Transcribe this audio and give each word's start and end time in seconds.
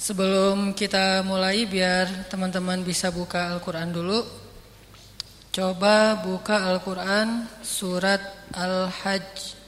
Sebelum 0.00 0.72
kita 0.72 1.20
mulai 1.28 1.68
biar 1.68 2.32
teman-teman 2.32 2.80
bisa 2.80 3.12
buka 3.12 3.52
Al-Quran 3.52 3.92
dulu. 3.92 4.24
Coba 5.52 6.16
buka 6.24 6.56
Al-Quran 6.72 7.44
surat 7.60 8.24
Al-Hajj. 8.56 9.60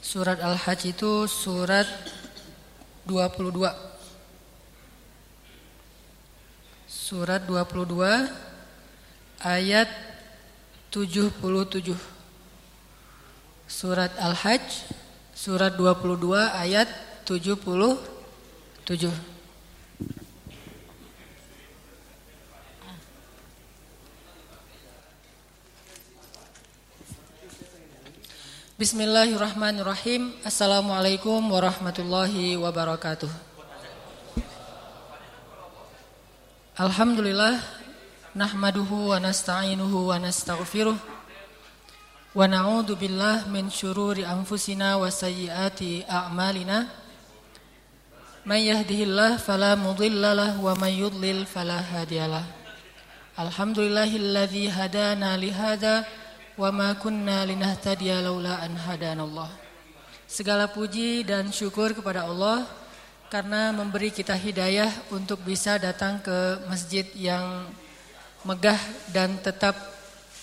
Surat 0.00 0.40
Al-Hajj 0.40 0.96
itu 0.96 1.28
surat 1.28 1.84
22 3.04 3.68
Surat 6.88 7.44
22 7.44 8.08
ayat 9.44 9.92
77 10.88 11.92
Surat 13.68 14.16
Al-Hajj 14.16 14.64
Surat 15.36 15.76
22 15.76 16.40
ayat 16.56 16.88
77 17.28 18.13
Bismillahirrahmanirrahim. 28.76 30.36
Assalamualaikum 30.44 31.40
warahmatullahi 31.48 32.60
wabarakatuh. 32.60 33.32
Alhamdulillah 36.76 37.64
Nahmaduhu 38.36 39.16
wa 39.16 39.16
nasta'inuhu 39.16 40.12
wa 40.12 40.20
nasta'gfiruh. 40.20 41.00
Wa 42.36 42.44
na'udhu 42.44 43.00
billah 43.00 43.48
min 43.48 43.72
syururi 43.72 44.28
anfusina 44.28 45.00
wa 45.00 45.08
sayyiati 45.08 46.04
a'malina 46.04 47.03
Man 48.44 48.60
yahdihillah 48.60 49.40
falamudillalah 49.40 50.60
wa 50.60 50.76
man 50.76 50.92
yudlil 50.92 51.48
falahadiyalah 51.48 52.44
Alhamdulillahilladzi 53.40 54.68
hadana 54.68 55.32
lihada 55.40 56.04
wa 56.60 56.68
ma 56.68 56.92
kunna 56.92 57.48
linahtadiya 57.48 58.20
laula 58.20 58.60
an 58.60 58.76
hadanallah. 58.76 59.48
Segala 60.28 60.68
puji 60.68 61.24
dan 61.24 61.48
syukur 61.56 61.96
kepada 61.96 62.28
Allah 62.28 62.68
karena 63.32 63.72
memberi 63.72 64.12
kita 64.12 64.36
hidayah 64.36 64.92
untuk 65.08 65.40
bisa 65.40 65.80
datang 65.80 66.20
ke 66.20 66.68
masjid 66.68 67.08
yang 67.16 67.64
megah 68.44 68.78
dan 69.08 69.40
tetap 69.40 69.72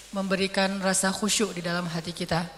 memberikan 0.09 0.81
rasa 0.81 1.13
khusyuk 1.13 1.53
di 1.53 1.61
dalam 1.61 1.86
hati 1.86 2.17
kita. 2.17 2.49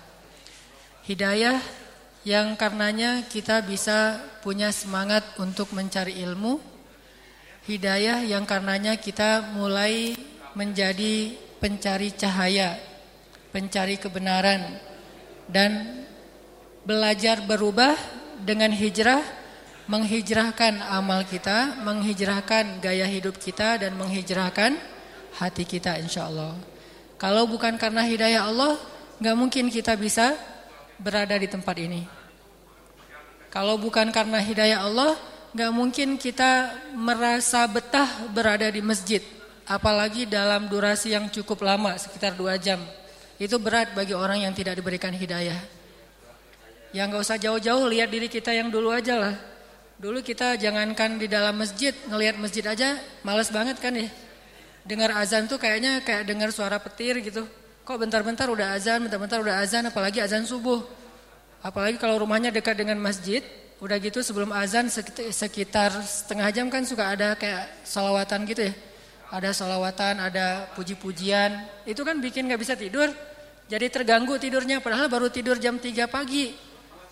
Hidayah 1.04 1.83
yang 2.24 2.56
karenanya 2.56 3.28
kita 3.28 3.64
bisa 3.64 4.20
punya 4.40 4.72
semangat 4.72 5.24
untuk 5.40 5.72
mencari 5.76 6.20
ilmu. 6.24 6.60
Hidayah 7.64 8.28
yang 8.28 8.44
karenanya 8.44 9.00
kita 9.00 9.56
mulai 9.56 10.16
menjadi 10.56 11.36
pencari 11.64 12.12
cahaya 12.12 12.76
pencari 13.54 14.02
kebenaran 14.02 14.82
dan 15.46 16.04
belajar 16.84 17.46
berubah 17.46 17.94
dengan 18.42 18.74
hijrah 18.74 19.22
menghijrahkan 19.86 20.82
amal 20.90 21.22
kita, 21.28 21.78
menghijrahkan 21.86 22.82
gaya 22.82 23.06
hidup 23.06 23.38
kita 23.38 23.78
dan 23.78 23.94
menghijrahkan 23.94 24.74
hati 25.38 25.64
kita 25.70 26.02
insya 26.02 26.28
Allah. 26.28 26.58
Kalau 27.22 27.46
bukan 27.46 27.78
karena 27.78 28.04
hidayah 28.04 28.50
Allah, 28.50 28.80
nggak 29.22 29.36
mungkin 29.38 29.68
kita 29.70 29.94
bisa 30.00 30.34
berada 31.04 31.36
di 31.36 31.52
tempat 31.52 31.76
ini. 31.76 32.08
Kalau 33.52 33.76
bukan 33.78 34.10
karena 34.10 34.40
hidayah 34.40 34.88
Allah, 34.88 35.14
nggak 35.54 35.72
mungkin 35.76 36.16
kita 36.18 36.74
merasa 36.98 37.68
betah 37.70 38.26
berada 38.34 38.66
di 38.72 38.82
masjid, 38.82 39.22
apalagi 39.70 40.26
dalam 40.26 40.66
durasi 40.72 41.14
yang 41.14 41.30
cukup 41.30 41.62
lama, 41.62 41.94
sekitar 42.00 42.34
dua 42.34 42.58
jam. 42.58 42.82
Itu 43.38 43.60
berat 43.60 43.94
bagi 43.94 44.16
orang 44.16 44.42
yang 44.48 44.56
tidak 44.56 44.80
diberikan 44.80 45.14
hidayah. 45.14 45.60
Yang 46.94 47.08
gak 47.18 47.24
usah 47.26 47.38
jauh-jauh 47.42 47.90
lihat 47.90 48.14
diri 48.14 48.30
kita 48.30 48.54
yang 48.54 48.70
dulu 48.70 48.94
aja 48.94 49.18
lah. 49.18 49.36
Dulu 49.98 50.22
kita 50.22 50.58
jangankan 50.62 51.18
di 51.18 51.26
dalam 51.26 51.58
masjid, 51.58 51.94
ngelihat 52.06 52.38
masjid 52.38 52.62
aja 52.66 53.02
males 53.26 53.50
banget 53.50 53.82
kan 53.82 53.98
ya. 53.98 54.10
Dengar 54.86 55.16
azan 55.18 55.50
tuh 55.50 55.58
kayaknya 55.58 56.06
kayak 56.06 56.30
dengar 56.30 56.54
suara 56.54 56.78
petir 56.78 57.18
gitu. 57.26 57.50
Kok 57.84 57.98
bentar-bentar 58.00 58.48
udah 58.48 58.80
azan, 58.80 59.04
bentar-bentar 59.04 59.40
udah 59.44 59.60
azan, 59.60 59.84
apalagi 59.88 60.24
azan 60.24 60.48
subuh. 60.48 60.84
Apalagi 61.60 62.00
kalau 62.00 62.24
rumahnya 62.24 62.52
dekat 62.52 62.80
dengan 62.80 62.96
masjid, 63.00 63.44
udah 63.84 64.00
gitu 64.00 64.24
sebelum 64.24 64.56
azan 64.56 64.88
sekitar 65.32 65.92
setengah 66.04 66.48
jam 66.56 66.72
kan 66.72 66.88
suka 66.88 67.12
ada 67.12 67.36
kayak 67.36 67.68
salawatan 67.84 68.48
gitu 68.48 68.72
ya 68.72 68.74
ada 69.34 69.50
solawatan, 69.50 70.22
ada 70.22 70.70
puji-pujian, 70.78 71.58
itu 71.90 72.06
kan 72.06 72.22
bikin 72.22 72.46
gak 72.46 72.62
bisa 72.62 72.78
tidur. 72.78 73.10
Jadi 73.66 73.90
terganggu 73.90 74.38
tidurnya, 74.38 74.78
padahal 74.78 75.10
baru 75.10 75.34
tidur 75.34 75.58
jam 75.58 75.82
3 75.82 76.06
pagi. 76.06 76.54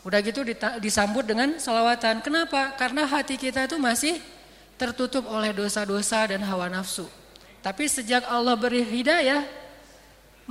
Udah 0.06 0.22
gitu 0.22 0.46
disambut 0.78 1.26
dengan 1.26 1.58
solawatan. 1.58 2.22
Kenapa? 2.22 2.78
Karena 2.78 3.10
hati 3.10 3.42
kita 3.42 3.66
itu 3.66 3.82
masih 3.82 4.22
tertutup 4.78 5.26
oleh 5.34 5.50
dosa-dosa 5.50 6.30
dan 6.30 6.46
hawa 6.46 6.70
nafsu. 6.70 7.10
Tapi 7.66 7.90
sejak 7.90 8.26
Allah 8.30 8.54
beri 8.54 8.86
hidayah, 8.86 9.42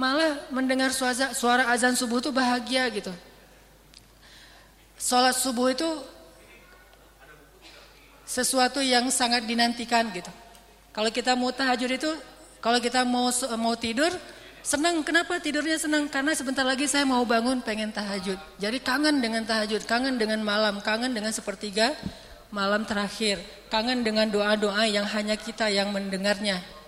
malah 0.00 0.48
mendengar 0.48 0.88
suara, 0.96 1.36
suara 1.36 1.68
azan 1.68 1.92
subuh 1.92 2.24
itu 2.24 2.32
bahagia 2.32 2.88
gitu. 2.88 3.12
Sholat 4.96 5.36
subuh 5.36 5.68
itu 5.68 5.88
sesuatu 8.24 8.80
yang 8.80 9.12
sangat 9.12 9.44
dinantikan 9.44 10.08
gitu. 10.08 10.32
Kalau 10.96 11.12
kita 11.12 11.36
mau 11.36 11.52
tahajud 11.52 11.90
itu, 11.92 12.10
kalau 12.64 12.80
kita 12.80 13.04
mau 13.04 13.28
mau 13.60 13.76
tidur, 13.76 14.08
senang. 14.64 15.04
Kenapa 15.04 15.36
tidurnya 15.36 15.76
senang? 15.76 16.08
Karena 16.08 16.32
sebentar 16.32 16.64
lagi 16.64 16.88
saya 16.88 17.04
mau 17.04 17.20
bangun 17.28 17.60
pengen 17.60 17.92
tahajud. 17.92 18.40
Jadi 18.56 18.80
kangen 18.80 19.20
dengan 19.20 19.44
tahajud, 19.44 19.84
kangen 19.84 20.16
dengan 20.16 20.40
malam, 20.40 20.80
kangen 20.80 21.12
dengan 21.12 21.32
sepertiga 21.36 21.92
malam 22.48 22.88
terakhir, 22.88 23.36
kangen 23.68 24.00
dengan 24.00 24.32
doa-doa 24.32 24.88
yang 24.88 25.04
hanya 25.04 25.36
kita 25.36 25.68
yang 25.68 25.92
mendengarnya. 25.92 26.79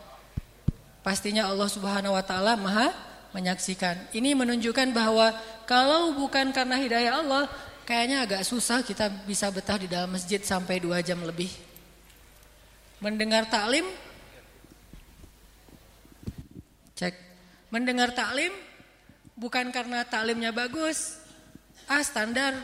Pastinya 1.03 1.51
Allah 1.51 1.67
Subhanahu 1.67 2.15
wa 2.15 2.25
taala 2.25 2.55
Maha 2.55 2.95
menyaksikan. 3.35 4.15
Ini 4.15 4.39
menunjukkan 4.39 4.95
bahwa 4.95 5.35
kalau 5.67 6.15
bukan 6.15 6.55
karena 6.55 6.79
hidayah 6.79 7.19
Allah, 7.21 7.51
kayaknya 7.83 8.23
agak 8.23 8.43
susah 8.47 8.87
kita 8.87 9.11
bisa 9.27 9.51
betah 9.51 9.83
di 9.83 9.91
dalam 9.91 10.15
masjid 10.15 10.39
sampai 10.39 10.79
dua 10.79 11.03
jam 11.03 11.19
lebih. 11.27 11.51
Mendengar 13.03 13.51
taklim 13.51 13.83
Cek 16.95 17.19
Mendengar 17.75 18.15
taklim 18.15 18.55
Bukan 19.35 19.75
karena 19.75 20.07
taklimnya 20.07 20.55
bagus 20.55 21.19
Ah 21.91 21.99
standar 22.07 22.55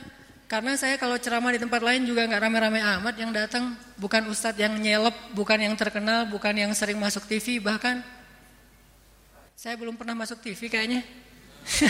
Karena 0.46 0.78
saya 0.78 0.94
kalau 0.94 1.18
ceramah 1.18 1.50
di 1.50 1.58
tempat 1.58 1.82
lain 1.82 2.06
juga 2.06 2.22
nggak 2.22 2.38
rame-rame 2.38 2.78
amat 2.78 3.14
yang 3.18 3.34
datang 3.34 3.74
Bukan 3.98 4.30
ustadz 4.30 4.62
yang 4.62 4.78
nyelep 4.78 5.34
Bukan 5.34 5.58
yang 5.58 5.74
terkenal 5.74 6.30
Bukan 6.30 6.54
yang 6.54 6.70
sering 6.70 7.02
masuk 7.02 7.26
TV 7.26 7.58
Bahkan 7.58 8.17
Saya 9.58 9.74
belum 9.74 9.98
pernah 9.98 10.14
masuk 10.14 10.38
TV 10.38 10.70
kayaknya 10.70 11.02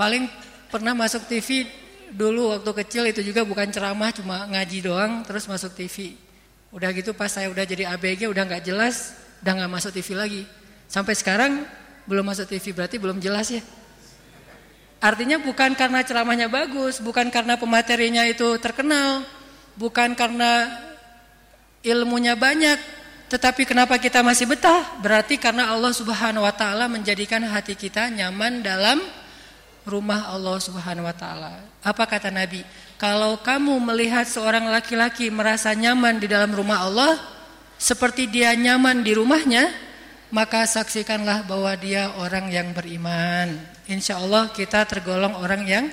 Paling 0.00 0.26
pernah 0.66 0.98
masuk 0.98 1.30
TV 1.30 1.62
dulu 2.10 2.58
waktu 2.58 2.66
kecil 2.82 3.06
itu 3.06 3.22
juga 3.22 3.46
bukan 3.46 3.70
ceramah 3.70 4.10
cuma 4.10 4.50
ngaji 4.50 4.82
doang 4.82 5.22
terus 5.22 5.46
masuk 5.46 5.78
TV. 5.78 6.18
Udah 6.74 6.90
gitu 6.90 7.14
pas 7.14 7.30
saya 7.30 7.54
udah 7.54 7.62
jadi 7.62 7.86
ABG 7.86 8.26
udah 8.26 8.50
nggak 8.50 8.66
jelas, 8.66 9.14
udah 9.46 9.62
nggak 9.62 9.70
masuk 9.78 9.94
TV 9.94 10.18
lagi. 10.18 10.42
Sampai 10.90 11.14
sekarang 11.14 11.62
belum 12.10 12.26
masuk 12.26 12.50
TV 12.50 12.74
berarti 12.74 12.98
belum 12.98 13.22
jelas 13.22 13.54
ya. 13.54 13.62
Artinya 14.98 15.38
bukan 15.38 15.78
karena 15.78 16.02
ceramahnya 16.02 16.50
bagus, 16.50 16.98
bukan 16.98 17.30
karena 17.30 17.54
pematerinya 17.54 18.26
itu 18.26 18.58
terkenal, 18.58 19.22
bukan 19.78 20.18
karena 20.18 20.66
ilmunya 21.86 22.34
banyak, 22.34 22.97
tetapi 23.28 23.68
kenapa 23.68 24.00
kita 24.00 24.24
masih 24.24 24.48
betah? 24.48 24.96
Berarti 25.04 25.36
karena 25.36 25.68
Allah 25.68 25.92
Subhanahu 25.92 26.48
wa 26.48 26.54
taala 26.56 26.88
menjadikan 26.88 27.44
hati 27.44 27.76
kita 27.76 28.08
nyaman 28.08 28.64
dalam 28.64 29.04
rumah 29.84 30.32
Allah 30.32 30.56
Subhanahu 30.56 31.04
wa 31.04 31.12
taala. 31.12 31.60
Apa 31.84 32.08
kata 32.08 32.32
Nabi? 32.32 32.64
Kalau 32.96 33.36
kamu 33.44 33.76
melihat 33.84 34.24
seorang 34.24 34.68
laki-laki 34.72 35.28
merasa 35.28 35.76
nyaman 35.76 36.16
di 36.16 36.26
dalam 36.26 36.50
rumah 36.56 36.88
Allah 36.88 37.20
seperti 37.76 38.32
dia 38.32 38.56
nyaman 38.56 39.04
di 39.04 39.12
rumahnya, 39.12 39.70
maka 40.32 40.64
saksikanlah 40.64 41.44
bahwa 41.44 41.72
dia 41.76 42.10
orang 42.16 42.48
yang 42.48 42.72
beriman. 42.72 43.60
Insya 43.88 44.20
Allah 44.20 44.48
kita 44.52 44.88
tergolong 44.88 45.36
orang 45.36 45.62
yang 45.68 45.84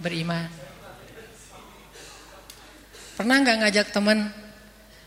beriman. 0.00 0.48
Pernah 3.12 3.36
nggak 3.44 3.58
ngajak 3.60 3.86
teman, 3.92 4.32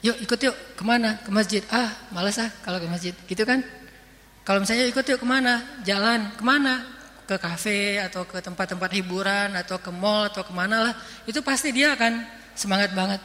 yuk 0.06 0.18
ikut 0.22 0.40
yuk 0.46 0.56
ke 0.78 0.84
mana? 0.86 1.18
Ke 1.26 1.34
masjid. 1.34 1.66
Ah 1.74 1.90
malas 2.14 2.38
ah 2.38 2.54
kalau 2.62 2.78
ke 2.78 2.86
masjid, 2.86 3.14
gitu 3.26 3.42
kan? 3.42 3.66
Kalau 4.46 4.62
misalnya 4.62 4.86
ikut 4.86 5.02
yuk 5.02 5.18
ke 5.18 5.28
mana? 5.28 5.82
Jalan, 5.82 6.30
ke 6.38 6.44
mana? 6.46 6.96
ke 7.26 7.36
kafe 7.42 7.98
atau 7.98 8.22
ke 8.24 8.38
tempat-tempat 8.38 8.90
hiburan 8.94 9.50
atau 9.58 9.82
ke 9.82 9.90
mall 9.90 10.30
atau 10.30 10.46
ke 10.46 10.54
mana 10.54 10.90
lah 10.90 10.94
itu 11.26 11.42
pasti 11.42 11.74
dia 11.74 11.98
akan 11.98 12.22
semangat 12.54 12.94
banget. 12.94 13.22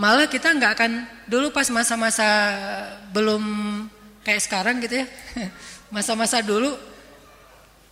Malah 0.00 0.26
kita 0.26 0.56
nggak 0.56 0.72
akan 0.74 0.92
dulu 1.28 1.52
pas 1.52 1.68
masa-masa 1.68 2.24
belum 3.12 3.42
kayak 4.24 4.42
sekarang 4.42 4.80
gitu 4.80 5.04
ya. 5.04 5.06
Masa-masa 5.94 6.40
dulu 6.40 6.72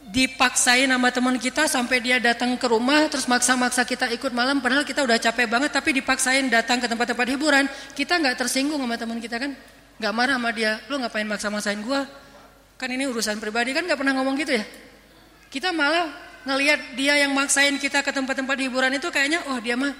dipaksain 0.06 0.86
sama 0.86 1.10
teman 1.10 1.34
kita 1.34 1.66
sampai 1.66 1.98
dia 1.98 2.22
datang 2.22 2.54
ke 2.54 2.66
rumah 2.70 3.10
terus 3.10 3.26
maksa-maksa 3.26 3.82
kita 3.82 4.06
ikut 4.14 4.30
malam 4.30 4.62
padahal 4.62 4.86
kita 4.86 5.02
udah 5.02 5.18
capek 5.18 5.50
banget 5.50 5.74
tapi 5.74 5.98
dipaksain 5.98 6.46
datang 6.46 6.78
ke 6.78 6.86
tempat-tempat 6.86 7.26
hiburan. 7.34 7.66
Kita 7.90 8.14
nggak 8.22 8.38
tersinggung 8.38 8.78
sama 8.78 8.94
teman 8.94 9.18
kita 9.18 9.42
kan? 9.42 9.52
Nggak 9.98 10.12
marah 10.14 10.38
sama 10.38 10.50
dia 10.54 10.78
lu 10.86 11.02
ngapain 11.02 11.26
maksa-maksain 11.26 11.82
gua? 11.82 12.06
Kan 12.78 12.94
ini 12.94 13.10
urusan 13.10 13.42
pribadi. 13.42 13.74
Kan 13.74 13.90
nggak 13.90 13.98
pernah 13.98 14.14
ngomong 14.14 14.38
gitu 14.38 14.54
ya? 14.54 14.64
Kita 15.50 15.74
malah 15.74 16.06
ngelihat 16.46 16.94
dia 16.94 17.18
yang 17.18 17.34
maksain 17.34 17.74
kita 17.82 18.06
ke 18.06 18.14
tempat-tempat 18.14 18.56
hiburan 18.62 18.94
itu 18.94 19.10
kayaknya 19.10 19.42
oh 19.50 19.58
dia 19.58 19.74
mah 19.74 19.90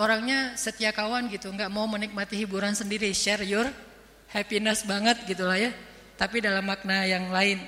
orangnya 0.00 0.56
setia 0.56 0.88
kawan 0.88 1.28
gitu 1.28 1.52
nggak 1.52 1.68
mau 1.68 1.84
menikmati 1.84 2.40
hiburan 2.40 2.72
sendiri. 2.72 3.12
Share 3.12 3.44
your 3.44 3.68
happiness 4.32 4.88
banget 4.88 5.20
gitulah 5.28 5.60
ya. 5.60 5.68
Tapi 6.16 6.40
dalam 6.40 6.64
makna 6.64 7.04
yang 7.04 7.28
lain. 7.28 7.60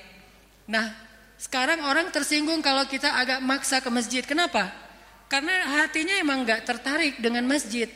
Nah 0.65 1.04
sekarang 1.45 1.85
orang 1.85 2.09
tersinggung 2.09 2.65
kalau 2.65 2.89
kita 2.89 3.13
agak 3.13 3.45
maksa 3.45 3.85
ke 3.85 3.93
masjid. 3.93 4.25
Kenapa? 4.25 4.73
Karena 5.29 5.53
hatinya 5.77 6.17
emang 6.17 6.41
nggak 6.41 6.65
tertarik 6.65 7.21
dengan 7.21 7.45
masjid. 7.45 7.93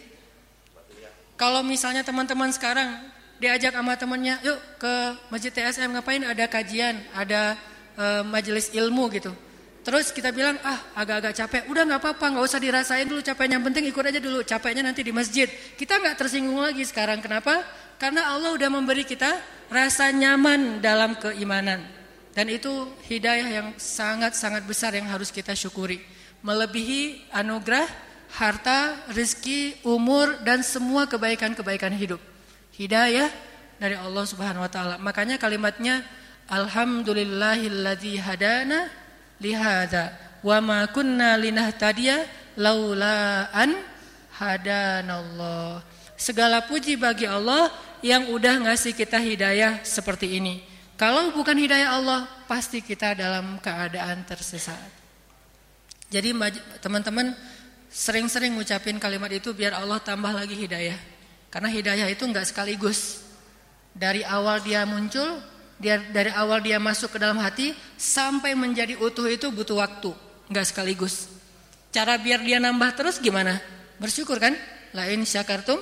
Kalau 1.40 1.64
misalnya 1.64 2.04
teman-teman 2.04 2.52
sekarang 2.52 3.08
diajak 3.40 3.72
sama 3.72 3.96
temannya, 3.96 4.36
yuk 4.44 4.58
ke 4.76 4.94
masjid 5.32 5.48
TSM 5.48 5.96
ngapain? 5.96 6.20
Ada 6.28 6.44
kajian, 6.44 7.00
ada 7.16 7.56
e, 7.96 8.04
majelis 8.28 8.68
ilmu 8.74 9.08
gitu. 9.16 9.32
Terus 9.80 10.12
kita 10.12 10.28
bilang, 10.28 10.60
ah 10.60 10.84
agak-agak 10.98 11.32
capek. 11.32 11.62
Udah 11.72 11.88
nggak 11.88 12.00
apa-apa, 12.04 12.36
nggak 12.36 12.44
usah 12.44 12.60
dirasain 12.60 13.08
dulu 13.08 13.24
capeknya. 13.24 13.56
Yang 13.56 13.64
penting 13.72 13.84
ikut 13.88 14.04
aja 14.04 14.20
dulu. 14.20 14.38
Capeknya 14.44 14.82
nanti 14.84 15.00
di 15.00 15.14
masjid. 15.14 15.48
Kita 15.48 15.96
nggak 15.96 16.20
tersinggung 16.20 16.60
lagi 16.60 16.84
sekarang. 16.84 17.24
Kenapa? 17.24 17.64
Karena 17.96 18.28
Allah 18.28 18.52
udah 18.52 18.68
memberi 18.68 19.08
kita 19.08 19.40
rasa 19.72 20.12
nyaman 20.12 20.84
dalam 20.84 21.16
keimanan. 21.16 21.97
Dan 22.38 22.54
itu 22.54 22.70
hidayah 23.10 23.50
yang 23.50 23.68
sangat-sangat 23.74 24.62
besar 24.62 24.94
yang 24.94 25.10
harus 25.10 25.34
kita 25.34 25.58
syukuri. 25.58 25.98
Melebihi 26.46 27.34
anugerah, 27.34 27.82
harta, 28.30 28.94
rezeki, 29.10 29.82
umur 29.82 30.38
dan 30.46 30.62
semua 30.62 31.10
kebaikan-kebaikan 31.10 31.90
hidup. 31.98 32.22
Hidayah 32.78 33.26
dari 33.82 33.98
Allah 33.98 34.22
Subhanahu 34.22 34.62
wa 34.62 34.70
taala. 34.70 34.94
Makanya 35.02 35.34
kalimatnya 35.34 36.06
alhamdulillahilladzi 36.46 38.22
hadana 38.22 38.86
lihada 39.42 40.14
wa 40.46 40.62
ma 40.62 40.86
kunna 40.94 41.34
linahtadiya 41.42 42.22
laula 42.54 43.50
an 43.50 43.74
hadanallah. 44.38 45.82
Segala 46.14 46.62
puji 46.62 46.94
bagi 46.94 47.26
Allah 47.26 47.74
yang 47.98 48.30
udah 48.30 48.62
ngasih 48.70 48.94
kita 48.94 49.18
hidayah 49.18 49.82
seperti 49.82 50.38
ini. 50.38 50.77
Kalau 50.98 51.30
bukan 51.30 51.54
hidayah 51.54 51.94
Allah, 51.94 52.26
pasti 52.50 52.82
kita 52.82 53.14
dalam 53.14 53.62
keadaan 53.62 54.26
tersesat. 54.26 54.82
Jadi 56.10 56.34
teman-teman 56.82 57.38
sering-sering 57.86 58.58
ngucapin 58.58 58.98
kalimat 58.98 59.30
itu 59.30 59.54
biar 59.54 59.78
Allah 59.78 60.02
tambah 60.02 60.34
lagi 60.34 60.58
hidayah. 60.58 60.98
Karena 61.54 61.70
hidayah 61.70 62.10
itu 62.10 62.26
enggak 62.26 62.50
sekaligus. 62.50 63.22
Dari 63.94 64.26
awal 64.26 64.58
dia 64.66 64.82
muncul, 64.90 65.38
dia 65.78 66.02
dari 66.02 66.34
awal 66.34 66.66
dia 66.66 66.82
masuk 66.82 67.14
ke 67.14 67.18
dalam 67.22 67.38
hati 67.38 67.78
sampai 67.94 68.58
menjadi 68.58 68.98
utuh 68.98 69.30
itu 69.30 69.54
butuh 69.54 69.78
waktu, 69.78 70.10
enggak 70.50 70.66
sekaligus. 70.66 71.30
Cara 71.94 72.18
biar 72.18 72.42
dia 72.42 72.58
nambah 72.58 72.98
terus 72.98 73.22
gimana? 73.22 73.62
Bersyukur 74.02 74.42
kan? 74.42 74.58
Lain 74.98 75.22
syakartum 75.22 75.78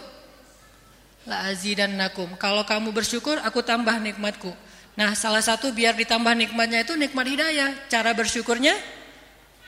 la 1.24 1.48
azidannakum. 1.50 2.36
Kalau 2.36 2.68
kamu 2.68 2.92
bersyukur, 2.92 3.40
aku 3.40 3.64
tambah 3.64 3.96
nikmatku. 3.96 4.65
Nah 4.96 5.12
salah 5.12 5.44
satu 5.44 5.76
biar 5.76 5.92
ditambah 5.92 6.32
nikmatnya 6.32 6.80
itu 6.88 6.96
nikmat 6.96 7.28
hidayah. 7.28 7.70
Cara 7.92 8.16
bersyukurnya 8.16 8.72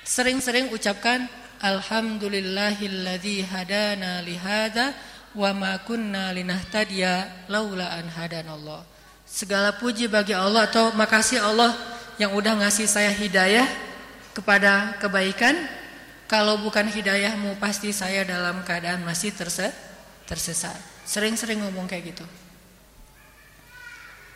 sering-sering 0.01 0.73
ucapkan 0.73 1.29
Alhamdulillahilladzi 1.61 3.45
hadana 3.45 4.25
lihada 4.25 4.97
wa 5.37 5.53
ma 5.53 5.77
kunna 5.85 6.33
linahtadiya 6.33 7.45
laula 7.53 7.93
an 8.01 8.09
hadanallah. 8.09 8.89
Segala 9.29 9.77
puji 9.77 10.09
bagi 10.09 10.33
Allah 10.33 10.65
atau 10.65 10.97
makasih 10.97 11.45
Allah 11.45 11.77
yang 12.17 12.33
udah 12.33 12.65
ngasih 12.65 12.89
saya 12.89 13.13
hidayah 13.13 13.69
kepada 14.33 14.97
kebaikan. 14.97 15.55
Kalau 16.29 16.61
bukan 16.61 16.89
hidayahmu 16.89 17.57
pasti 17.61 17.93
saya 17.93 18.25
dalam 18.25 18.65
keadaan 18.65 19.05
masih 19.05 19.33
tersesat. 19.37 20.77
Sering-sering 21.09 21.61
ngomong 21.65 21.89
kayak 21.89 22.17
gitu. 22.17 22.25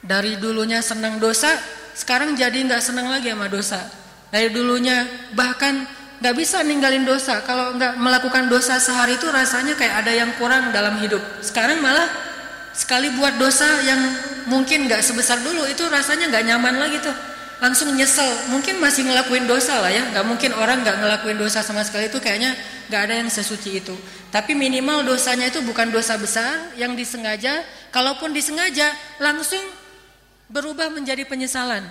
Dari 0.02 0.34
dulunya 0.42 0.82
senang 0.82 1.22
dosa, 1.22 1.54
sekarang 1.94 2.34
jadi 2.34 2.58
nggak 2.66 2.82
senang 2.82 3.06
lagi 3.06 3.30
sama 3.30 3.46
dosa. 3.46 3.78
Dari 4.34 4.50
dulunya 4.50 5.06
bahkan 5.38 5.86
nggak 6.18 6.34
bisa 6.38 6.62
ninggalin 6.66 7.06
dosa. 7.06 7.38
Kalau 7.46 7.78
nggak 7.78 8.02
melakukan 8.02 8.50
dosa 8.50 8.82
sehari 8.82 9.14
itu 9.14 9.30
rasanya 9.30 9.78
kayak 9.78 10.02
ada 10.06 10.12
yang 10.14 10.30
kurang 10.38 10.74
dalam 10.74 10.98
hidup. 10.98 11.22
Sekarang 11.38 11.78
malah 11.78 12.10
sekali 12.74 13.12
buat 13.14 13.36
dosa 13.36 13.66
yang 13.86 14.00
mungkin 14.48 14.90
nggak 14.90 15.04
sebesar 15.04 15.38
dulu 15.44 15.68
itu 15.68 15.84
rasanya 15.86 16.30
nggak 16.34 16.44
nyaman 16.50 16.82
lagi 16.82 16.98
tuh. 16.98 17.14
Langsung 17.62 17.94
nyesel. 17.94 18.50
Mungkin 18.50 18.82
masih 18.82 19.06
ngelakuin 19.06 19.46
dosa 19.46 19.78
lah 19.78 19.92
ya. 19.94 20.02
Nggak 20.10 20.26
mungkin 20.26 20.50
orang 20.58 20.82
nggak 20.82 20.98
ngelakuin 20.98 21.38
dosa 21.38 21.62
sama 21.62 21.86
sekali 21.86 22.10
itu 22.10 22.18
kayaknya 22.18 22.58
nggak 22.90 23.02
ada 23.06 23.14
yang 23.22 23.30
sesuci 23.30 23.78
itu. 23.78 23.94
Tapi 24.34 24.58
minimal 24.58 25.06
dosanya 25.06 25.46
itu 25.46 25.62
bukan 25.62 25.94
dosa 25.94 26.18
besar 26.18 26.74
yang 26.74 26.98
disengaja. 26.98 27.62
Kalaupun 27.94 28.34
disengaja 28.34 28.90
langsung 29.22 29.62
berubah 30.52 30.92
menjadi 30.92 31.24
penyesalan. 31.24 31.82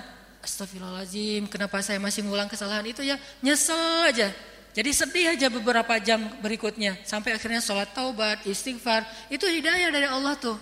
Astagfirullahaladzim, 0.42 1.50
kenapa 1.50 1.82
saya 1.82 1.98
masih 1.98 2.26
ngulang 2.26 2.50
kesalahan 2.50 2.86
itu 2.86 3.02
ya? 3.02 3.18
Nyesel 3.42 4.06
aja. 4.06 4.30
Jadi 4.72 4.90
sedih 4.96 5.36
aja 5.36 5.52
beberapa 5.52 6.00
jam 6.00 6.32
berikutnya. 6.40 6.96
Sampai 7.04 7.36
akhirnya 7.36 7.60
sholat 7.60 7.92
taubat, 7.92 8.46
istighfar. 8.48 9.04
Itu 9.28 9.44
hidayah 9.50 9.92
dari 9.92 10.08
Allah 10.08 10.38
tuh. 10.40 10.56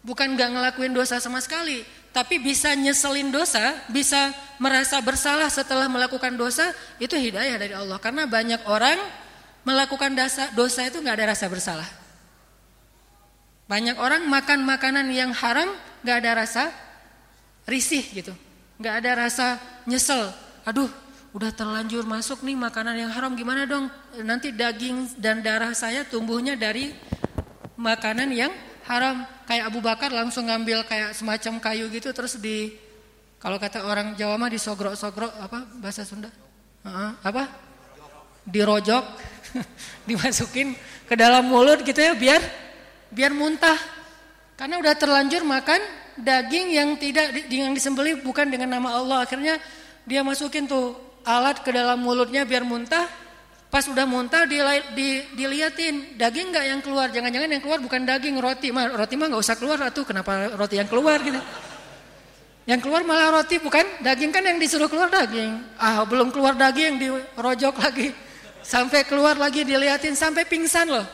Bukan 0.00 0.32
gak 0.32 0.50
ngelakuin 0.56 0.96
dosa 0.96 1.20
sama 1.20 1.44
sekali. 1.44 1.84
Tapi 2.10 2.40
bisa 2.40 2.72
nyeselin 2.72 3.28
dosa, 3.28 3.76
bisa 3.92 4.32
merasa 4.56 4.96
bersalah 5.04 5.52
setelah 5.52 5.86
melakukan 5.92 6.32
dosa. 6.34 6.72
Itu 6.96 7.20
hidayah 7.20 7.60
dari 7.60 7.76
Allah. 7.76 8.00
Karena 8.00 8.24
banyak 8.24 8.64
orang 8.64 8.96
melakukan 9.62 10.16
dosa, 10.16 10.48
dosa 10.56 10.88
itu 10.88 11.04
gak 11.04 11.20
ada 11.20 11.36
rasa 11.36 11.46
bersalah. 11.52 11.86
Banyak 13.68 14.00
orang 14.00 14.24
makan 14.26 14.64
makanan 14.64 15.06
yang 15.12 15.30
haram 15.36 15.68
gak 16.02 16.24
ada 16.24 16.42
rasa 16.42 16.89
risih 17.70 18.02
gitu. 18.10 18.34
Nggak 18.82 18.94
ada 19.04 19.10
rasa 19.26 19.46
nyesel. 19.86 20.34
Aduh, 20.66 20.90
udah 21.30 21.54
terlanjur 21.54 22.02
masuk 22.02 22.42
nih 22.42 22.58
makanan 22.58 22.98
yang 23.06 23.10
haram 23.14 23.38
gimana 23.38 23.62
dong? 23.64 23.86
Nanti 24.26 24.50
daging 24.50 25.14
dan 25.14 25.38
darah 25.38 25.70
saya 25.78 26.02
tumbuhnya 26.02 26.58
dari 26.58 26.90
makanan 27.78 28.28
yang 28.34 28.50
haram. 28.90 29.22
Kayak 29.46 29.64
Abu 29.70 29.78
Bakar 29.78 30.10
langsung 30.10 30.50
ngambil 30.50 30.82
kayak 30.90 31.14
semacam 31.14 31.62
kayu 31.62 31.86
gitu 31.94 32.10
terus 32.10 32.38
di 32.38 32.74
kalau 33.40 33.56
kata 33.56 33.86
orang 33.86 34.18
Jawa 34.18 34.36
mah 34.36 34.50
disogrok-sogrok 34.52 35.32
apa 35.38 35.64
bahasa 35.80 36.04
Sunda? 36.04 36.28
Uh, 36.84 37.14
apa? 37.24 37.48
Dirojok, 38.44 39.04
dimasukin 40.08 40.74
ke 41.06 41.14
dalam 41.14 41.46
mulut 41.46 41.80
gitu 41.86 41.98
ya 41.98 42.12
biar 42.12 42.42
biar 43.08 43.32
muntah. 43.32 43.78
Karena 44.60 44.76
udah 44.76 44.92
terlanjur 44.92 45.40
makan 45.40 45.99
daging 46.20 46.66
yang 46.76 46.88
tidak 47.00 47.32
yang 47.48 47.72
disembelih 47.72 48.20
bukan 48.20 48.48
dengan 48.48 48.78
nama 48.78 48.96
Allah. 48.96 49.18
Akhirnya 49.24 49.56
dia 50.04 50.20
masukin 50.20 50.68
tuh 50.68 50.96
alat 51.24 51.60
ke 51.60 51.70
dalam 51.72 52.00
mulutnya 52.00 52.44
biar 52.44 52.64
muntah. 52.64 53.08
Pas 53.70 53.86
udah 53.86 54.02
muntah 54.02 54.50
di, 54.50 54.58
di, 54.98 55.08
diliatin 55.38 56.18
daging 56.18 56.50
nggak 56.50 56.64
yang 56.66 56.80
keluar. 56.82 57.06
Jangan-jangan 57.14 57.48
yang 57.54 57.62
keluar 57.62 57.78
bukan 57.78 58.02
daging 58.02 58.36
roti 58.42 58.74
mah 58.74 58.90
roti 58.90 59.14
mah 59.14 59.30
nggak 59.30 59.42
usah 59.46 59.54
keluar 59.54 59.78
tuh 59.94 60.02
kenapa 60.02 60.58
roti 60.58 60.74
yang 60.78 60.90
keluar 60.90 61.22
gitu. 61.22 61.38
Yang 62.66 62.80
keluar 62.86 63.02
malah 63.06 63.40
roti 63.40 63.62
bukan 63.62 63.82
daging 64.02 64.30
kan 64.34 64.42
yang 64.42 64.58
disuruh 64.58 64.90
keluar 64.90 65.06
daging. 65.06 65.62
Ah 65.78 66.02
belum 66.02 66.34
keluar 66.34 66.58
daging 66.58 66.98
dirojok 66.98 67.78
lagi. 67.78 68.10
Sampai 68.60 69.06
keluar 69.06 69.38
lagi 69.38 69.62
diliatin 69.62 70.18
sampai 70.18 70.44
pingsan 70.44 70.90
loh. 70.90 71.06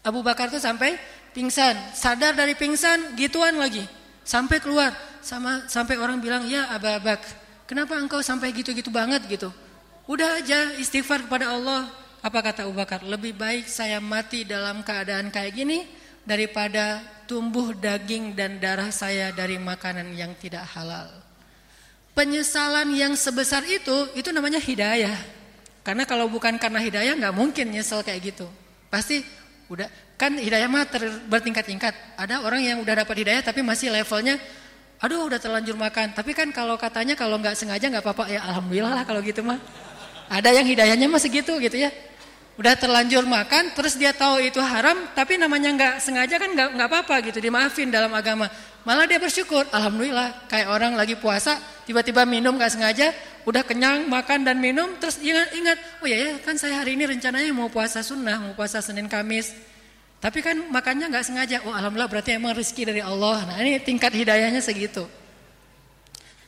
Abu 0.00 0.24
Bakar 0.24 0.48
tuh 0.48 0.60
sampai 0.60 0.96
pingsan, 1.32 1.76
sadar 1.94 2.34
dari 2.34 2.54
pingsan, 2.54 3.14
gituan 3.14 3.56
lagi. 3.56 3.82
Sampai 4.22 4.62
keluar, 4.62 4.94
sama 5.24 5.66
sampai 5.66 5.98
orang 5.98 6.22
bilang, 6.22 6.46
"Ya 6.46 6.70
Ababak, 6.70 7.22
kenapa 7.66 7.98
engkau 7.98 8.22
sampai 8.22 8.54
gitu-gitu 8.54 8.92
banget 8.92 9.24
gitu?" 9.26 9.50
Udah 10.10 10.42
aja 10.42 10.74
istighfar 10.78 11.26
kepada 11.26 11.54
Allah. 11.54 11.86
Apa 12.20 12.42
kata 12.44 12.68
Abu 12.68 12.76
Bakar? 12.76 13.00
Lebih 13.06 13.32
baik 13.32 13.64
saya 13.70 14.02
mati 14.02 14.44
dalam 14.44 14.84
keadaan 14.84 15.32
kayak 15.32 15.54
gini 15.56 15.88
daripada 16.26 17.00
tumbuh 17.24 17.72
daging 17.72 18.34
dan 18.34 18.58
darah 18.58 18.90
saya 18.90 19.30
dari 19.30 19.56
makanan 19.56 20.12
yang 20.18 20.34
tidak 20.36 20.66
halal. 20.74 21.08
Penyesalan 22.12 22.90
yang 22.92 23.14
sebesar 23.14 23.62
itu, 23.64 24.10
itu 24.18 24.34
namanya 24.34 24.58
hidayah. 24.58 25.14
Karena 25.80 26.04
kalau 26.04 26.28
bukan 26.28 26.58
karena 26.60 26.82
hidayah 26.82 27.16
nggak 27.16 27.36
mungkin 27.38 27.72
nyesel 27.72 28.04
kayak 28.04 28.34
gitu. 28.34 28.50
Pasti 28.92 29.22
udah 29.70 29.86
kan 30.20 30.36
hidayah 30.36 30.68
mah 30.68 30.84
bertingkat-tingkat. 31.32 32.20
Ada 32.20 32.44
orang 32.44 32.60
yang 32.60 32.76
udah 32.84 32.92
dapat 33.00 33.24
hidayah 33.24 33.40
tapi 33.40 33.64
masih 33.64 33.88
levelnya 33.88 34.36
aduh 35.00 35.24
udah 35.24 35.40
terlanjur 35.40 35.80
makan. 35.80 36.12
Tapi 36.12 36.36
kan 36.36 36.52
kalau 36.52 36.76
katanya 36.76 37.16
kalau 37.16 37.40
nggak 37.40 37.56
sengaja 37.56 37.88
nggak 37.88 38.04
apa-apa 38.04 38.28
ya 38.28 38.44
alhamdulillah 38.44 38.92
lah 39.00 39.04
kalau 39.08 39.24
gitu 39.24 39.40
mah. 39.40 39.56
Ada 40.28 40.60
yang 40.60 40.68
hidayahnya 40.68 41.08
masih 41.08 41.32
gitu 41.32 41.56
gitu 41.56 41.80
ya. 41.80 41.88
Udah 42.60 42.76
terlanjur 42.76 43.24
makan 43.24 43.72
terus 43.72 43.96
dia 43.96 44.12
tahu 44.12 44.44
itu 44.44 44.60
haram 44.60 45.08
tapi 45.16 45.40
namanya 45.40 45.72
nggak 45.72 45.94
sengaja 46.04 46.36
kan 46.36 46.52
nggak 46.52 46.68
nggak 46.76 46.88
apa-apa 46.92 47.14
gitu 47.32 47.40
dimaafin 47.40 47.88
dalam 47.88 48.12
agama. 48.12 48.52
Malah 48.84 49.04
dia 49.08 49.20
bersyukur, 49.20 49.68
alhamdulillah 49.72 50.48
kayak 50.48 50.68
orang 50.68 50.96
lagi 50.96 51.16
puasa 51.16 51.56
tiba-tiba 51.84 52.24
minum 52.24 52.56
nggak 52.56 52.72
sengaja, 52.72 53.12
udah 53.44 53.60
kenyang 53.60 54.08
makan 54.08 54.44
dan 54.44 54.56
minum 54.56 54.96
terus 54.96 55.20
ingat 55.20 55.52
ingat, 55.52 55.76
oh 56.00 56.08
ya 56.08 56.16
ya 56.16 56.32
kan 56.40 56.56
saya 56.56 56.80
hari 56.80 56.96
ini 56.96 57.04
rencananya 57.04 57.52
mau 57.52 57.68
puasa 57.68 58.00
sunnah, 58.00 58.40
mau 58.40 58.52
puasa 58.56 58.80
Senin 58.80 59.04
Kamis. 59.04 59.69
Tapi 60.20 60.44
kan 60.44 60.52
makannya 60.68 61.08
nggak 61.08 61.24
sengaja, 61.24 61.56
oh 61.64 61.72
alhamdulillah 61.72 62.12
berarti 62.12 62.36
emang 62.36 62.52
rezeki 62.52 62.92
dari 62.92 63.00
Allah. 63.00 63.40
Nah 63.48 63.56
ini 63.64 63.80
tingkat 63.80 64.12
hidayahnya 64.12 64.60
segitu. 64.60 65.08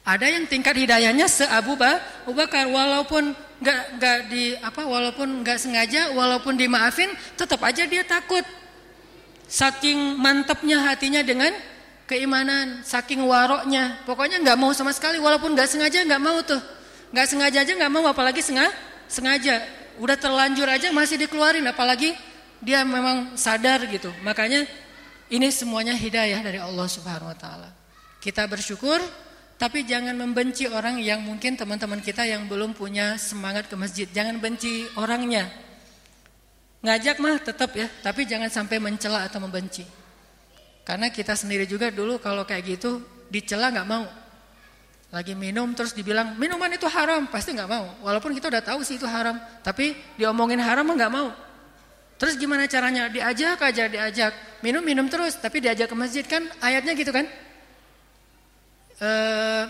Ada 0.04 0.28
yang 0.28 0.44
tingkat 0.44 0.76
hidayahnya 0.76 1.24
se 1.24 1.48
Abu 1.48 1.72
Bakar 1.78 2.68
walaupun 2.68 3.32
nggak 3.62 3.80
nggak 3.96 4.18
di 4.28 4.52
apa 4.58 4.82
walaupun 4.82 5.46
nggak 5.46 5.56
sengaja 5.56 6.10
walaupun 6.12 6.58
dimaafin 6.58 7.08
tetap 7.38 7.64
aja 7.64 7.88
dia 7.88 8.04
takut. 8.04 8.44
Saking 9.48 10.20
mantapnya 10.20 10.80
hatinya 10.92 11.24
dengan 11.24 11.52
keimanan, 12.04 12.84
saking 12.84 13.24
waroknya. 13.24 14.04
Pokoknya 14.04 14.36
nggak 14.44 14.58
mau 14.60 14.76
sama 14.76 14.92
sekali, 14.92 15.16
walaupun 15.16 15.56
nggak 15.56 15.68
sengaja 15.68 16.04
nggak 16.04 16.20
mau 16.20 16.44
tuh, 16.44 16.60
nggak 17.08 17.26
sengaja 17.28 17.64
aja 17.64 17.72
nggak 17.72 17.92
mau, 17.92 18.04
apalagi 18.04 18.44
sengaja. 18.44 18.72
Sengaja, 19.12 19.60
udah 20.00 20.16
terlanjur 20.16 20.64
aja 20.64 20.88
masih 20.88 21.20
dikeluarin, 21.20 21.68
apalagi 21.68 22.16
dia 22.62 22.86
memang 22.86 23.34
sadar 23.34 23.82
gitu. 23.90 24.08
Makanya 24.22 24.64
ini 25.28 25.50
semuanya 25.50 25.92
hidayah 25.92 26.40
dari 26.40 26.62
Allah 26.62 26.86
Subhanahu 26.86 27.34
Wa 27.34 27.38
Taala. 27.38 27.70
Kita 28.22 28.46
bersyukur, 28.46 29.02
tapi 29.58 29.82
jangan 29.82 30.14
membenci 30.14 30.70
orang 30.70 31.02
yang 31.02 31.18
mungkin 31.26 31.58
teman-teman 31.58 31.98
kita 31.98 32.22
yang 32.22 32.46
belum 32.46 32.72
punya 32.72 33.18
semangat 33.18 33.66
ke 33.66 33.74
masjid. 33.74 34.06
Jangan 34.06 34.38
benci 34.38 34.86
orangnya. 34.94 35.50
Ngajak 36.82 37.18
mah 37.18 37.38
tetap 37.42 37.70
ya, 37.74 37.90
tapi 38.02 38.26
jangan 38.26 38.50
sampai 38.50 38.78
mencela 38.78 39.26
atau 39.26 39.42
membenci. 39.42 39.82
Karena 40.82 41.10
kita 41.10 41.34
sendiri 41.38 41.66
juga 41.66 41.90
dulu 41.90 42.18
kalau 42.18 42.42
kayak 42.42 42.78
gitu 42.78 43.02
dicela 43.30 43.70
nggak 43.70 43.86
mau. 43.86 44.06
Lagi 45.12 45.36
minum 45.36 45.70
terus 45.76 45.94
dibilang 45.94 46.34
minuman 46.40 46.72
itu 46.72 46.88
haram, 46.88 47.28
pasti 47.30 47.54
nggak 47.54 47.70
mau. 47.70 47.84
Walaupun 48.02 48.34
kita 48.34 48.50
udah 48.50 48.64
tahu 48.64 48.80
sih 48.82 48.98
itu 48.98 49.06
haram, 49.06 49.38
tapi 49.62 49.94
diomongin 50.18 50.58
haram 50.58 50.86
nggak 50.88 51.12
mau. 51.12 51.30
Terus 52.22 52.38
gimana 52.38 52.70
caranya? 52.70 53.10
Diajak 53.10 53.58
aja, 53.58 53.90
diajak. 53.90 54.30
Minum-minum 54.62 55.10
terus, 55.10 55.34
tapi 55.42 55.58
diajak 55.58 55.90
ke 55.90 55.96
masjid 55.98 56.22
kan 56.22 56.46
ayatnya 56.62 56.94
gitu 56.94 57.10
kan? 57.10 57.26
Eh 59.02 59.64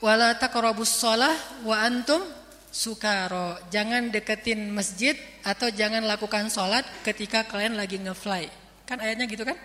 wala 0.00 0.32
taqrabus 0.40 0.96
shalah 0.96 1.36
wa 1.60 1.76
antum 1.76 2.24
sukaro. 2.72 3.60
Jangan 3.68 4.08
deketin 4.08 4.72
masjid 4.72 5.12
atau 5.44 5.68
jangan 5.68 6.08
lakukan 6.08 6.48
sholat 6.48 6.88
ketika 7.04 7.44
kalian 7.44 7.76
lagi 7.76 8.00
ngefly. 8.00 8.48
Kan 8.88 9.04
ayatnya 9.04 9.28
gitu 9.28 9.44
kan? 9.44 9.60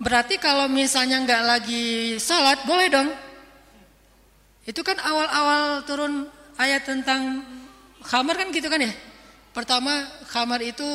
Berarti 0.00 0.40
kalau 0.40 0.72
misalnya 0.72 1.20
nggak 1.20 1.42
lagi 1.44 2.16
sholat, 2.16 2.64
boleh 2.64 2.88
dong. 2.88 3.12
Itu 4.64 4.80
kan 4.80 4.96
awal-awal 5.04 5.84
turun 5.84 6.32
ayat 6.56 6.88
tentang 6.88 7.44
khamar 8.08 8.40
kan 8.40 8.48
gitu 8.48 8.72
kan 8.72 8.80
ya? 8.80 9.09
Pertama, 9.50 10.06
khamar 10.30 10.62
itu 10.62 10.86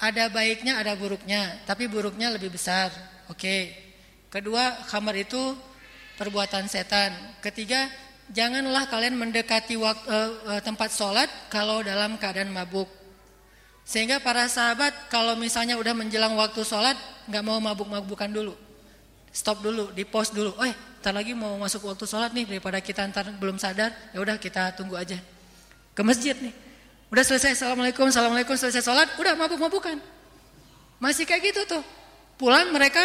ada 0.00 0.28
baiknya, 0.32 0.80
ada 0.80 0.92
buruknya. 0.96 1.60
Tapi 1.64 1.88
buruknya 1.88 2.32
lebih 2.32 2.52
besar. 2.52 2.92
Oke. 3.28 3.72
Kedua, 4.30 4.86
khamar 4.88 5.16
itu 5.16 5.56
perbuatan 6.20 6.68
setan. 6.68 7.12
Ketiga, 7.40 7.88
janganlah 8.30 8.86
kalian 8.86 9.16
mendekati 9.16 9.74
waktu, 9.80 10.06
uh, 10.06 10.30
uh, 10.56 10.60
tempat 10.62 10.92
sholat 10.92 11.28
kalau 11.48 11.80
dalam 11.80 12.20
keadaan 12.20 12.52
mabuk. 12.52 12.86
Sehingga 13.82 14.22
para 14.22 14.46
sahabat 14.46 15.10
kalau 15.10 15.34
misalnya 15.34 15.74
udah 15.74 15.96
menjelang 15.96 16.38
waktu 16.38 16.62
sholat 16.62 16.94
nggak 17.26 17.42
mau 17.42 17.58
mabuk-mabukan 17.58 18.30
dulu. 18.30 18.54
Stop 19.34 19.66
dulu, 19.66 19.90
di 19.90 20.06
pause 20.06 20.30
dulu. 20.30 20.54
Oh, 20.54 20.66
ntar 21.02 21.10
lagi 21.10 21.34
mau 21.34 21.58
masuk 21.58 21.90
waktu 21.90 22.06
sholat 22.06 22.30
nih 22.30 22.46
daripada 22.46 22.78
kita 22.78 23.02
ntar 23.10 23.26
belum 23.34 23.58
sadar, 23.58 23.90
ya 24.14 24.18
udah 24.22 24.38
kita 24.38 24.78
tunggu 24.78 24.94
aja. 24.94 25.18
Ke 25.90 26.06
masjid 26.06 26.38
nih. 26.38 26.69
Udah 27.10 27.26
selesai, 27.26 27.58
assalamualaikum, 27.58 28.06
assalamualaikum, 28.06 28.54
selesai 28.54 28.86
sholat, 28.86 29.10
udah 29.18 29.34
mabuk-mabukan. 29.34 29.98
Masih 31.02 31.26
kayak 31.26 31.50
gitu 31.50 31.66
tuh. 31.66 31.82
Pulang 32.38 32.70
mereka 32.70 33.02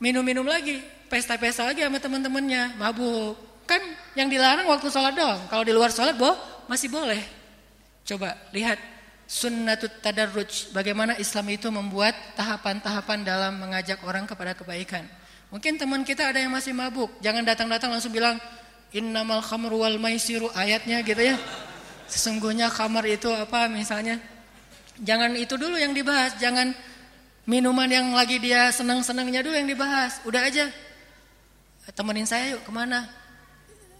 minum-minum 0.00 0.48
lagi, 0.48 0.80
pesta-pesta 1.12 1.68
lagi 1.68 1.84
sama 1.84 2.00
teman-temannya, 2.00 2.80
mabuk. 2.80 3.36
Kan 3.68 3.84
yang 4.16 4.32
dilarang 4.32 4.64
waktu 4.64 4.88
sholat 4.88 5.12
doang. 5.12 5.44
Kalau 5.52 5.60
di 5.60 5.76
luar 5.76 5.92
sholat, 5.92 6.16
boh 6.16 6.32
masih 6.72 6.88
boleh. 6.88 7.20
Coba 8.08 8.32
lihat 8.56 8.80
sunnatut 9.28 9.92
tadarruj, 10.00 10.72
bagaimana 10.72 11.20
Islam 11.20 11.52
itu 11.52 11.68
membuat 11.68 12.16
tahapan-tahapan 12.32 13.28
dalam 13.28 13.60
mengajak 13.60 14.00
orang 14.08 14.24
kepada 14.24 14.56
kebaikan. 14.56 15.04
Mungkin 15.52 15.76
teman 15.76 16.00
kita 16.00 16.32
ada 16.32 16.40
yang 16.40 16.54
masih 16.54 16.72
mabuk, 16.72 17.12
jangan 17.20 17.44
datang-datang 17.44 17.92
langsung 17.92 18.14
bilang 18.14 18.40
innamal 18.88 19.44
khamru 19.44 19.84
wal 19.84 20.00
maisiru 20.00 20.48
ayatnya 20.56 21.04
gitu 21.04 21.20
ya. 21.20 21.36
Sesungguhnya 22.06 22.70
khamar 22.70 23.06
itu 23.06 23.28
apa 23.30 23.66
misalnya? 23.66 24.18
Jangan 25.02 25.36
itu 25.36 25.54
dulu 25.60 25.76
yang 25.76 25.92
dibahas, 25.92 26.38
jangan 26.40 26.72
minuman 27.44 27.86
yang 27.86 28.10
lagi 28.16 28.40
dia 28.40 28.72
senang-senangnya 28.72 29.44
dulu 29.44 29.54
yang 29.54 29.68
dibahas. 29.68 30.22
Udah 30.24 30.46
aja. 30.46 30.72
Temenin 31.94 32.26
saya 32.26 32.58
yuk 32.58 32.66
ke 32.66 32.72
mana? 32.74 33.06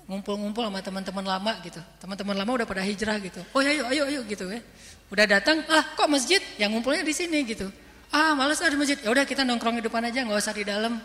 Ngumpul-ngumpul 0.06 0.66
sama 0.66 0.82
teman-teman 0.82 1.24
lama 1.26 1.52
gitu. 1.62 1.78
Teman-teman 2.02 2.34
lama 2.34 2.50
udah 2.62 2.66
pada 2.66 2.82
hijrah 2.82 3.18
gitu. 3.22 3.42
Oh 3.54 3.62
ya 3.62 3.74
ayo 3.74 3.84
ayo 3.90 4.02
ayo 4.10 4.20
gitu 4.26 4.46
ya. 4.50 4.62
Udah 5.10 5.26
datang, 5.26 5.62
ah 5.70 5.94
kok 5.94 6.10
masjid? 6.10 6.42
Yang 6.58 6.78
ngumpulnya 6.78 7.02
di 7.06 7.14
sini 7.14 7.46
gitu. 7.46 7.70
Ah 8.10 8.34
males 8.34 8.58
ada 8.58 8.74
masjid. 8.74 8.98
Ya 8.98 9.10
udah 9.10 9.22
kita 9.26 9.46
nongkrong 9.46 9.78
di 9.78 9.84
depan 9.86 10.02
aja, 10.06 10.22
nggak 10.22 10.38
usah 10.38 10.54
di 10.54 10.66
dalam. 10.66 10.98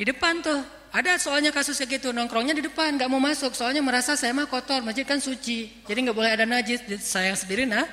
Di 0.00 0.08
depan 0.08 0.40
tuh 0.40 0.56
ada 0.96 1.20
soalnya 1.20 1.52
kasus 1.52 1.76
kayak 1.76 2.00
gitu 2.00 2.08
nongkrongnya 2.08 2.56
di 2.56 2.64
depan, 2.64 2.96
nggak 2.96 3.04
mau 3.12 3.20
masuk. 3.20 3.52
Soalnya 3.52 3.84
merasa 3.84 4.16
saya 4.16 4.32
mah 4.32 4.48
kotor, 4.48 4.80
masjid 4.80 5.04
kan 5.04 5.20
suci, 5.20 5.84
jadi 5.84 6.08
nggak 6.08 6.16
boleh 6.16 6.32
ada 6.32 6.48
najis. 6.48 6.80
Sayang 7.04 7.36
sendiri 7.36 7.68
nah, 7.68 7.84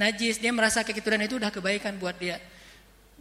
najis 0.00 0.40
dia 0.40 0.48
merasa 0.56 0.80
kayak 0.80 1.04
gitu 1.04 1.08
dan 1.12 1.20
itu 1.20 1.36
udah 1.36 1.52
kebaikan 1.52 2.00
buat 2.00 2.16
dia. 2.16 2.40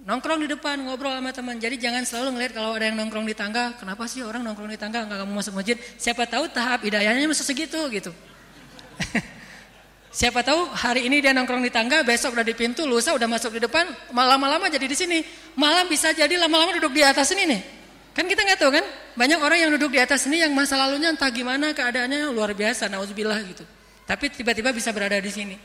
Nongkrong 0.08 0.48
di 0.48 0.56
depan 0.56 0.80
ngobrol 0.88 1.12
sama 1.20 1.36
teman. 1.36 1.60
Jadi 1.60 1.76
jangan 1.76 2.08
selalu 2.08 2.40
ngeliat 2.40 2.52
kalau 2.56 2.72
ada 2.80 2.88
yang 2.88 2.96
nongkrong 2.96 3.28
di 3.28 3.36
tangga. 3.36 3.76
Kenapa 3.76 4.08
sih 4.08 4.24
orang 4.24 4.40
nongkrong 4.40 4.72
di 4.72 4.80
tangga 4.80 5.04
nggak 5.04 5.28
mau 5.28 5.44
masuk 5.44 5.60
masjid? 5.60 5.76
Siapa 6.00 6.24
tahu 6.24 6.48
tahap 6.48 6.80
hidayahnya 6.88 7.28
masih 7.28 7.44
segitu 7.44 7.76
gitu. 7.92 8.16
Siapa 10.16 10.48
tahu 10.48 10.72
hari 10.72 11.12
ini 11.12 11.20
dia 11.20 11.36
nongkrong 11.36 11.60
di 11.60 11.72
tangga, 11.76 12.08
besok 12.08 12.40
udah 12.40 12.46
di 12.48 12.56
pintu, 12.56 12.88
lusa 12.88 13.12
udah 13.12 13.28
masuk 13.28 13.60
di 13.60 13.68
depan, 13.68 13.84
lama-lama 14.16 14.72
jadi 14.72 14.88
di 14.88 14.96
sini. 14.96 15.20
Malam 15.60 15.92
bisa 15.92 16.16
jadi 16.16 16.40
lama-lama 16.40 16.72
duduk 16.80 16.96
di 16.96 17.04
atas 17.04 17.28
ini 17.36 17.52
nih. 17.52 17.83
Kan 18.14 18.30
kita 18.30 18.46
nggak 18.46 18.60
tahu 18.62 18.72
kan? 18.78 18.86
Banyak 19.18 19.40
orang 19.42 19.60
yang 19.66 19.72
duduk 19.74 19.94
di 19.94 20.00
atas 20.02 20.30
ini 20.30 20.46
yang 20.46 20.54
masa 20.54 20.78
lalunya 20.78 21.10
entah 21.10 21.30
gimana 21.34 21.74
keadaannya 21.74 22.30
luar 22.30 22.54
biasa, 22.54 22.86
nauzubillah 22.90 23.42
gitu. 23.46 23.66
Tapi 24.06 24.30
tiba-tiba 24.30 24.70
bisa 24.70 24.94
berada 24.94 25.18
di 25.18 25.34
sini. 25.34 25.58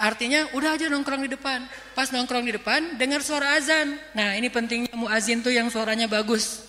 Artinya 0.00 0.48
udah 0.56 0.80
aja 0.80 0.88
nongkrong 0.88 1.28
di 1.28 1.30
depan. 1.36 1.64
Pas 1.92 2.08
nongkrong 2.08 2.44
di 2.44 2.56
depan, 2.56 2.96
dengar 2.96 3.20
suara 3.20 3.56
azan. 3.56 4.00
Nah 4.16 4.32
ini 4.36 4.48
pentingnya 4.48 4.96
muazin 4.96 5.44
tuh 5.44 5.52
yang 5.52 5.68
suaranya 5.68 6.08
bagus. 6.08 6.64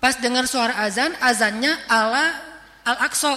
Pas 0.00 0.16
dengar 0.16 0.48
suara 0.48 0.80
azan, 0.80 1.12
azannya 1.20 1.76
ala 1.88 2.40
al-aqsa 2.88 3.36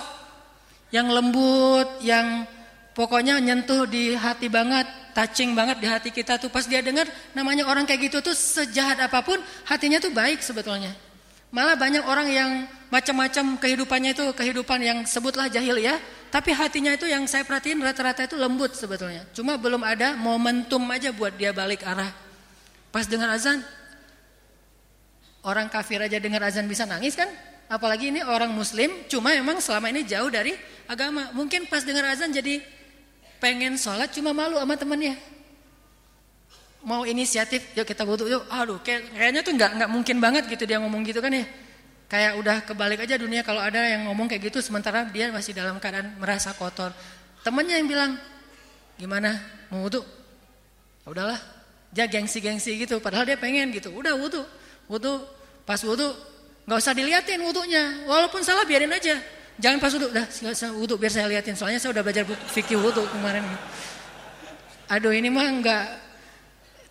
yang 0.96 1.12
lembut, 1.12 2.00
yang 2.00 2.48
pokoknya 2.96 3.36
nyentuh 3.44 3.84
di 3.84 4.16
hati 4.16 4.48
banget, 4.48 4.88
touching 5.14 5.54
banget 5.54 5.78
di 5.80 5.88
hati 5.88 6.10
kita 6.10 6.42
tuh 6.42 6.50
pas 6.50 6.66
dia 6.66 6.82
dengar 6.82 7.06
namanya 7.38 7.70
orang 7.70 7.86
kayak 7.86 8.12
gitu 8.12 8.20
tuh 8.20 8.36
sejahat 8.36 9.00
apa 9.00 9.22
pun 9.22 9.38
hatinya 9.70 10.02
tuh 10.02 10.12
baik 10.12 10.42
sebetulnya. 10.42 10.92
Malah 11.54 11.78
banyak 11.78 12.04
orang 12.10 12.28
yang 12.34 12.52
macam-macam 12.90 13.62
kehidupannya 13.62 14.18
itu 14.18 14.26
kehidupan 14.34 14.82
yang 14.82 14.98
sebutlah 15.06 15.46
jahil 15.54 15.78
ya, 15.78 16.02
tapi 16.34 16.50
hatinya 16.50 16.90
itu 16.98 17.06
yang 17.06 17.30
saya 17.30 17.46
perhatiin 17.46 17.78
rata-rata 17.78 18.26
itu 18.26 18.34
lembut 18.34 18.74
sebetulnya. 18.74 19.22
Cuma 19.38 19.54
belum 19.54 19.86
ada 19.86 20.18
momentum 20.18 20.82
aja 20.90 21.14
buat 21.14 21.38
dia 21.38 21.54
balik 21.54 21.86
arah. 21.86 22.10
Pas 22.90 23.06
dengar 23.06 23.30
azan, 23.30 23.62
orang 25.46 25.70
kafir 25.70 26.02
aja 26.02 26.18
dengar 26.18 26.42
azan 26.42 26.66
bisa 26.66 26.90
nangis 26.90 27.14
kan? 27.14 27.30
Apalagi 27.70 28.10
ini 28.10 28.26
orang 28.26 28.50
muslim, 28.50 28.90
cuma 29.06 29.34
emang 29.38 29.62
selama 29.62 29.94
ini 29.94 30.10
jauh 30.10 30.34
dari 30.34 30.58
agama. 30.90 31.30
Mungkin 31.38 31.70
pas 31.70 31.86
dengar 31.86 32.10
azan 32.10 32.34
jadi 32.34 32.66
pengen 33.44 33.76
sholat 33.76 34.08
cuma 34.16 34.32
malu 34.32 34.56
sama 34.56 34.80
temennya. 34.80 35.20
Mau 36.88 37.04
inisiatif, 37.04 37.76
yuk 37.76 37.84
kita 37.84 38.08
butuh, 38.08 38.28
yuk. 38.28 38.44
Aduh, 38.48 38.80
kayaknya 38.80 39.44
tuh 39.44 39.52
nggak 39.52 39.84
nggak 39.84 39.90
mungkin 39.92 40.24
banget 40.24 40.48
gitu 40.48 40.64
dia 40.64 40.80
ngomong 40.80 41.04
gitu 41.04 41.20
kan 41.20 41.32
ya. 41.36 41.44
Kayak 42.08 42.40
udah 42.40 42.56
kebalik 42.64 43.04
aja 43.04 43.20
dunia 43.20 43.44
kalau 43.44 43.60
ada 43.60 43.84
yang 43.84 44.08
ngomong 44.08 44.32
kayak 44.32 44.48
gitu 44.48 44.64
sementara 44.64 45.04
dia 45.12 45.28
masih 45.32 45.52
dalam 45.52 45.76
keadaan 45.84 46.16
merasa 46.20 46.56
kotor. 46.56 46.96
Temennya 47.44 47.80
yang 47.80 47.88
bilang, 47.88 48.12
gimana 48.96 49.44
mau 49.68 49.84
wudhu? 49.84 50.04
Ya 51.04 51.08
udahlah, 51.12 51.40
dia 51.92 52.08
gengsi-gengsi 52.08 52.80
gitu. 52.80 53.04
Padahal 53.04 53.28
dia 53.28 53.36
pengen 53.36 53.72
gitu. 53.76 53.92
Udah 53.92 54.16
wudhu, 54.16 54.44
wudhu, 54.88 55.24
pas 55.68 55.80
wudhu 55.84 56.16
nggak 56.64 56.80
usah 56.80 56.96
diliatin 56.96 57.44
wudhunya. 57.44 58.08
Walaupun 58.08 58.44
salah 58.44 58.64
biarin 58.64 58.92
aja. 58.92 59.20
Jangan 59.62 59.78
pas 59.78 59.94
wudhu, 59.94 60.10
dah 60.10 60.26
wudhu 60.74 60.96
biar 60.98 61.12
saya 61.14 61.30
liatin. 61.30 61.54
Soalnya 61.54 61.78
saya 61.78 61.94
udah 61.94 62.02
belajar 62.02 62.26
fikih 62.26 62.80
wudhu 62.82 63.06
kemarin. 63.14 63.46
Aduh 64.90 65.14
ini 65.14 65.30
mah 65.30 65.46
nggak 65.46 65.86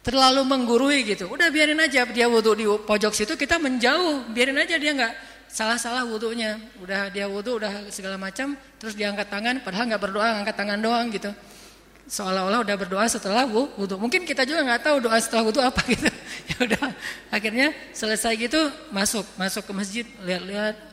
terlalu 0.06 0.46
menggurui 0.46 1.02
gitu. 1.02 1.26
Udah 1.26 1.50
biarin 1.50 1.78
aja 1.82 2.06
dia 2.06 2.30
wudhu 2.30 2.54
di 2.54 2.66
pojok 2.66 3.10
situ 3.14 3.34
kita 3.34 3.58
menjauh. 3.58 4.30
Biarin 4.30 4.62
aja 4.62 4.78
dia 4.78 4.94
nggak 4.94 5.12
salah-salah 5.50 6.06
wudhunya. 6.06 6.58
Udah 6.78 7.10
dia 7.10 7.26
wudhu 7.26 7.58
udah 7.58 7.90
segala 7.90 8.14
macam. 8.14 8.54
Terus 8.78 8.94
dia 8.94 9.10
angkat 9.10 9.26
tangan 9.26 9.58
padahal 9.66 9.90
nggak 9.90 10.02
berdoa 10.02 10.28
angkat 10.46 10.54
tangan 10.54 10.78
doang 10.78 11.10
gitu. 11.10 11.34
Seolah-olah 12.06 12.62
udah 12.62 12.76
berdoa 12.78 13.10
setelah 13.10 13.42
wudhu. 13.42 13.98
Mungkin 13.98 14.22
kita 14.22 14.46
juga 14.46 14.62
nggak 14.62 14.86
tahu 14.86 15.02
doa 15.02 15.18
setelah 15.18 15.42
wudhu 15.50 15.58
apa 15.58 15.82
gitu. 15.92 16.10
ya 16.46 16.56
udah 16.62 16.94
akhirnya 17.34 17.74
selesai 17.90 18.38
gitu 18.38 18.70
masuk 18.94 19.26
masuk 19.34 19.66
ke 19.66 19.72
masjid 19.74 20.06
lihat-lihat 20.22 20.91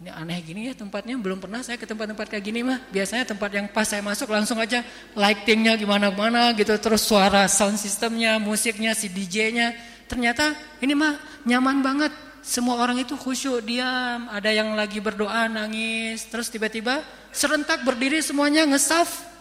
ini 0.00 0.08
aneh 0.08 0.38
gini 0.40 0.70
ya 0.70 0.74
tempatnya 0.74 1.14
belum 1.20 1.38
pernah 1.42 1.60
saya 1.60 1.76
ke 1.76 1.84
tempat-tempat 1.84 2.26
kayak 2.32 2.44
gini 2.44 2.64
mah. 2.64 2.80
Biasanya 2.88 3.28
tempat 3.28 3.50
yang 3.52 3.66
pas 3.68 3.84
saya 3.84 4.00
masuk 4.00 4.32
langsung 4.32 4.56
aja 4.56 4.80
lightingnya 5.12 5.76
gimana-gimana 5.76 6.56
gitu 6.56 6.72
terus 6.80 7.04
suara 7.04 7.44
sound 7.46 7.76
systemnya 7.76 8.40
musiknya 8.40 8.96
si 8.96 9.12
DJ-nya 9.12 9.76
ternyata 10.08 10.56
ini 10.80 10.96
mah 10.96 11.20
nyaman 11.44 11.84
banget. 11.84 12.12
Semua 12.42 12.82
orang 12.82 12.98
itu 12.98 13.14
khusyuk 13.14 13.62
diam. 13.62 14.26
Ada 14.26 14.50
yang 14.50 14.74
lagi 14.74 14.98
berdoa 14.98 15.46
nangis. 15.46 16.26
Terus 16.26 16.50
tiba-tiba 16.50 17.04
serentak 17.30 17.86
berdiri 17.86 18.18
semuanya 18.18 18.66
ngesaf 18.66 19.32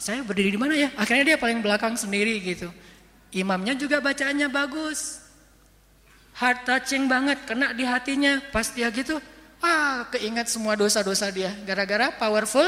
saya 0.00 0.24
berdiri 0.24 0.56
di 0.56 0.56
mana 0.56 0.72
ya? 0.72 0.88
Akhirnya 0.96 1.36
dia 1.36 1.38
paling 1.38 1.60
belakang 1.60 1.92
sendiri 1.92 2.40
gitu. 2.40 2.72
Imamnya 3.36 3.76
juga 3.76 4.00
bacaannya 4.00 4.48
bagus. 4.48 5.20
Heart 6.40 6.64
touching 6.64 7.04
banget 7.04 7.44
kena 7.44 7.76
di 7.76 7.84
hatinya. 7.84 8.40
Pas 8.48 8.64
dia 8.72 8.88
gitu 8.88 9.20
Ah, 9.60 10.08
keingat 10.08 10.48
semua 10.48 10.72
dosa-dosa 10.74 11.28
dia. 11.28 11.52
Gara-gara 11.68 12.08
powerful 12.16 12.64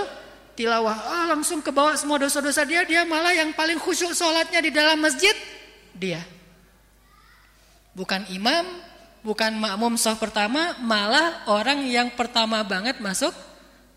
tilawah. 0.53 0.97
Ah, 1.09 1.25
langsung 1.33 1.65
ke 1.65 1.73
bawah 1.73 1.97
semua 1.97 2.21
dosa-dosa 2.21 2.63
dia. 2.69 2.85
Dia 2.85 3.09
malah 3.09 3.33
yang 3.33 3.57
paling 3.57 3.81
khusyuk 3.81 4.13
sholatnya 4.13 4.61
di 4.61 4.71
dalam 4.71 5.01
masjid. 5.01 5.33
Dia. 5.97 6.21
Bukan 7.97 8.29
imam, 8.33 8.65
bukan 9.25 9.53
makmum 9.57 9.97
sah 9.97 10.17
pertama, 10.17 10.77
malah 10.81 11.45
orang 11.49 11.85
yang 11.89 12.13
pertama 12.13 12.61
banget 12.65 13.01
masuk 13.01 13.33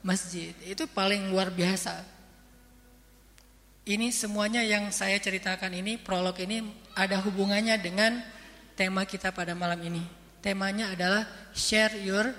masjid. 0.03 0.55
Itu 0.63 0.87
paling 0.87 1.31
luar 1.31 1.51
biasa. 1.51 2.03
Ini 3.85 4.09
semuanya 4.09 4.65
yang 4.65 4.89
saya 4.89 5.21
ceritakan 5.21 5.69
ini, 5.77 6.01
prolog 6.01 6.35
ini 6.41 6.65
ada 6.97 7.21
hubungannya 7.21 7.77
dengan 7.77 8.17
tema 8.73 9.05
kita 9.05 9.29
pada 9.29 9.53
malam 9.53 9.77
ini. 9.85 10.01
Temanya 10.41 10.93
adalah 10.93 11.23
share 11.53 11.93
your 12.01 12.33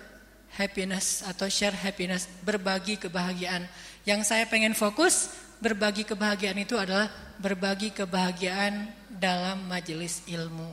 happiness 0.56 1.22
atau 1.22 1.46
share 1.46 1.76
happiness, 1.76 2.26
berbagi 2.42 2.96
kebahagiaan. 2.96 3.68
Yang 4.08 4.32
saya 4.32 4.44
pengen 4.48 4.72
fokus, 4.72 5.30
berbagi 5.60 6.08
kebahagiaan 6.08 6.58
itu 6.60 6.76
adalah 6.76 7.08
berbagi 7.36 7.92
kebahagiaan 7.92 8.88
dalam 9.12 9.68
majelis 9.68 10.24
ilmu. 10.28 10.68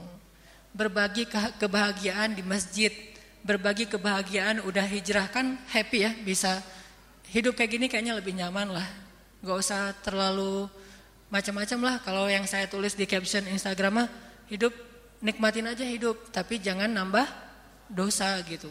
Berbagi 0.74 1.30
ke 1.30 1.38
kebahagiaan 1.62 2.34
di 2.34 2.42
masjid, 2.42 2.90
berbagi 3.46 3.86
kebahagiaan 3.86 4.64
udah 4.64 4.88
hijrah 4.88 5.30
kan 5.30 5.60
happy 5.70 6.08
ya, 6.08 6.12
bisa 6.24 6.64
hidup 7.30 7.54
kayak 7.54 7.72
gini 7.78 7.86
kayaknya 7.92 8.18
lebih 8.18 8.34
nyaman 8.34 8.74
lah. 8.74 8.88
Gak 9.44 9.58
usah 9.60 9.92
terlalu 10.02 10.72
macam-macam 11.28 11.80
lah 11.82 11.96
kalau 12.00 12.26
yang 12.30 12.46
saya 12.46 12.70
tulis 12.70 12.94
di 12.94 13.10
caption 13.10 13.44
Instagram 13.50 14.06
mah 14.06 14.08
hidup 14.48 14.70
nikmatin 15.18 15.66
aja 15.66 15.82
hidup 15.82 16.30
tapi 16.30 16.62
jangan 16.62 16.88
nambah 16.94 17.26
dosa 17.90 18.38
gitu. 18.46 18.70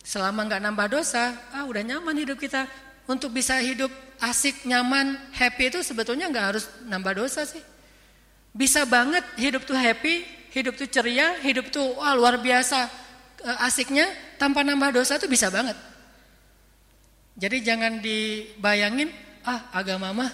Selama 0.00 0.48
nggak 0.48 0.62
nambah 0.64 0.86
dosa, 0.90 1.36
ah 1.52 1.64
udah 1.68 1.84
nyaman 1.84 2.16
hidup 2.16 2.40
kita. 2.40 2.64
Untuk 3.04 3.34
bisa 3.34 3.58
hidup 3.58 3.90
asik, 4.22 4.64
nyaman, 4.64 5.18
happy 5.34 5.72
itu 5.72 5.80
sebetulnya 5.82 6.30
nggak 6.30 6.46
harus 6.54 6.64
nambah 6.86 7.16
dosa 7.16 7.44
sih. 7.44 7.60
Bisa 8.50 8.86
banget 8.86 9.22
hidup 9.38 9.62
tuh 9.66 9.76
happy, 9.76 10.26
hidup 10.50 10.74
tuh 10.74 10.86
ceria, 10.86 11.38
hidup 11.42 11.70
tuh 11.70 11.94
wah 11.98 12.14
luar 12.14 12.38
biasa 12.38 12.86
eh, 13.46 13.66
asiknya 13.66 14.06
tanpa 14.38 14.62
nambah 14.66 14.94
dosa 14.94 15.18
tuh 15.18 15.30
bisa 15.30 15.50
banget. 15.50 15.74
Jadi 17.40 17.62
jangan 17.64 18.02
dibayangin, 18.02 19.08
ah 19.46 19.70
agama 19.72 20.12
mah 20.12 20.30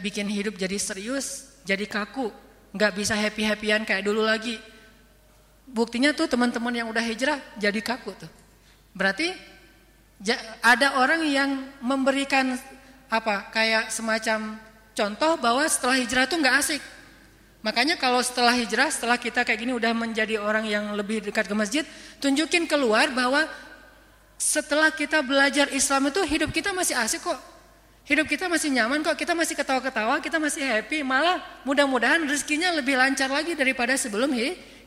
bikin 0.00 0.30
hidup 0.30 0.56
jadi 0.56 0.78
serius, 0.78 1.50
jadi 1.66 1.84
kaku, 1.84 2.30
nggak 2.72 2.92
bisa 2.96 3.12
happy-happyan 3.12 3.84
kayak 3.84 4.06
dulu 4.06 4.24
lagi. 4.24 4.56
Buktinya 5.68 6.16
tuh 6.16 6.24
teman-teman 6.24 6.72
yang 6.72 6.88
udah 6.88 7.04
hijrah 7.04 7.36
jadi 7.60 7.76
kaku 7.84 8.16
tuh. 8.16 8.30
Berarti 8.98 9.30
ada 10.58 10.98
orang 10.98 11.22
yang 11.22 11.50
memberikan 11.78 12.58
apa 13.06 13.46
kayak 13.54 13.94
semacam 13.94 14.58
contoh 14.90 15.38
bahwa 15.38 15.62
setelah 15.70 15.94
hijrah 16.02 16.26
itu 16.26 16.34
nggak 16.34 16.56
asik. 16.58 16.82
Makanya 17.62 17.94
kalau 17.94 18.18
setelah 18.18 18.54
hijrah, 18.58 18.90
setelah 18.90 19.14
kita 19.14 19.46
kayak 19.46 19.62
gini 19.62 19.70
udah 19.74 19.94
menjadi 19.94 20.42
orang 20.42 20.66
yang 20.66 20.94
lebih 20.98 21.22
dekat 21.22 21.46
ke 21.46 21.54
masjid, 21.54 21.84
tunjukin 22.18 22.66
keluar 22.66 23.10
bahwa 23.14 23.46
setelah 24.38 24.90
kita 24.90 25.22
belajar 25.22 25.70
Islam 25.70 26.10
itu 26.10 26.22
hidup 26.26 26.50
kita 26.50 26.74
masih 26.74 26.98
asik 26.98 27.22
kok. 27.22 27.38
Hidup 28.08 28.24
kita 28.24 28.48
masih 28.48 28.72
nyaman 28.72 29.04
kok, 29.04 29.20
kita 29.20 29.36
masih 29.36 29.52
ketawa-ketawa, 29.52 30.16
kita 30.24 30.40
masih 30.40 30.64
happy. 30.64 31.04
Malah 31.04 31.44
mudah-mudahan 31.68 32.24
rezekinya 32.24 32.72
lebih 32.72 32.96
lancar 32.96 33.28
lagi 33.28 33.52
daripada 33.52 33.92
sebelum 34.00 34.32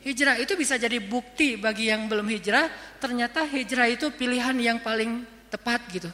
hijrah 0.02 0.42
itu 0.42 0.58
bisa 0.58 0.74
jadi 0.74 0.98
bukti 0.98 1.54
bagi 1.54 1.86
yang 1.86 2.10
belum 2.10 2.26
hijrah, 2.26 2.66
ternyata 2.98 3.46
hijrah 3.46 3.86
itu 3.86 4.10
pilihan 4.10 4.58
yang 4.58 4.82
paling 4.82 5.22
tepat 5.54 5.86
gitu. 5.94 6.10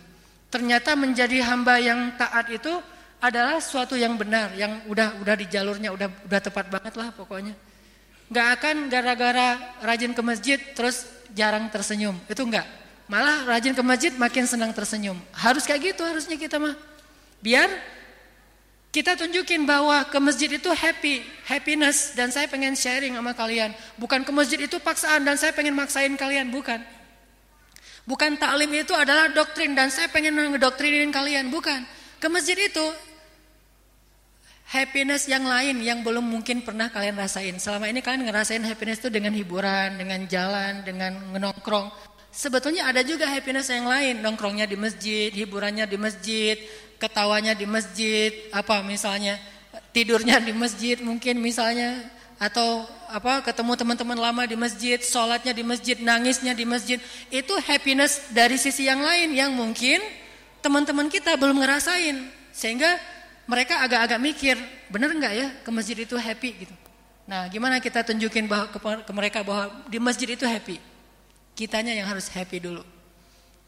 Ternyata 0.52 0.92
menjadi 1.00 1.48
hamba 1.48 1.80
yang 1.80 2.12
taat 2.20 2.52
itu 2.52 2.76
adalah 3.24 3.56
suatu 3.56 3.96
yang 3.96 4.20
benar, 4.20 4.52
yang 4.52 4.84
udah 4.84 5.16
udah 5.24 5.32
di 5.32 5.48
jalurnya 5.48 5.88
udah 5.96 6.12
udah 6.28 6.40
tepat 6.44 6.68
banget 6.68 6.92
lah 6.92 7.08
pokoknya. 7.16 7.56
Gak 8.28 8.48
akan 8.60 8.92
gara-gara 8.92 9.56
rajin 9.80 10.12
ke 10.12 10.20
masjid 10.20 10.60
terus 10.76 11.08
jarang 11.32 11.72
tersenyum, 11.72 12.20
itu 12.28 12.44
enggak. 12.44 12.68
Malah 13.08 13.48
rajin 13.48 13.72
ke 13.72 13.80
masjid 13.80 14.12
makin 14.12 14.44
senang 14.44 14.76
tersenyum. 14.76 15.16
Harus 15.32 15.64
kayak 15.64 15.96
gitu 15.96 16.04
harusnya 16.04 16.36
kita 16.36 16.60
mah. 16.60 16.76
Biar 17.38 17.70
kita 18.88 19.14
tunjukin 19.14 19.68
bahwa 19.68 20.01
ke 20.09 20.18
masjid 20.18 20.48
itu 20.48 20.70
happy, 20.72 21.20
happiness 21.44 22.16
dan 22.16 22.33
saya 22.33 22.48
pengen 22.48 22.72
sharing 22.72 23.14
sama 23.14 23.37
kalian. 23.37 23.77
Bukan 24.01 24.24
ke 24.24 24.33
masjid 24.33 24.59
itu 24.59 24.81
paksaan 24.81 25.22
dan 25.29 25.37
saya 25.37 25.53
pengen 25.53 25.77
maksain 25.77 26.11
kalian, 26.16 26.48
bukan. 26.48 26.81
Bukan 28.09 28.40
taklim 28.40 28.72
itu 28.72 28.96
adalah 28.96 29.29
doktrin 29.29 29.77
dan 29.77 29.92
saya 29.92 30.09
pengen 30.09 30.33
ngedoktrinin 30.33 31.12
kalian, 31.12 31.53
bukan. 31.53 31.85
Ke 32.16 32.33
masjid 32.33 32.57
itu 32.57 32.87
happiness 34.72 35.29
yang 35.29 35.44
lain 35.44 35.81
yang 35.85 36.01
belum 36.01 36.24
mungkin 36.24 36.64
pernah 36.64 36.88
kalian 36.88 37.20
rasain. 37.20 37.61
Selama 37.61 37.92
ini 37.92 38.01
kalian 38.01 38.24
ngerasain 38.24 38.64
happiness 38.64 39.05
itu 39.05 39.12
dengan 39.12 39.37
hiburan, 39.37 40.01
dengan 40.01 40.24
jalan, 40.24 40.81
dengan 40.88 41.12
nongkrong. 41.37 41.92
Sebetulnya 42.33 42.88
ada 42.88 43.05
juga 43.05 43.29
happiness 43.29 43.68
yang 43.68 43.85
lain, 43.88 44.24
nongkrongnya 44.24 44.64
di 44.64 44.77
masjid, 44.77 45.29
hiburannya 45.33 45.85
di 45.85 45.96
masjid, 46.01 46.57
ketawanya 46.98 47.54
di 47.54 47.64
masjid, 47.64 48.34
apa 48.50 48.82
misalnya 48.82 49.38
tidurnya 49.94 50.42
di 50.42 50.52
masjid 50.52 50.98
mungkin 50.98 51.38
misalnya 51.38 52.11
atau 52.38 52.87
apa 53.11 53.42
ketemu 53.42 53.74
teman-teman 53.74 54.18
lama 54.18 54.42
di 54.46 54.54
masjid, 54.54 54.98
sholatnya 55.02 55.50
di 55.50 55.66
masjid, 55.66 55.98
nangisnya 55.98 56.54
di 56.54 56.62
masjid, 56.62 57.02
itu 57.34 57.54
happiness 57.66 58.30
dari 58.30 58.54
sisi 58.54 58.87
yang 58.87 59.02
lain 59.02 59.34
yang 59.34 59.50
mungkin 59.50 59.98
teman-teman 60.62 61.11
kita 61.11 61.34
belum 61.34 61.58
ngerasain, 61.58 62.30
sehingga 62.54 62.94
mereka 63.50 63.82
agak-agak 63.82 64.20
mikir, 64.22 64.54
bener 64.87 65.11
nggak 65.18 65.34
ya 65.34 65.48
ke 65.66 65.70
masjid 65.74 65.98
itu 65.98 66.14
happy 66.14 66.50
gitu. 66.62 66.74
Nah, 67.26 67.50
gimana 67.50 67.82
kita 67.82 68.06
tunjukin 68.06 68.46
bahwa 68.46 68.70
ke, 68.70 68.78
ke 68.78 69.12
mereka 69.12 69.38
bahwa 69.42 69.68
di 69.90 69.98
masjid 69.98 70.30
itu 70.30 70.46
happy? 70.46 70.78
Kitanya 71.58 71.90
yang 71.90 72.06
harus 72.06 72.30
happy 72.30 72.62
dulu. 72.62 72.87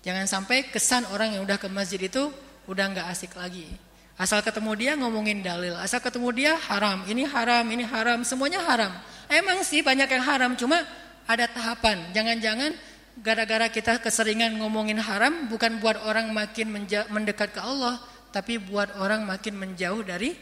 Jangan 0.01 0.31
sampai 0.31 0.71
kesan 0.71 1.05
orang 1.11 1.37
yang 1.37 1.43
udah 1.45 1.59
ke 1.59 1.69
masjid 1.69 2.01
itu 2.01 2.31
udah 2.71 2.85
nggak 2.95 3.07
asik 3.11 3.35
lagi. 3.35 3.67
Asal 4.15 4.45
ketemu 4.47 4.73
dia 4.79 4.93
ngomongin 4.95 5.43
dalil, 5.43 5.75
asal 5.81 5.99
ketemu 5.99 6.29
dia 6.31 6.53
haram, 6.71 7.03
ini 7.11 7.27
haram, 7.27 7.67
ini 7.67 7.83
haram, 7.83 8.23
semuanya 8.23 8.63
haram. 8.63 8.93
Emang 9.27 9.65
sih 9.67 9.83
banyak 9.83 10.07
yang 10.07 10.23
haram, 10.23 10.53
cuma 10.55 10.79
ada 11.25 11.49
tahapan. 11.51 12.13
Jangan-jangan 12.15 12.77
gara-gara 13.19 13.67
kita 13.73 13.99
keseringan 13.99 14.61
ngomongin 14.61 15.01
haram 15.01 15.49
bukan 15.49 15.81
buat 15.81 15.99
orang 16.05 16.31
makin 16.31 16.69
mendekat 17.11 17.57
ke 17.57 17.61
Allah, 17.65 17.97
tapi 18.31 18.61
buat 18.61 18.93
orang 19.01 19.25
makin 19.25 19.57
menjauh 19.57 20.05
dari 20.05 20.37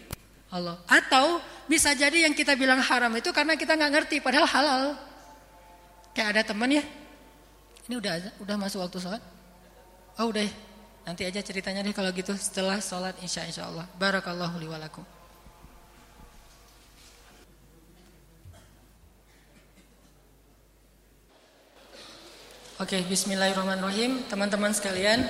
Allah. 0.50 0.74
Atau 0.90 1.38
bisa 1.70 1.94
jadi 1.94 2.26
yang 2.26 2.34
kita 2.34 2.58
bilang 2.58 2.82
haram 2.82 3.14
itu 3.14 3.30
karena 3.30 3.54
kita 3.54 3.78
nggak 3.78 3.92
ngerti, 3.94 4.16
padahal 4.18 4.50
halal. 4.50 4.84
Kayak 6.18 6.28
ada 6.34 6.42
teman 6.50 6.74
ya, 6.74 6.82
ini 7.86 7.94
udah 7.94 8.42
udah 8.42 8.56
masuk 8.58 8.82
waktu 8.82 8.98
sholat? 8.98 9.22
Oh 10.18 10.34
udah 10.34 10.42
ya. 10.42 10.67
Nanti 11.08 11.24
aja 11.24 11.40
ceritanya 11.40 11.80
deh 11.80 11.96
kalau 11.96 12.12
gitu 12.12 12.36
setelah 12.36 12.76
sholat 12.84 13.16
insya 13.24 13.40
insya 13.48 13.64
Allah. 13.64 13.88
Barakallahu 13.96 14.60
liwalakum. 14.60 15.00
Oke, 22.76 23.00
bismillahirrahmanirrahim. 23.08 24.20
Teman-teman 24.28 24.68
sekalian, 24.76 25.24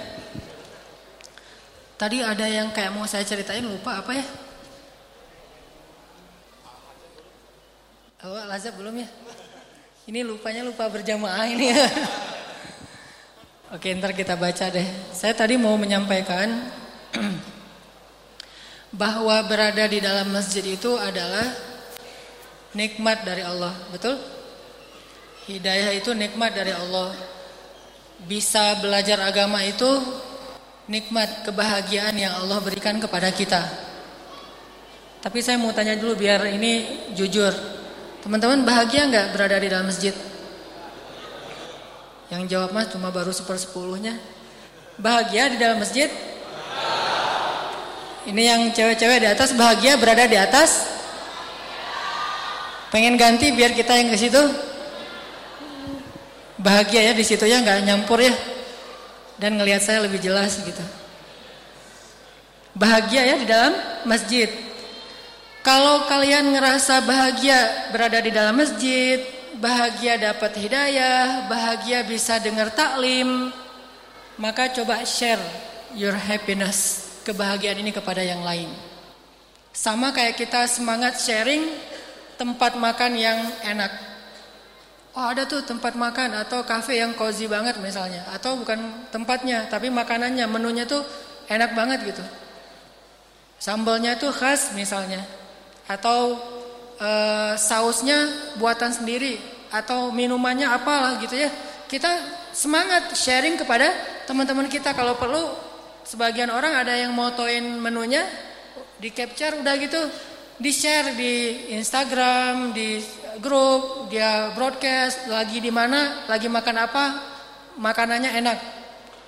tadi 1.94 2.26
ada 2.26 2.50
yang 2.50 2.74
kayak 2.74 2.90
mau 2.90 3.06
saya 3.06 3.22
ceritain 3.22 3.62
lupa 3.62 4.02
apa 4.02 4.18
ya? 4.18 4.26
Oh, 8.26 8.34
Lazab 8.50 8.74
belum 8.82 8.98
ya? 8.98 9.06
Ini 10.10 10.26
lupanya 10.26 10.66
lupa 10.66 10.90
berjamaah 10.90 11.46
ini 11.46 11.70
ya. 11.70 11.86
Oke, 13.68 13.92
ntar 13.92 14.16
kita 14.16 14.32
baca 14.32 14.72
deh. 14.72 14.88
Saya 15.12 15.36
tadi 15.36 15.60
mau 15.60 15.76
menyampaikan 15.76 16.72
bahwa 19.00 19.36
berada 19.44 19.84
di 19.84 20.00
dalam 20.00 20.32
masjid 20.32 20.64
itu 20.64 20.96
adalah 20.96 21.52
nikmat 22.72 23.28
dari 23.28 23.44
Allah, 23.44 23.76
betul? 23.92 24.16
Hidayah 25.52 25.92
itu 26.00 26.16
nikmat 26.16 26.56
dari 26.56 26.72
Allah. 26.72 27.12
Bisa 28.24 28.80
belajar 28.80 29.20
agama 29.20 29.60
itu 29.60 30.00
nikmat 30.88 31.44
kebahagiaan 31.44 32.16
yang 32.16 32.40
Allah 32.40 32.64
berikan 32.64 32.96
kepada 32.96 33.28
kita. 33.36 33.68
Tapi 35.20 35.44
saya 35.44 35.60
mau 35.60 35.76
tanya 35.76 35.92
dulu 35.92 36.16
biar 36.16 36.40
ini 36.56 37.04
jujur. 37.12 37.52
Teman-teman 38.24 38.64
bahagia 38.64 39.12
nggak 39.12 39.36
berada 39.36 39.60
di 39.60 39.68
dalam 39.68 39.92
masjid? 39.92 40.16
Yang 42.28 42.42
jawab 42.52 42.70
mas 42.76 42.92
cuma 42.92 43.08
baru 43.08 43.32
sepersepuluhnya. 43.32 44.16
Bahagia 45.00 45.48
di 45.48 45.56
dalam 45.56 45.80
masjid? 45.80 46.12
Ini 48.28 48.42
yang 48.44 48.62
cewek-cewek 48.76 49.24
di 49.24 49.28
atas 49.32 49.56
bahagia 49.56 49.96
berada 49.96 50.28
di 50.28 50.36
atas? 50.36 50.84
Pengen 52.92 53.16
ganti 53.16 53.48
biar 53.56 53.72
kita 53.72 53.96
yang 53.96 54.12
ke 54.12 54.18
situ? 54.20 54.42
Bahagia 56.60 57.08
ya 57.08 57.12
di 57.16 57.24
situ 57.24 57.48
ya 57.48 57.64
nggak 57.64 57.88
nyampur 57.88 58.20
ya. 58.20 58.34
Dan 59.40 59.56
ngelihat 59.56 59.80
saya 59.80 60.04
lebih 60.04 60.20
jelas 60.20 60.60
gitu. 60.60 60.84
Bahagia 62.76 63.24
ya 63.24 63.36
di 63.40 63.46
dalam 63.48 63.72
masjid. 64.04 64.52
Kalau 65.64 66.04
kalian 66.04 66.52
ngerasa 66.52 67.00
bahagia 67.08 67.92
berada 67.92 68.18
di 68.20 68.30
dalam 68.32 68.56
masjid, 68.56 69.37
bahagia 69.58 70.16
dapat 70.16 70.54
hidayah, 70.56 71.50
bahagia 71.50 72.06
bisa 72.06 72.38
dengar 72.38 72.70
taklim, 72.72 73.50
maka 74.38 74.70
coba 74.70 75.02
share 75.02 75.42
your 75.98 76.14
happiness, 76.14 77.10
kebahagiaan 77.26 77.82
ini 77.82 77.90
kepada 77.90 78.22
yang 78.22 78.40
lain. 78.46 78.70
Sama 79.74 80.10
kayak 80.14 80.38
kita 80.38 80.66
semangat 80.66 81.18
sharing 81.22 81.70
tempat 82.38 82.78
makan 82.78 83.12
yang 83.18 83.38
enak. 83.66 83.90
Oh 85.18 85.26
ada 85.26 85.46
tuh 85.50 85.66
tempat 85.66 85.98
makan 85.98 86.46
atau 86.46 86.62
cafe 86.62 87.02
yang 87.02 87.14
cozy 87.18 87.50
banget 87.50 87.78
misalnya. 87.82 88.22
Atau 88.30 88.58
bukan 88.62 89.10
tempatnya 89.10 89.66
tapi 89.66 89.90
makanannya, 89.90 90.46
menunya 90.46 90.86
tuh 90.86 91.02
enak 91.50 91.74
banget 91.74 92.14
gitu. 92.14 92.24
Sambalnya 93.58 94.14
tuh 94.14 94.30
khas 94.30 94.70
misalnya. 94.78 95.26
Atau 95.90 96.38
uh, 97.00 97.54
sausnya 97.58 98.52
buatan 98.58 98.92
sendiri 98.94 99.38
atau 99.70 100.10
minumannya 100.10 100.68
apalah 100.68 101.18
gitu 101.22 101.34
ya. 101.34 101.50
Kita 101.88 102.10
semangat 102.52 103.16
sharing 103.16 103.56
kepada 103.56 103.88
teman-teman 104.28 104.68
kita 104.68 104.92
kalau 104.92 105.16
perlu 105.16 105.40
sebagian 106.04 106.52
orang 106.52 106.76
ada 106.76 106.92
yang 106.92 107.16
motoin 107.16 107.80
menunya 107.80 108.24
di 109.00 109.08
capture 109.14 109.56
udah 109.56 109.74
gitu 109.80 110.00
di 110.58 110.74
share 110.74 111.14
di 111.14 111.34
Instagram, 111.78 112.74
di 112.74 112.98
grup, 113.38 114.10
dia 114.10 114.50
broadcast 114.58 115.30
lagi 115.30 115.62
di 115.62 115.70
mana, 115.70 116.26
lagi 116.26 116.50
makan 116.50 116.76
apa, 116.82 117.04
makanannya 117.78 118.30
enak. 118.42 118.58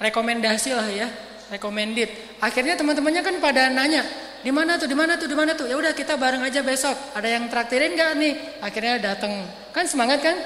Rekomendasi 0.03 0.75
lah 0.75 0.89
ya, 0.91 1.07
recommended. 1.55 2.11
Akhirnya 2.43 2.75
teman-temannya 2.75 3.23
kan 3.23 3.37
pada 3.39 3.71
nanya, 3.71 4.03
di 4.41 4.49
mana 4.49 4.81
tuh, 4.81 4.89
di 4.89 4.97
mana 4.97 5.21
tuh, 5.21 5.29
di 5.29 5.37
mana 5.37 5.53
tuh? 5.53 5.69
Ya 5.69 5.77
udah 5.77 5.93
kita 5.93 6.17
bareng 6.17 6.41
aja 6.41 6.65
besok. 6.65 6.97
Ada 7.13 7.29
yang 7.29 7.53
traktirin 7.53 7.93
nggak 7.93 8.11
nih? 8.17 8.35
Akhirnya 8.65 8.97
datang. 8.97 9.45
Kan 9.77 9.85
semangat 9.85 10.25
kan? 10.25 10.37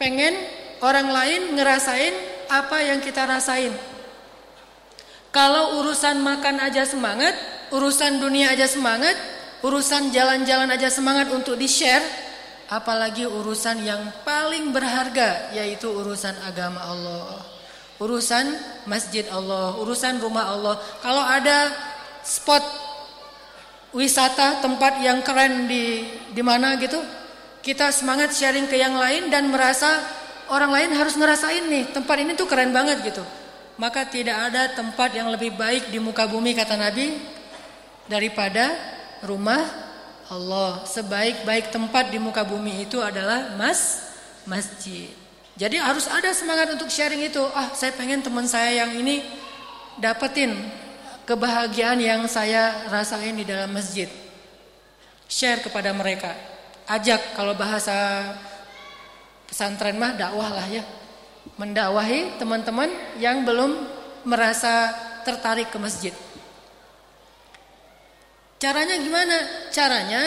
Pengen 0.00 0.32
orang 0.80 1.12
lain 1.12 1.52
ngerasain 1.52 2.14
apa 2.48 2.80
yang 2.80 3.04
kita 3.04 3.28
rasain. 3.28 3.76
Kalau 5.28 5.84
urusan 5.84 6.24
makan 6.24 6.56
aja 6.64 6.88
semangat, 6.88 7.36
urusan 7.68 8.16
dunia 8.16 8.56
aja 8.56 8.64
semangat, 8.64 9.12
urusan 9.60 10.08
jalan-jalan 10.08 10.72
aja 10.72 10.88
semangat 10.88 11.28
untuk 11.28 11.60
di-share, 11.60 12.00
apalagi 12.72 13.28
urusan 13.28 13.84
yang 13.84 14.00
paling 14.24 14.72
berharga 14.72 15.52
yaitu 15.52 15.92
urusan 15.92 16.32
agama 16.48 16.80
Allah. 16.80 17.44
Urusan 18.00 18.56
masjid 18.88 19.28
Allah, 19.28 19.76
urusan 19.84 20.16
rumah 20.16 20.54
Allah. 20.54 20.80
Kalau 21.04 21.20
ada 21.20 21.76
spot 22.24 22.87
wisata 23.92 24.60
tempat 24.60 25.00
yang 25.00 25.24
keren 25.24 25.64
di 25.64 26.04
di 26.32 26.42
mana 26.44 26.76
gitu 26.76 27.00
kita 27.64 27.90
semangat 27.92 28.32
sharing 28.32 28.64
ke 28.70 28.80
yang 28.80 28.96
lain 28.96 29.28
dan 29.28 29.50
merasa 29.50 29.88
orang 30.48 30.72
lain 30.72 30.90
harus 30.96 31.14
ngerasain 31.18 31.68
nih 31.68 31.92
tempat 31.92 32.16
ini 32.16 32.32
tuh 32.32 32.48
keren 32.48 32.72
banget 32.72 33.04
gitu. 33.04 33.20
Maka 33.78 34.08
tidak 34.10 34.50
ada 34.50 34.74
tempat 34.74 35.14
yang 35.14 35.30
lebih 35.30 35.54
baik 35.54 35.92
di 35.94 36.02
muka 36.02 36.26
bumi 36.26 36.56
kata 36.56 36.74
Nabi 36.74 37.14
daripada 38.10 38.74
rumah 39.22 39.62
Allah. 40.26 40.82
Sebaik-baik 40.88 41.70
tempat 41.70 42.10
di 42.10 42.18
muka 42.18 42.42
bumi 42.42 42.88
itu 42.88 42.98
adalah 42.98 43.54
mas 43.54 44.10
masjid. 44.48 45.12
Jadi 45.54 45.78
harus 45.78 46.10
ada 46.10 46.32
semangat 46.34 46.74
untuk 46.74 46.90
sharing 46.90 47.22
itu. 47.28 47.42
Ah 47.54 47.70
saya 47.76 47.94
pengen 47.94 48.24
teman 48.24 48.48
saya 48.50 48.82
yang 48.82 48.96
ini 48.98 49.22
dapetin 50.00 50.56
kebahagiaan 51.28 52.00
yang 52.00 52.24
saya 52.24 52.88
rasain 52.88 53.36
di 53.36 53.44
dalam 53.44 53.68
masjid. 53.68 54.08
Share 55.28 55.60
kepada 55.60 55.92
mereka. 55.92 56.32
Ajak 56.88 57.36
kalau 57.36 57.52
bahasa 57.52 58.32
pesantren 59.44 60.00
mah 60.00 60.16
dakwah 60.16 60.48
lah 60.48 60.64
ya. 60.72 60.80
Mendakwahi 61.60 62.40
teman-teman 62.40 62.88
yang 63.20 63.44
belum 63.44 63.76
merasa 64.24 64.96
tertarik 65.28 65.68
ke 65.68 65.76
masjid. 65.76 66.16
Caranya 68.56 68.96
gimana? 68.96 69.68
Caranya 69.68 70.22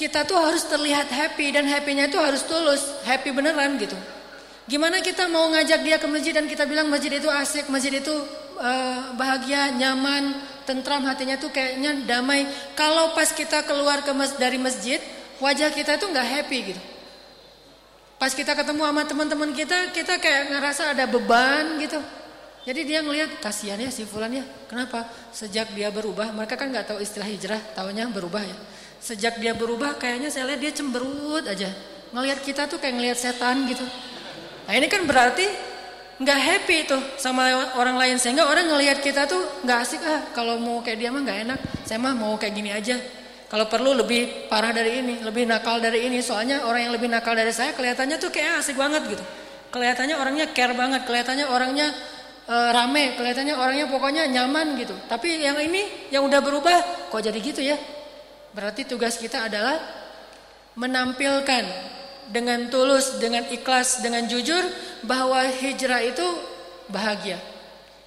kita 0.00 0.24
tuh 0.24 0.40
harus 0.40 0.64
terlihat 0.64 1.12
happy 1.12 1.52
dan 1.52 1.68
happynya 1.68 2.08
itu 2.08 2.16
harus 2.16 2.40
tulus, 2.48 2.80
happy 3.04 3.28
beneran 3.36 3.76
gitu. 3.76 3.94
Gimana 4.64 5.04
kita 5.04 5.28
mau 5.28 5.52
ngajak 5.52 5.84
dia 5.84 6.00
ke 6.00 6.08
masjid 6.08 6.32
dan 6.32 6.48
kita 6.48 6.64
bilang 6.64 6.88
masjid 6.88 7.12
itu 7.12 7.28
asik, 7.28 7.68
masjid 7.68 7.92
itu 8.00 8.14
uh, 8.60 9.16
bahagia, 9.16 9.72
nyaman, 9.74 10.36
tentram 10.68 11.02
hatinya 11.08 11.40
tuh 11.40 11.50
kayaknya 11.50 12.04
damai. 12.04 12.46
Kalau 12.76 13.16
pas 13.16 13.32
kita 13.32 13.64
keluar 13.64 14.04
ke 14.04 14.12
mas 14.12 14.36
dari 14.36 14.60
masjid, 14.60 15.00
wajah 15.40 15.72
kita 15.72 15.96
tuh 15.96 16.12
nggak 16.12 16.28
happy 16.28 16.58
gitu. 16.76 16.82
Pas 18.20 18.36
kita 18.36 18.52
ketemu 18.52 18.84
sama 18.84 19.02
teman-teman 19.08 19.50
kita, 19.56 19.96
kita 19.96 20.20
kayak 20.20 20.52
ngerasa 20.52 20.92
ada 20.92 21.08
beban 21.08 21.80
gitu. 21.80 21.96
Jadi 22.68 22.80
dia 22.84 23.00
ngelihat 23.00 23.40
kasihan 23.40 23.80
ya 23.80 23.88
si 23.88 24.04
Fulan 24.04 24.28
ya. 24.36 24.44
Kenapa? 24.68 25.08
Sejak 25.32 25.72
dia 25.72 25.88
berubah, 25.88 26.28
mereka 26.28 26.60
kan 26.60 26.68
nggak 26.68 26.92
tahu 26.92 27.00
istilah 27.00 27.24
hijrah, 27.24 27.56
taunya 27.72 28.04
berubah 28.12 28.44
ya. 28.44 28.56
Sejak 29.00 29.40
dia 29.40 29.56
berubah, 29.56 29.96
kayaknya 29.96 30.28
saya 30.28 30.52
lihat 30.52 30.60
dia 30.60 30.72
cemberut 30.76 31.48
aja. 31.48 31.72
Ngelihat 32.12 32.44
kita 32.44 32.68
tuh 32.68 32.76
kayak 32.76 33.00
ngelihat 33.00 33.16
setan 33.16 33.64
gitu. 33.64 33.88
Nah 34.68 34.76
ini 34.76 34.92
kan 34.92 35.08
berarti 35.08 35.48
nggak 36.20 36.38
happy 36.38 36.78
tuh 36.84 37.00
sama 37.16 37.48
orang 37.80 37.96
lain. 37.96 38.16
Sehingga 38.20 38.44
orang 38.44 38.68
ngelihat 38.68 39.00
kita 39.00 39.24
tuh 39.24 39.40
nggak 39.64 39.78
asik 39.80 40.04
ah 40.04 40.20
kalau 40.36 40.60
mau 40.60 40.84
kayak 40.84 41.00
dia 41.00 41.08
mah 41.08 41.24
nggak 41.24 41.38
enak. 41.48 41.60
Saya 41.88 41.98
mah 41.98 42.12
mau 42.12 42.36
kayak 42.36 42.52
gini 42.52 42.70
aja. 42.70 43.00
Kalau 43.50 43.66
perlu 43.66 43.96
lebih 43.96 44.46
parah 44.46 44.70
dari 44.70 45.02
ini 45.02 45.24
lebih 45.24 45.48
nakal 45.48 45.80
dari 45.80 46.06
ini. 46.06 46.20
Soalnya 46.20 46.68
orang 46.68 46.86
yang 46.86 46.92
lebih 46.94 47.08
nakal 47.08 47.32
dari 47.32 47.50
saya 47.50 47.72
kelihatannya 47.72 48.20
tuh 48.20 48.28
kayak 48.28 48.60
asik 48.60 48.76
banget 48.76 49.16
gitu. 49.16 49.24
Kelihatannya 49.72 50.14
orangnya 50.20 50.46
care 50.52 50.76
banget 50.76 51.06
kelihatannya 51.08 51.46
orangnya 51.46 51.88
e, 52.46 52.54
rame 52.74 53.14
kelihatannya 53.14 53.54
orangnya 53.56 53.86
pokoknya 53.88 54.22
nyaman 54.28 54.76
gitu. 54.76 54.94
Tapi 55.08 55.40
yang 55.40 55.56
ini 55.58 56.12
yang 56.12 56.22
udah 56.28 56.38
berubah 56.44 57.08
kok 57.10 57.22
jadi 57.24 57.38
gitu 57.40 57.64
ya? 57.64 57.80
Berarti 58.50 58.84
tugas 58.86 59.16
kita 59.16 59.46
adalah 59.46 59.78
menampilkan 60.74 61.64
dengan 62.30 62.70
tulus, 62.70 63.18
dengan 63.18 63.42
ikhlas, 63.50 64.02
dengan 64.02 64.26
jujur 64.30 64.62
bahwa 65.04 65.40
hijrah 65.46 66.02
itu 66.04 66.26
bahagia. 66.90 67.38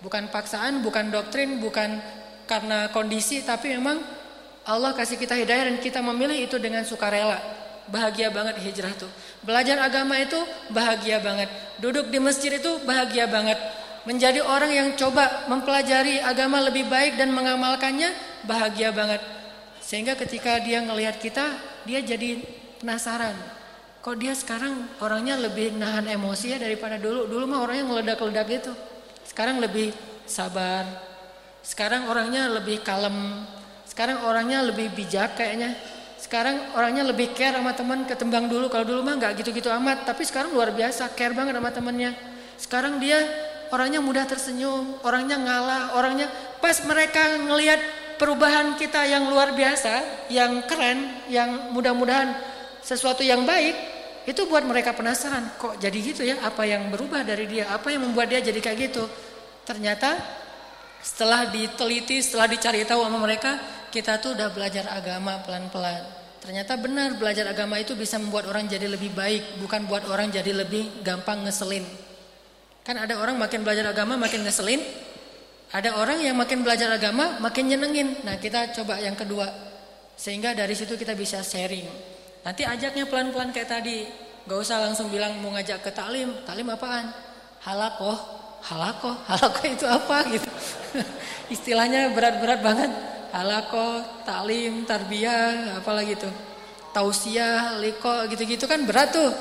Bukan 0.03 0.27
paksaan, 0.29 0.83
bukan 0.83 1.09
doktrin, 1.09 1.63
bukan 1.63 2.01
karena 2.43 2.91
kondisi, 2.91 3.39
tapi 3.41 3.71
memang 3.71 4.03
Allah 4.67 4.91
kasih 4.95 5.15
kita 5.15 5.35
hidayah 5.35 5.71
dan 5.71 5.77
kita 5.79 5.99
memilih 6.03 6.35
itu 6.35 6.59
dengan 6.59 6.83
sukarela. 6.83 7.39
Bahagia 7.87 8.31
banget 8.31 8.59
hijrah 8.63 8.91
itu. 8.95 9.07
Belajar 9.43 9.79
agama 9.83 10.15
itu 10.19 10.39
bahagia 10.71 11.19
banget. 11.19 11.51
Duduk 11.83 12.07
di 12.07 12.19
masjid 12.19 12.55
itu 12.55 12.79
bahagia 12.87 13.27
banget. 13.27 13.59
menjadi 14.03 14.43
orang 14.43 14.71
yang 14.71 14.89
coba 14.99 15.47
mempelajari 15.47 16.19
agama 16.19 16.59
lebih 16.59 16.91
baik 16.91 17.15
dan 17.15 17.31
mengamalkannya, 17.31 18.11
bahagia 18.43 18.91
banget. 18.91 19.23
Sehingga 19.79 20.15
ketika 20.19 20.59
dia 20.59 20.83
ngelihat 20.83 21.19
kita, 21.23 21.55
dia 21.87 22.03
jadi 22.03 22.43
penasaran. 22.83 23.35
Kok 24.03 24.19
dia 24.19 24.35
sekarang 24.35 24.99
orangnya 24.99 25.39
lebih 25.39 25.79
nahan 25.79 26.03
emosi 26.11 26.51
ya 26.51 26.57
daripada 26.59 26.99
dulu. 26.99 27.23
Dulu 27.23 27.47
mah 27.47 27.63
orangnya 27.63 27.87
ngeledak-ledak 27.87 28.45
gitu. 28.51 28.75
Sekarang 29.23 29.63
lebih 29.63 29.95
sabar. 30.27 30.83
Sekarang 31.63 32.11
orangnya 32.11 32.51
lebih 32.51 32.83
kalem. 32.83 33.47
Sekarang 33.87 34.27
orangnya 34.27 34.59
lebih 34.59 34.91
bijak 34.91 35.39
kayaknya. 35.39 35.79
Sekarang 36.19 36.75
orangnya 36.75 37.07
lebih 37.07 37.31
care 37.31 37.55
sama 37.55 37.71
teman 37.71 38.03
ketimbang 38.03 38.51
dulu. 38.51 38.67
Kalau 38.67 38.83
dulu 38.83 39.07
mah 39.07 39.15
nggak 39.15 39.39
gitu-gitu 39.39 39.71
amat. 39.71 40.03
Tapi 40.03 40.27
sekarang 40.27 40.51
luar 40.51 40.75
biasa 40.75 41.15
care 41.15 41.31
banget 41.31 41.55
sama 41.55 41.71
temannya. 41.71 42.11
Sekarang 42.59 42.99
dia 42.99 43.23
orangnya 43.71 44.03
mudah 44.03 44.27
tersenyum, 44.27 44.99
orangnya 45.07 45.39
ngalah, 45.39 45.95
orangnya 45.95 46.27
pas 46.59 46.75
mereka 46.83 47.39
ngelihat 47.39 47.79
perubahan 48.19 48.75
kita 48.75 49.07
yang 49.07 49.31
luar 49.31 49.55
biasa, 49.55 50.27
yang 50.27 50.59
keren, 50.67 51.23
yang 51.31 51.71
mudah-mudahan 51.71 52.35
sesuatu 52.83 53.23
yang 53.23 53.47
baik, 53.47 53.92
itu 54.23 54.47
buat 54.47 54.63
mereka 54.63 54.95
penasaran, 54.95 55.59
kok 55.59 55.75
jadi 55.83 55.97
gitu 55.99 56.23
ya? 56.23 56.39
Apa 56.47 56.63
yang 56.63 56.87
berubah 56.87 57.27
dari 57.27 57.43
dia? 57.43 57.67
Apa 57.75 57.91
yang 57.91 58.07
membuat 58.07 58.31
dia 58.31 58.39
jadi 58.39 58.55
kayak 58.55 58.77
gitu? 58.91 59.03
Ternyata 59.67 60.15
setelah 61.03 61.51
diteliti, 61.51 62.23
setelah 62.23 62.47
dicari 62.47 62.87
tahu 62.87 63.03
sama 63.03 63.19
mereka, 63.19 63.59
kita 63.91 64.23
tuh 64.23 64.31
udah 64.31 64.47
belajar 64.55 64.87
agama 64.87 65.43
pelan-pelan. 65.43 66.07
Ternyata 66.39 66.79
benar 66.79 67.15
belajar 67.19 67.51
agama 67.51 67.79
itu 67.79 67.95
bisa 67.95 68.15
membuat 68.19 68.47
orang 68.47 68.67
jadi 68.67 68.87
lebih 68.87 69.11
baik, 69.11 69.59
bukan 69.59 69.87
buat 69.87 70.07
orang 70.07 70.31
jadi 70.31 70.55
lebih 70.55 71.03
gampang 71.03 71.43
ngeselin. 71.43 71.83
Kan 72.83 72.99
ada 72.99 73.19
orang 73.19 73.35
makin 73.39 73.63
belajar 73.63 73.91
agama 73.91 74.15
makin 74.15 74.43
ngeselin, 74.43 74.79
ada 75.71 75.97
orang 75.97 76.21
yang 76.21 76.35
makin 76.37 76.61
belajar 76.61 76.91
agama 76.91 77.41
makin 77.41 77.65
nyenengin. 77.65 78.21
Nah, 78.21 78.37
kita 78.37 78.71
coba 78.77 79.01
yang 79.01 79.17
kedua. 79.17 79.49
Sehingga 80.13 80.53
dari 80.53 80.77
situ 80.77 80.93
kita 80.93 81.17
bisa 81.17 81.41
sharing. 81.41 82.12
Nanti 82.43 82.67
ajaknya 82.67 83.07
pelan-pelan 83.07 83.55
kayak 83.55 83.71
tadi. 83.71 84.03
Gak 84.43 84.59
usah 84.59 84.83
langsung 84.83 85.07
bilang 85.07 85.39
mau 85.39 85.55
ngajak 85.55 85.79
ke 85.79 85.91
taklim. 85.95 86.35
Taklim 86.43 86.67
apaan? 86.67 87.07
Halakoh. 87.63 88.19
Halakoh. 88.67 89.15
Halakoh 89.31 89.65
itu 89.67 89.85
apa 89.87 90.17
gitu. 90.27 90.49
Istilahnya 91.55 92.11
berat-berat 92.11 92.59
banget. 92.59 92.91
Halakoh, 93.33 94.23
taklim, 94.27 94.85
tarbiyah, 94.85 95.81
apalagi 95.81 96.13
tuh. 96.19 96.29
Tausiah, 96.93 97.81
liko, 97.81 98.29
gitu-gitu 98.29 98.69
kan 98.69 98.85
berat 98.85 99.09
tuh. 99.09 99.33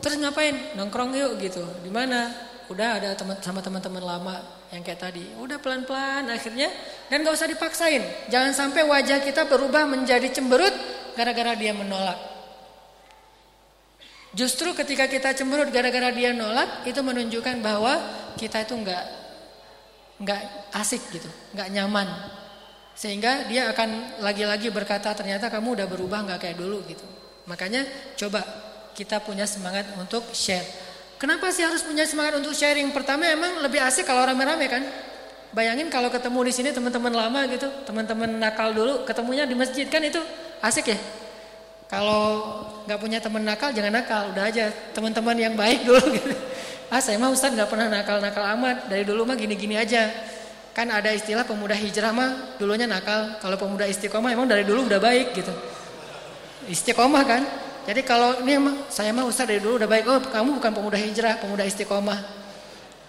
Terus 0.00 0.16
ngapain? 0.16 0.56
Nongkrong 0.78 1.12
yuk 1.12 1.36
gitu. 1.42 1.60
Di 1.84 1.92
mana? 1.92 2.32
Udah 2.72 2.98
ada 2.98 3.14
teman 3.14 3.36
sama 3.44 3.60
teman-teman 3.62 4.02
lama 4.02 4.36
yang 4.72 4.82
kayak 4.82 4.98
tadi. 4.98 5.22
Udah 5.38 5.60
pelan-pelan 5.60 6.26
akhirnya 6.32 6.72
dan 7.06 7.22
gak 7.22 7.36
usah 7.36 7.50
dipaksain. 7.50 8.02
Jangan 8.32 8.56
sampai 8.56 8.82
wajah 8.88 9.22
kita 9.22 9.46
berubah 9.46 9.86
menjadi 9.86 10.26
cemberut 10.32 10.72
gara-gara 11.14 11.54
dia 11.54 11.76
menolak. 11.76 12.35
Justru 14.36 14.76
ketika 14.76 15.08
kita 15.08 15.32
cemberut 15.32 15.72
gara-gara 15.72 16.12
dia 16.12 16.36
nolak, 16.36 16.84
itu 16.84 17.00
menunjukkan 17.00 17.64
bahwa 17.64 17.96
kita 18.36 18.68
itu 18.68 18.76
enggak 18.76 19.04
enggak 20.20 20.40
asik 20.76 21.00
gitu, 21.08 21.28
enggak 21.56 21.68
nyaman. 21.72 22.08
Sehingga 22.92 23.48
dia 23.48 23.72
akan 23.72 24.20
lagi-lagi 24.20 24.68
berkata 24.68 25.16
ternyata 25.16 25.48
kamu 25.48 25.80
udah 25.80 25.86
berubah 25.88 26.20
enggak 26.20 26.44
kayak 26.44 26.60
dulu 26.60 26.84
gitu. 26.84 27.04
Makanya 27.48 27.88
coba 28.20 28.44
kita 28.92 29.24
punya 29.24 29.48
semangat 29.48 29.88
untuk 29.96 30.28
share. 30.36 30.64
Kenapa 31.16 31.48
sih 31.48 31.64
harus 31.64 31.80
punya 31.80 32.04
semangat 32.04 32.36
untuk 32.36 32.52
sharing? 32.52 32.92
Pertama 32.92 33.24
emang 33.24 33.64
lebih 33.64 33.80
asik 33.80 34.04
kalau 34.04 34.20
rame-rame 34.28 34.68
kan? 34.68 34.84
Bayangin 35.56 35.88
kalau 35.88 36.12
ketemu 36.12 36.44
di 36.44 36.52
sini 36.52 36.68
teman-teman 36.76 37.08
lama 37.08 37.48
gitu, 37.48 37.72
teman-teman 37.88 38.36
nakal 38.36 38.76
dulu, 38.76 39.08
ketemunya 39.08 39.48
di 39.48 39.56
masjid 39.56 39.88
kan 39.88 40.04
itu 40.04 40.20
asik 40.60 40.92
ya? 40.92 40.98
Kalau 41.86 42.22
nggak 42.86 42.98
punya 42.98 43.18
teman 43.22 43.46
nakal 43.46 43.70
jangan 43.70 43.94
nakal, 43.94 44.34
udah 44.34 44.44
aja 44.50 44.74
teman-teman 44.90 45.38
yang 45.38 45.54
baik 45.54 45.86
dulu 45.86 46.02
gitu. 46.14 46.34
Ah 46.86 47.02
saya 47.02 47.18
mah 47.18 47.34
Ustaz 47.34 47.50
nggak 47.50 47.66
pernah 47.66 47.90
nakal-nakal 47.90 48.46
amat, 48.54 48.86
dari 48.86 49.02
dulu 49.02 49.26
mah 49.26 49.34
gini-gini 49.34 49.74
aja. 49.74 50.06
Kan 50.70 50.86
ada 50.86 51.10
istilah 51.10 51.42
pemuda 51.42 51.74
hijrah 51.74 52.14
mah 52.14 52.54
dulunya 52.62 52.86
nakal, 52.86 53.42
kalau 53.42 53.58
pemuda 53.58 53.90
istiqomah 53.90 54.30
emang 54.30 54.46
dari 54.46 54.62
dulu 54.62 54.86
udah 54.86 55.02
baik 55.02 55.34
gitu. 55.34 55.50
Istiqomah 56.70 57.22
kan? 57.26 57.42
Jadi 57.90 58.06
kalau 58.06 58.38
ini 58.46 58.58
emang 58.58 58.76
saya 58.86 59.10
mah 59.10 59.26
Ustaz 59.26 59.50
dari 59.50 59.58
dulu 59.58 59.82
udah 59.82 59.90
baik, 59.90 60.04
oh 60.06 60.22
kamu 60.30 60.62
bukan 60.62 60.72
pemuda 60.78 60.94
hijrah, 60.94 61.42
pemuda 61.42 61.66
istiqomah. 61.66 62.22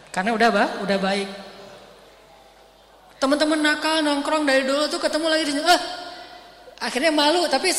Karena 0.10 0.34
udah 0.34 0.50
bah, 0.50 0.70
udah 0.82 0.98
baik. 0.98 1.30
Teman-teman 3.22 3.62
nakal 3.62 4.02
nongkrong 4.02 4.42
dari 4.42 4.66
dulu 4.66 4.90
tuh 4.90 4.98
ketemu 4.98 5.26
lagi 5.30 5.44
di 5.46 5.54
sini, 5.54 5.66
ah 5.70 5.82
akhirnya 6.82 7.10
malu 7.14 7.46
tapi 7.50 7.74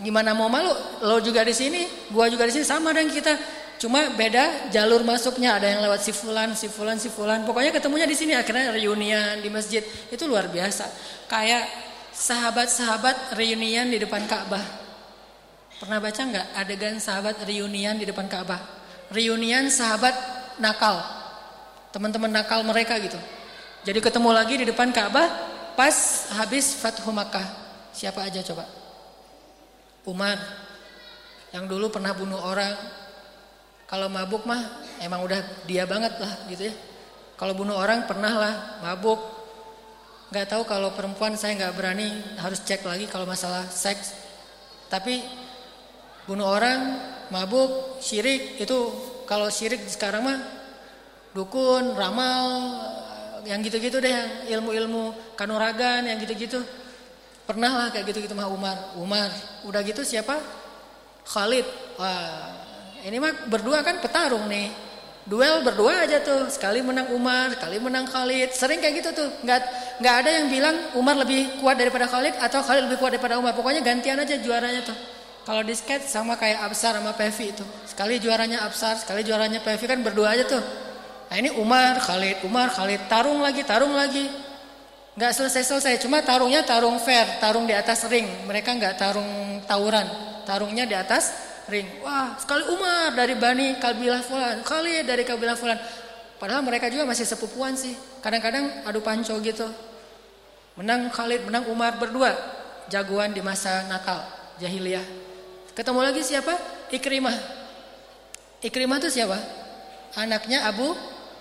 gimana 0.00 0.36
mau 0.36 0.48
malu? 0.50 0.72
Lo 1.04 1.20
juga 1.20 1.44
di 1.46 1.52
sini, 1.52 1.86
gua 2.12 2.28
juga 2.28 2.44
di 2.48 2.52
sini 2.56 2.64
sama 2.66 2.92
dengan 2.92 3.12
kita. 3.12 3.34
Cuma 3.76 4.08
beda 4.16 4.72
jalur 4.72 5.04
masuknya, 5.04 5.60
ada 5.60 5.68
yang 5.68 5.84
lewat 5.84 6.00
si 6.00 6.12
fulan, 6.12 6.56
si 6.56 6.68
fulan, 6.72 6.96
si 6.96 7.12
fulan. 7.12 7.44
Pokoknya 7.44 7.76
ketemunya 7.76 8.08
di 8.08 8.16
sini 8.16 8.32
akhirnya 8.32 8.72
reunian 8.72 9.44
di 9.44 9.52
masjid. 9.52 9.84
Itu 10.08 10.24
luar 10.24 10.48
biasa. 10.48 10.88
Kayak 11.28 11.68
sahabat-sahabat 12.16 13.36
reunian 13.36 13.92
di 13.92 14.00
depan 14.00 14.24
Ka'bah. 14.24 14.64
Pernah 15.76 16.00
baca 16.00 16.20
nggak 16.24 16.46
adegan 16.56 16.96
sahabat 16.96 17.44
reunian 17.44 18.00
di 18.00 18.08
depan 18.08 18.24
Ka'bah? 18.32 18.64
Reunian 19.12 19.68
sahabat 19.68 20.16
nakal. 20.56 20.96
Teman-teman 21.92 22.32
nakal 22.32 22.64
mereka 22.64 22.96
gitu. 22.96 23.20
Jadi 23.84 24.00
ketemu 24.00 24.32
lagi 24.32 24.56
di 24.56 24.64
depan 24.64 24.88
Ka'bah 24.88 25.28
pas 25.76 26.26
habis 26.40 26.72
Fathu 26.80 27.12
Makkah. 27.12 27.44
Siapa 27.92 28.24
aja 28.24 28.40
coba? 28.40 28.85
Umar 30.06 30.38
yang 31.50 31.66
dulu 31.66 31.90
pernah 31.90 32.14
bunuh 32.14 32.38
orang. 32.38 32.74
Kalau 33.86 34.10
mabuk 34.10 34.46
mah 34.46 34.86
emang 35.02 35.22
udah 35.22 35.66
dia 35.66 35.86
banget 35.86 36.14
lah 36.18 36.32
gitu 36.50 36.70
ya. 36.70 36.74
Kalau 37.36 37.52
bunuh 37.52 37.74
orang 37.74 38.06
pernah 38.06 38.32
lah 38.34 38.54
mabuk. 38.82 39.18
Nggak 40.30 40.46
tahu 40.50 40.62
kalau 40.66 40.90
perempuan 40.94 41.38
saya 41.38 41.54
nggak 41.54 41.74
berani 41.74 42.10
harus 42.38 42.62
cek 42.62 42.82
lagi 42.82 43.06
kalau 43.06 43.26
masalah 43.26 43.66
seks. 43.66 44.14
Tapi 44.90 45.22
bunuh 46.26 46.46
orang 46.46 46.98
mabuk 47.30 47.98
syirik 48.02 48.58
itu 48.58 48.78
kalau 49.26 49.50
syirik 49.50 49.82
sekarang 49.90 50.22
mah 50.26 50.38
dukun 51.34 51.94
ramal 51.94 52.46
yang 53.46 53.62
gitu-gitu 53.62 54.02
deh 54.02 54.10
yang 54.10 54.30
ilmu-ilmu 54.58 55.34
kanuragan 55.38 56.06
yang 56.06 56.18
gitu-gitu 56.18 56.62
Pernah 57.46 57.70
lah 57.78 57.88
kayak 57.94 58.10
gitu-gitu 58.10 58.34
mah 58.34 58.50
Umar. 58.50 58.98
Umar. 58.98 59.30
Udah 59.62 59.80
gitu 59.86 60.02
siapa? 60.02 60.34
Khalid. 61.22 61.66
Wah, 61.94 62.50
ini 63.06 63.22
mah 63.22 63.46
berdua 63.46 63.86
kan 63.86 64.02
petarung 64.02 64.50
nih. 64.50 64.74
Duel 65.26 65.62
berdua 65.62 66.06
aja 66.06 66.18
tuh. 66.22 66.50
Sekali 66.50 66.82
menang 66.82 67.14
Umar, 67.14 67.54
sekali 67.54 67.78
menang 67.78 68.06
Khalid. 68.10 68.50
Sering 68.50 68.82
kayak 68.82 68.94
gitu 68.98 69.10
tuh. 69.14 69.28
Nggak 69.46 69.62
nggak 70.02 70.14
ada 70.26 70.30
yang 70.42 70.46
bilang 70.50 70.76
Umar 70.98 71.14
lebih 71.18 71.62
kuat 71.62 71.78
daripada 71.78 72.10
Khalid 72.10 72.34
atau 72.38 72.62
Khalid 72.66 72.90
lebih 72.90 72.98
kuat 72.98 73.14
daripada 73.14 73.38
Umar. 73.38 73.54
Pokoknya 73.54 73.82
gantian 73.82 74.18
aja 74.18 74.34
juaranya 74.42 74.82
tuh. 74.82 74.98
Kalau 75.46 75.62
di 75.62 75.78
skate 75.78 76.10
sama 76.10 76.34
kayak 76.34 76.66
Absar 76.66 76.98
sama 76.98 77.14
Pevi 77.14 77.54
itu. 77.54 77.62
Sekali 77.86 78.18
juaranya 78.18 78.66
Absar, 78.66 78.98
sekali 78.98 79.22
juaranya 79.22 79.62
Pevi 79.62 79.86
kan 79.86 80.02
berdua 80.02 80.34
aja 80.34 80.42
tuh. 80.42 80.62
Nah 81.30 81.36
ini 81.38 81.54
Umar, 81.58 82.02
Khalid, 82.02 82.42
Umar, 82.42 82.74
Khalid. 82.74 83.06
Tarung 83.06 83.38
lagi, 83.38 83.62
tarung 83.62 83.94
lagi. 83.94 84.26
Nggak 85.16 85.32
selesai-selesai, 85.32 86.04
cuma 86.04 86.20
tarungnya 86.20 86.60
tarung 86.60 87.00
fair, 87.00 87.40
tarung 87.40 87.64
di 87.64 87.72
atas 87.72 88.04
ring. 88.04 88.28
Mereka 88.44 88.76
nggak 88.76 89.00
tarung 89.00 89.64
tawuran, 89.64 90.04
tarungnya 90.44 90.84
di 90.84 90.92
atas 90.92 91.32
ring. 91.72 91.88
Wah, 92.04 92.36
sekali 92.36 92.68
Umar 92.68 93.16
dari 93.16 93.32
Bani 93.32 93.80
Kabilah 93.80 94.20
Fulan, 94.20 94.60
kali 94.60 95.08
dari 95.08 95.24
Kabilah 95.24 95.56
Fulan. 95.56 95.80
Padahal 96.36 96.60
mereka 96.60 96.92
juga 96.92 97.08
masih 97.08 97.24
sepupuan 97.24 97.72
sih. 97.72 97.96
Kadang-kadang 98.20 98.84
adu 98.84 99.00
panco 99.00 99.40
gitu. 99.40 99.64
Menang 100.76 101.08
Khalid, 101.08 101.48
menang 101.48 101.64
Umar 101.72 101.96
berdua. 101.96 102.36
Jagoan 102.92 103.32
di 103.32 103.40
masa 103.40 103.88
nakal, 103.88 104.20
jahiliyah. 104.60 105.02
Ketemu 105.72 106.00
lagi 106.04 106.20
siapa? 106.20 106.54
Ikrimah. 106.92 107.34
Ikrimah 108.60 109.00
itu 109.00 109.08
siapa? 109.08 109.40
Anaknya 110.12 110.68
Abu 110.68 110.92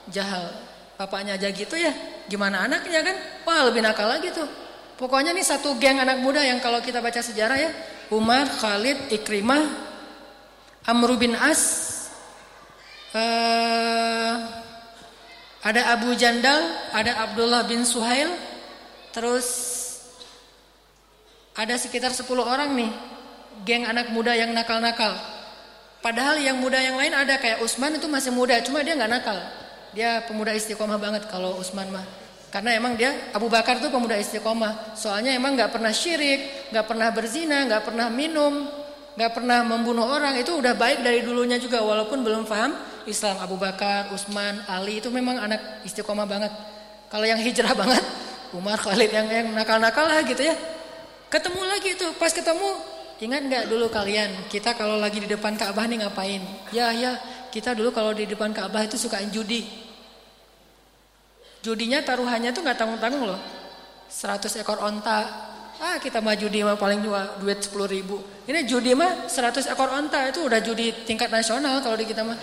Jahal. 0.07 0.47
Bapaknya 0.95 1.35
aja 1.35 1.51
gitu 1.51 1.75
ya. 1.75 1.91
Gimana 2.25 2.65
anaknya 2.65 3.05
kan? 3.05 3.15
Wah 3.45 3.69
lebih 3.69 3.85
nakal 3.85 4.09
lagi 4.09 4.33
tuh. 4.33 4.47
Pokoknya 4.95 5.35
nih 5.35 5.43
satu 5.43 5.75
geng 5.75 5.99
anak 5.99 6.23
muda 6.23 6.39
yang 6.39 6.63
kalau 6.63 6.79
kita 6.79 7.03
baca 7.03 7.19
sejarah 7.19 7.57
ya. 7.59 7.71
Umar, 8.13 8.47
Khalid, 8.47 9.11
Ikrimah, 9.11 9.65
Amr 10.85 11.17
bin 11.17 11.33
As, 11.33 11.61
uh, 13.17 14.35
ada 15.65 15.97
Abu 15.97 16.13
Jandal, 16.13 16.61
ada 16.93 17.25
Abdullah 17.25 17.65
bin 17.65 17.81
Suhail, 17.81 18.29
terus 19.09 19.73
ada 21.57 21.73
sekitar 21.81 22.13
10 22.13 22.29
orang 22.45 22.77
nih, 22.77 22.91
geng 23.65 23.89
anak 23.89 24.13
muda 24.13 24.37
yang 24.37 24.53
nakal-nakal. 24.53 25.17
Padahal 26.05 26.37
yang 26.37 26.61
muda 26.61 26.77
yang 26.77 27.01
lain 27.01 27.17
ada 27.17 27.41
kayak 27.41 27.65
Usman 27.65 27.97
itu 27.97 28.05
masih 28.05 28.29
muda, 28.29 28.61
cuma 28.61 28.85
dia 28.85 28.93
nggak 28.93 29.09
nakal. 29.09 29.41
Dia 29.95 30.21
pemuda 30.27 30.51
istiqomah 30.51 30.99
banget 30.99 31.31
kalau 31.31 31.55
Utsman 31.55 31.87
mah. 31.87 32.03
Karena 32.51 32.75
emang 32.75 32.95
dia 32.95 33.11
Abu 33.31 33.47
Bakar 33.47 33.79
tuh 33.79 33.87
pemuda 33.87 34.19
istiqomah. 34.19 34.95
Soalnya 34.95 35.31
emang 35.31 35.55
nggak 35.55 35.71
pernah 35.71 35.91
syirik, 35.95 36.71
nggak 36.71 36.85
pernah 36.87 37.07
berzina, 37.15 37.63
nggak 37.63 37.83
pernah 37.87 38.07
minum, 38.11 38.67
nggak 39.15 39.31
pernah 39.31 39.63
membunuh 39.63 40.03
orang. 40.03 40.35
Itu 40.35 40.59
udah 40.59 40.75
baik 40.75 41.03
dari 41.03 41.23
dulunya 41.23 41.55
juga 41.55 41.79
walaupun 41.79 42.23
belum 42.23 42.43
paham 42.43 42.75
Islam. 43.07 43.39
Abu 43.39 43.55
Bakar, 43.55 44.11
Utsman, 44.11 44.67
Ali 44.67 44.99
itu 44.99 45.07
memang 45.07 45.39
anak 45.39 45.83
istiqomah 45.87 46.27
banget. 46.27 46.51
Kalau 47.07 47.23
yang 47.23 47.39
hijrah 47.39 47.71
banget, 47.81 48.03
Umar, 48.51 48.79
Khalid 48.79 49.11
yang 49.11 49.27
yang 49.31 49.47
nakal-nakal 49.55 50.07
lah 50.07 50.23
gitu 50.27 50.43
ya. 50.43 50.55
Ketemu 51.31 51.59
lagi 51.63 51.95
tuh, 51.99 52.11
pas 52.15 52.31
ketemu 52.31 52.95
ingat 53.19 53.41
nggak 53.47 53.65
dulu 53.71 53.87
kalian 53.87 54.27
kita 54.51 54.75
kalau 54.75 54.99
lagi 54.99 55.23
di 55.23 55.27
depan 55.27 55.55
Ka'bah 55.55 55.87
nih 55.87 56.03
ngapain? 56.03 56.43
Ya 56.71 56.91
ya, 56.95 57.19
kita 57.51 57.75
dulu 57.75 57.91
kalau 57.91 58.15
di 58.15 58.23
depan 58.27 58.55
Ka'bah 58.55 58.87
itu 58.87 58.95
suka 58.95 59.19
judi. 59.27 59.84
Judinya 61.65 62.05
taruhannya 62.05 62.53
tuh 62.53 62.61
nggak 62.61 62.77
tanggung-tanggung 62.77 63.25
loh. 63.25 63.41
100 64.05 64.61
ekor 64.61 64.77
onta. 64.85 65.25
Ah 65.81 65.97
kita 65.97 66.21
mah 66.21 66.37
judi 66.37 66.61
mah 66.61 66.77
paling 66.77 67.01
juga 67.01 67.41
duit 67.41 67.57
10 67.57 67.73
ribu. 67.89 68.21
Ini 68.45 68.69
judi 68.69 68.93
mah 68.93 69.25
100 69.25 69.73
ekor 69.73 69.89
onta 69.89 70.29
itu 70.29 70.45
udah 70.45 70.61
judi 70.61 70.93
tingkat 71.09 71.33
nasional 71.33 71.81
kalau 71.81 71.97
di 71.97 72.05
kita 72.05 72.21
mah. 72.21 72.37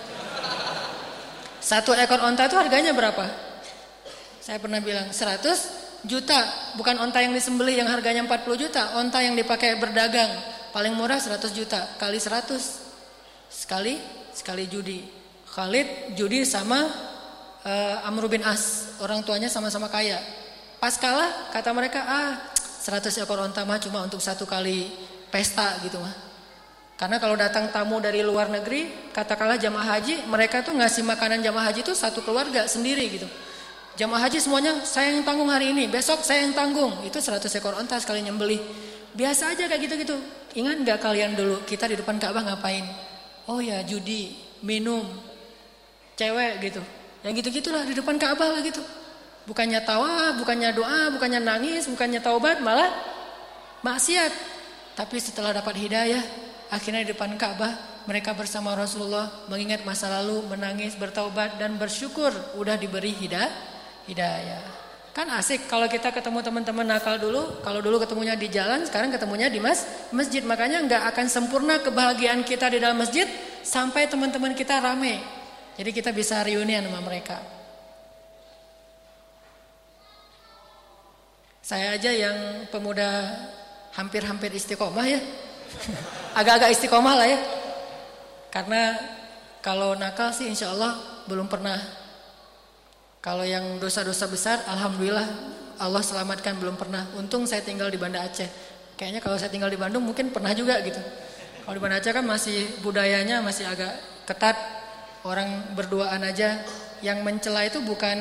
Satu 1.63 1.95
ekor 1.95 2.19
onta 2.19 2.51
itu 2.51 2.59
harganya 2.59 2.91
berapa? 2.91 3.23
Saya 4.43 4.59
pernah 4.59 4.83
bilang 4.83 5.15
100 5.15 6.03
juta, 6.03 6.75
bukan 6.75 6.99
onta 6.99 7.23
yang 7.23 7.31
disembelih 7.31 7.79
yang 7.79 7.87
harganya 7.87 8.27
40 8.27 8.59
juta, 8.59 8.99
onta 8.99 9.23
yang 9.23 9.39
dipakai 9.39 9.79
berdagang, 9.79 10.35
paling 10.75 10.99
murah 10.99 11.23
100 11.23 11.55
juta, 11.55 11.95
kali 11.95 12.19
100. 12.19 12.59
Sekali, 13.47 14.03
sekali 14.35 14.67
judi. 14.67 15.07
Khalid 15.47 16.19
judi 16.19 16.43
sama 16.43 17.12
uh, 17.67 18.09
Amr 18.09 18.27
bin 18.31 18.43
As, 18.43 18.95
orang 19.03 19.23
tuanya 19.23 19.47
sama-sama 19.51 19.91
kaya. 19.91 20.19
Pas 20.83 20.95
kalah, 20.99 21.51
kata 21.55 21.71
mereka, 21.71 22.03
ah 22.03 22.31
100 22.83 23.23
ekor 23.23 23.39
onta 23.39 23.63
mah 23.63 23.79
cuma 23.79 24.03
untuk 24.03 24.19
satu 24.19 24.43
kali 24.43 24.91
pesta 25.31 25.79
gitu 25.87 26.03
mah. 26.03 26.11
Karena 26.99 27.19
kalau 27.19 27.35
datang 27.35 27.71
tamu 27.71 27.99
dari 27.99 28.23
luar 28.23 28.47
negeri, 28.51 29.11
katakanlah 29.11 29.59
jamaah 29.59 29.99
haji, 29.99 30.27
mereka 30.31 30.63
tuh 30.63 30.75
ngasih 30.75 31.03
makanan 31.03 31.43
jamaah 31.43 31.71
haji 31.71 31.83
itu 31.83 31.95
satu 31.95 32.23
keluarga 32.23 32.67
sendiri 32.71 33.07
gitu. 33.11 33.27
Jamaah 33.99 34.31
haji 34.31 34.39
semuanya 34.39 34.83
saya 34.87 35.11
yang 35.15 35.27
tanggung 35.27 35.51
hari 35.51 35.75
ini, 35.75 35.91
besok 35.91 36.23
saya 36.23 36.47
yang 36.47 36.55
tanggung. 36.55 37.03
Itu 37.03 37.19
100 37.19 37.43
ekor 37.59 37.75
onta 37.75 37.99
sekali 37.99 38.23
nyembeli. 38.23 38.59
Biasa 39.19 39.51
aja 39.53 39.67
kayak 39.67 39.83
gitu-gitu. 39.85 40.17
Ingat 40.57 40.77
nggak 40.87 40.99
kalian 41.03 41.35
dulu 41.35 41.61
kita 41.67 41.91
di 41.91 41.99
depan 41.99 42.23
Ka'bah 42.23 42.45
ngapain? 42.47 42.87
Oh 43.51 43.59
ya 43.59 43.83
judi, 43.83 44.39
minum, 44.63 45.03
cewek 46.15 46.71
gitu. 46.71 46.83
Yang 47.23 47.43
gitu-gitulah 47.43 47.87
di 47.87 47.95
depan 47.95 48.19
Ka'bah 48.19 48.59
lah 48.59 48.63
gitu. 48.63 48.83
Bukannya 49.47 49.83
tawa, 49.83 50.39
bukannya 50.39 50.71
doa, 50.75 51.11
bukannya 51.15 51.43
nangis, 51.43 51.91
bukannya 51.91 52.23
taubat, 52.23 52.63
malah 52.63 52.91
maksiat. 53.83 54.31
Tapi 54.95 55.17
setelah 55.19 55.51
dapat 55.51 55.79
hidayah, 55.79 56.23
akhirnya 56.71 57.03
di 57.03 57.11
depan 57.15 57.35
Ka'bah 57.35 58.05
mereka 58.07 58.35
bersama 58.35 58.75
Rasulullah 58.75 59.47
mengingat 59.47 59.87
masa 59.87 60.11
lalu, 60.11 60.43
menangis, 60.51 60.99
bertaubat 60.99 61.59
dan 61.59 61.79
bersyukur 61.79 62.31
udah 62.59 62.75
diberi 62.75 63.15
hidayah 63.15 63.73
hidayah. 64.07 64.63
Kan 65.13 65.29
asik 65.29 65.69
kalau 65.69 65.85
kita 65.93 66.09
ketemu 66.09 66.41
teman-teman 66.41 66.89
nakal 66.89 67.21
dulu, 67.21 67.61
kalau 67.61 67.85
dulu 67.85 68.01
ketemunya 68.01 68.33
di 68.33 68.49
jalan, 68.49 68.81
sekarang 68.89 69.13
ketemunya 69.13 69.53
di 69.53 69.61
mas, 69.61 69.85
masjid. 70.09 70.41
Makanya 70.41 70.81
nggak 70.89 71.03
akan 71.13 71.27
sempurna 71.29 71.85
kebahagiaan 71.85 72.41
kita 72.41 72.73
di 72.73 72.81
dalam 72.81 72.97
masjid 72.97 73.29
sampai 73.61 74.09
teman-teman 74.09 74.57
kita 74.57 74.81
rame. 74.81 75.21
Jadi 75.79 75.91
kita 75.91 76.11
bisa 76.13 76.41
reunian 76.45 76.85
sama 76.85 77.01
mereka. 77.01 77.41
Saya 81.63 81.97
aja 81.97 82.11
yang 82.13 82.69
pemuda 82.69 83.09
hampir-hampir 83.97 84.53
istiqomah 84.53 85.07
ya. 85.09 85.21
Agak-agak 86.39 86.75
istiqomah 86.77 87.15
lah 87.17 87.29
ya. 87.29 87.41
Karena 88.53 88.99
kalau 89.65 89.97
nakal 89.97 90.35
sih 90.35 90.51
insya 90.51 90.75
Allah 90.75 91.25
belum 91.25 91.49
pernah 91.49 92.03
kalau 93.23 93.47
yang 93.47 93.79
dosa-dosa 93.79 94.27
besar, 94.27 94.67
alhamdulillah 94.67 95.23
Allah 95.79 96.03
selamatkan 96.03 96.59
belum 96.59 96.75
pernah. 96.75 97.07
Untung 97.15 97.47
saya 97.47 97.63
tinggal 97.63 97.87
di 97.87 97.95
Banda 97.95 98.19
Aceh. 98.19 98.51
Kayaknya 98.99 99.23
kalau 99.23 99.39
saya 99.39 99.47
tinggal 99.47 99.71
di 99.71 99.79
Bandung 99.79 100.03
mungkin 100.03 100.35
pernah 100.35 100.51
juga 100.51 100.83
gitu. 100.83 100.99
Kalau 101.63 101.75
di 101.79 101.79
Banda 101.79 102.03
Aceh 102.03 102.11
kan 102.11 102.27
masih 102.27 102.83
budayanya 102.83 103.39
masih 103.39 103.71
agak 103.71 103.95
ketat. 104.27 104.59
Orang 105.23 105.75
berduaan 105.79 106.23
aja. 106.27 106.63
Yang 107.03 107.19
mencela 107.27 107.67
itu 107.67 107.83
bukan 107.83 108.19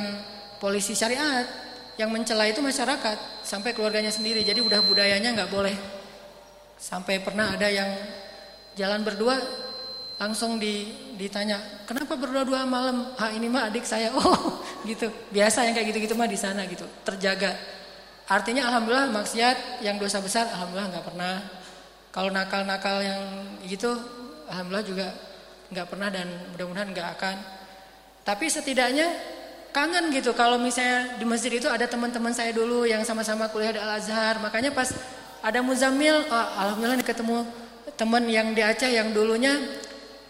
polisi 0.58 0.94
syariat. 0.94 1.46
Yang 1.98 2.10
mencela 2.10 2.46
itu 2.50 2.62
masyarakat. 2.62 3.46
Sampai 3.46 3.74
keluarganya 3.74 4.14
sendiri. 4.14 4.42
Jadi 4.42 4.62
udah 4.62 4.82
budayanya 4.86 5.34
nggak 5.34 5.52
boleh. 5.52 5.76
Sampai 6.78 7.22
pernah 7.22 7.54
ada 7.54 7.70
yang 7.70 7.90
jalan 8.76 9.04
berdua 9.04 9.38
langsung 10.22 10.62
di, 10.62 10.94
ditanya 11.18 11.58
kenapa 11.90 12.14
berdua-dua 12.14 12.62
malam 12.70 13.10
ah 13.18 13.34
ini 13.34 13.50
mah 13.50 13.74
adik 13.74 13.82
saya 13.82 14.14
oh 14.22 14.62
gitu 14.86 15.10
biasa 15.34 15.66
yang 15.66 15.74
kayak 15.74 15.90
gitu-gitu 15.90 16.14
mah 16.14 16.30
di 16.30 16.38
sana 16.38 16.62
gitu 16.70 16.86
terjaga 17.02 17.58
artinya 18.30 18.70
alhamdulillah 18.70 19.10
maksiat 19.10 19.82
yang 19.82 19.98
dosa 19.98 20.22
besar 20.22 20.46
alhamdulillah 20.54 20.94
nggak 20.94 21.06
pernah 21.10 21.34
kalau 22.14 22.30
nakal-nakal 22.30 23.02
yang 23.02 23.22
gitu 23.66 23.98
alhamdulillah 24.46 24.86
juga 24.86 25.08
nggak 25.72 25.88
pernah 25.88 26.12
dan 26.12 26.28
mudah-mudahan 26.54 26.92
nggak 26.92 27.10
akan. 27.18 27.36
Tapi 28.28 28.46
setidaknya 28.52 29.08
kangen 29.72 30.12
gitu. 30.12 30.36
Kalau 30.36 30.60
misalnya 30.60 31.16
di 31.18 31.26
masjid 31.26 31.52
itu 31.56 31.72
ada 31.72 31.88
teman-teman 31.88 32.36
saya 32.36 32.52
dulu 32.52 32.84
yang 32.84 33.02
sama-sama 33.08 33.48
kuliah 33.50 33.74
di 33.74 33.82
Al 33.82 33.98
Azhar 33.98 34.38
makanya 34.44 34.76
pas 34.76 34.92
ada 35.42 35.60
Muzamil 35.64 36.28
oh, 36.28 36.48
alhamdulillah 36.60 37.02
ketemu 37.02 37.48
teman 37.98 38.24
yang 38.30 38.54
di 38.54 38.62
Aceh 38.62 38.92
yang 38.92 39.10
dulunya 39.16 39.58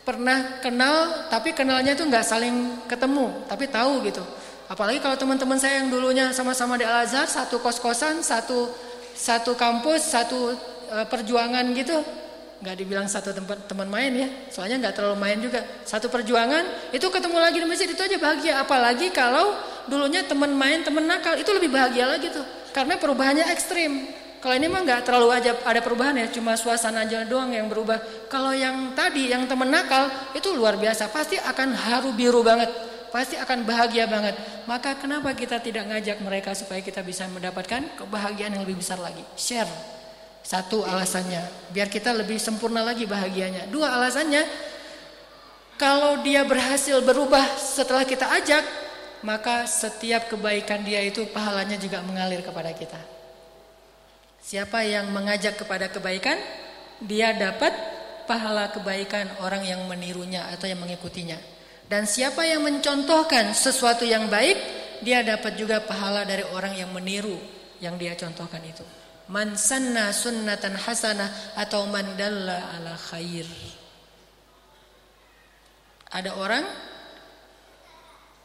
pernah 0.02 0.62
kenal 0.64 1.28
tapi 1.30 1.52
kenalnya 1.52 1.94
itu 1.94 2.06
nggak 2.08 2.26
saling 2.26 2.86
ketemu 2.88 3.34
tapi 3.50 3.68
tahu 3.68 4.06
gitu. 4.08 4.24
Apalagi 4.72 5.04
kalau 5.04 5.20
teman-teman 5.20 5.60
saya 5.60 5.84
yang 5.84 5.92
dulunya 5.92 6.32
sama-sama 6.32 6.80
di 6.80 6.88
Al 6.88 7.04
Azhar 7.04 7.28
satu 7.28 7.60
kos-kosan 7.60 8.24
satu 8.24 8.72
satu 9.12 9.52
kampus 9.60 10.16
satu 10.16 10.56
e, 10.88 10.98
perjuangan 11.12 11.66
gitu 11.76 12.00
nggak 12.62 12.76
dibilang 12.78 13.10
satu 13.10 13.34
tempat 13.34 13.66
teman 13.66 13.90
main 13.90 14.14
ya 14.14 14.30
soalnya 14.54 14.88
nggak 14.88 14.94
terlalu 14.94 15.18
main 15.18 15.38
juga 15.42 15.66
satu 15.82 16.14
perjuangan 16.14 16.94
itu 16.94 17.04
ketemu 17.10 17.38
lagi 17.42 17.58
di 17.58 17.68
masjid 17.68 17.90
itu 17.90 17.98
aja 17.98 18.18
bahagia 18.22 18.54
apalagi 18.62 19.10
kalau 19.10 19.58
dulunya 19.90 20.22
teman 20.30 20.54
main 20.54 20.86
teman 20.86 21.10
nakal 21.10 21.34
itu 21.34 21.50
lebih 21.50 21.74
bahagia 21.74 22.06
lagi 22.06 22.30
tuh 22.30 22.46
karena 22.70 23.02
perubahannya 23.02 23.50
ekstrim 23.50 24.22
kalau 24.42 24.58
ini 24.58 24.66
mah 24.66 24.82
nggak 24.82 25.06
terlalu 25.06 25.30
aja 25.38 25.54
ada 25.54 25.86
perubahan 25.86 26.18
ya, 26.18 26.26
cuma 26.34 26.58
suasana 26.58 27.06
aja 27.06 27.22
doang 27.30 27.54
yang 27.54 27.70
berubah. 27.70 28.02
Kalau 28.26 28.50
yang 28.50 28.98
tadi 28.98 29.30
yang 29.30 29.46
temen 29.46 29.70
nakal 29.70 30.10
itu 30.34 30.50
luar 30.58 30.82
biasa, 30.82 31.14
pasti 31.14 31.38
akan 31.38 31.78
haru 31.78 32.10
biru 32.18 32.42
banget, 32.42 32.74
pasti 33.14 33.38
akan 33.38 33.70
bahagia 33.70 34.10
banget. 34.10 34.34
Maka 34.66 34.98
kenapa 34.98 35.38
kita 35.38 35.62
tidak 35.62 35.94
ngajak 35.94 36.18
mereka 36.26 36.58
supaya 36.58 36.82
kita 36.82 37.06
bisa 37.06 37.30
mendapatkan 37.30 37.86
kebahagiaan 38.02 38.58
yang 38.58 38.66
lebih 38.66 38.82
besar 38.82 38.98
lagi? 38.98 39.22
Share. 39.38 40.01
Satu 40.42 40.82
alasannya, 40.82 41.70
biar 41.70 41.88
kita 41.88 42.12
lebih 42.12 42.42
sempurna 42.42 42.82
lagi 42.82 43.06
bahagianya. 43.06 43.70
Dua 43.70 43.94
alasannya, 43.94 44.42
kalau 45.78 46.22
dia 46.26 46.46
berhasil 46.46 46.98
berubah 47.02 47.46
setelah 47.58 48.06
kita 48.06 48.26
ajak, 48.42 48.66
maka 49.22 49.70
setiap 49.70 50.30
kebaikan 50.30 50.82
dia 50.82 51.02
itu 51.02 51.30
pahalanya 51.30 51.78
juga 51.78 52.02
mengalir 52.02 52.42
kepada 52.42 52.74
kita. 52.74 52.98
Siapa 54.42 54.82
yang 54.82 55.14
mengajak 55.14 55.62
kepada 55.62 55.90
kebaikan, 55.94 56.38
dia 57.02 57.34
dapat 57.34 57.74
pahala 58.26 58.70
kebaikan 58.74 59.30
orang 59.42 59.62
yang 59.66 59.82
menirunya 59.86 60.46
atau 60.50 60.66
yang 60.66 60.82
mengikutinya. 60.82 61.38
Dan 61.86 62.10
siapa 62.10 62.46
yang 62.46 62.66
mencontohkan 62.66 63.54
sesuatu 63.54 64.02
yang 64.02 64.30
baik, 64.30 64.58
dia 65.06 65.26
dapat 65.26 65.58
juga 65.58 65.82
pahala 65.82 66.26
dari 66.26 66.46
orang 66.54 66.78
yang 66.78 66.90
meniru 66.94 67.36
yang 67.82 67.98
dia 67.98 68.14
contohkan 68.14 68.62
itu. 68.62 68.86
Man 69.32 69.56
sanna 69.56 70.12
sunnatan 70.12 70.76
hasanah 70.76 71.56
atau 71.56 71.88
man 71.88 72.20
dalla 72.20 72.76
ala 72.76 73.00
khair. 73.00 73.48
Ada 76.12 76.36
orang 76.36 76.68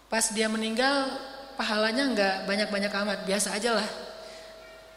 pas 0.07 0.23
dia 0.31 0.47
meninggal 0.47 1.11
pahalanya 1.59 2.07
enggak 2.07 2.35
banyak-banyak 2.47 2.93
amat, 3.03 3.19
biasa 3.27 3.59
aja 3.59 3.75
lah. 3.75 3.89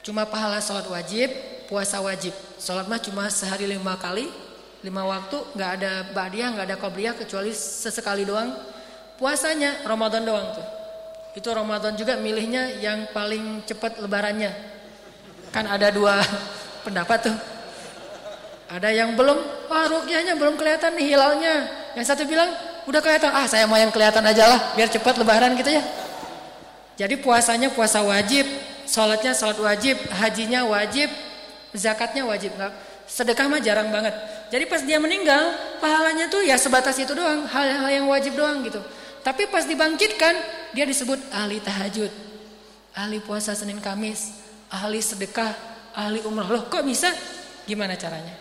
Cuma 0.05 0.29
pahala 0.29 0.61
sholat 0.61 0.85
wajib, 0.85 1.33
puasa 1.65 1.97
wajib. 2.05 2.37
Sholat 2.61 2.85
mah 2.85 3.01
cuma 3.01 3.25
sehari 3.33 3.65
lima 3.65 3.97
kali, 3.97 4.29
lima 4.85 5.01
waktu, 5.09 5.41
nggak 5.57 5.71
ada 5.81 5.91
ba'diyah, 6.13 6.53
nggak 6.53 6.67
ada 6.69 6.77
qobliyah 6.77 7.17
kecuali 7.17 7.49
sesekali 7.49 8.29
doang. 8.29 8.53
Puasanya 9.17 9.89
Ramadan 9.89 10.21
doang 10.21 10.53
tuh. 10.53 10.67
Itu 11.33 11.49
Ramadan 11.49 11.97
juga 11.97 12.13
milihnya 12.13 12.77
yang 12.77 13.09
paling 13.09 13.65
cepat 13.65 13.97
lebarannya. 13.97 14.78
Kan 15.49 15.65
ada 15.65 15.89
dua 15.89 16.21
pendapat 16.85 17.31
tuh. 17.31 17.37
Ada 18.69 18.93
yang 18.93 19.17
belum, 19.17 19.37
wah 19.65 19.85
rukyahnya 19.89 20.37
belum 20.37 20.53
kelihatan 20.53 20.93
nih 20.93 21.17
hilalnya. 21.17 21.55
Yang 21.97 22.05
satu 22.13 22.29
bilang, 22.29 22.53
Udah 22.89 23.05
kelihatan, 23.05 23.29
ah 23.29 23.45
saya 23.45 23.69
mau 23.69 23.77
yang 23.77 23.93
kelihatan 23.93 24.25
aja 24.25 24.49
lah, 24.49 24.73
biar 24.73 24.89
cepat 24.89 25.21
lebaran 25.21 25.53
gitu 25.53 25.69
ya. 25.69 25.83
Jadi 26.97 27.21
puasanya 27.21 27.69
puasa 27.69 28.01
wajib, 28.01 28.49
sholatnya 28.89 29.37
sholat 29.37 29.61
wajib, 29.61 30.01
hajinya 30.09 30.65
wajib, 30.65 31.05
zakatnya 31.69 32.25
wajib. 32.25 32.49
Sedekah 33.05 33.45
mah 33.45 33.61
jarang 33.61 33.93
banget. 33.93 34.17
Jadi 34.49 34.65
pas 34.65 34.81
dia 34.81 34.97
meninggal, 34.97 35.53
pahalanya 35.77 36.33
tuh 36.33 36.41
ya 36.41 36.57
sebatas 36.57 36.97
itu 36.97 37.13
doang, 37.13 37.45
hal-hal 37.45 37.93
yang 37.93 38.09
wajib 38.09 38.33
doang 38.33 38.65
gitu. 38.65 38.81
Tapi 39.21 39.45
pas 39.53 39.69
dibangkitkan, 39.69 40.33
dia 40.73 40.89
disebut 40.89 41.21
ahli 41.29 41.61
tahajud, 41.61 42.09
ahli 42.97 43.21
puasa 43.21 43.53
Senin 43.53 43.77
Kamis, 43.85 44.33
ahli 44.69 45.01
sedekah, 45.01 45.51
ahli 45.97 46.21
umrah. 46.25 46.47
Loh 46.49 46.63
kok 46.69 46.85
bisa? 46.85 47.09
Gimana 47.65 47.97
caranya? 47.97 48.33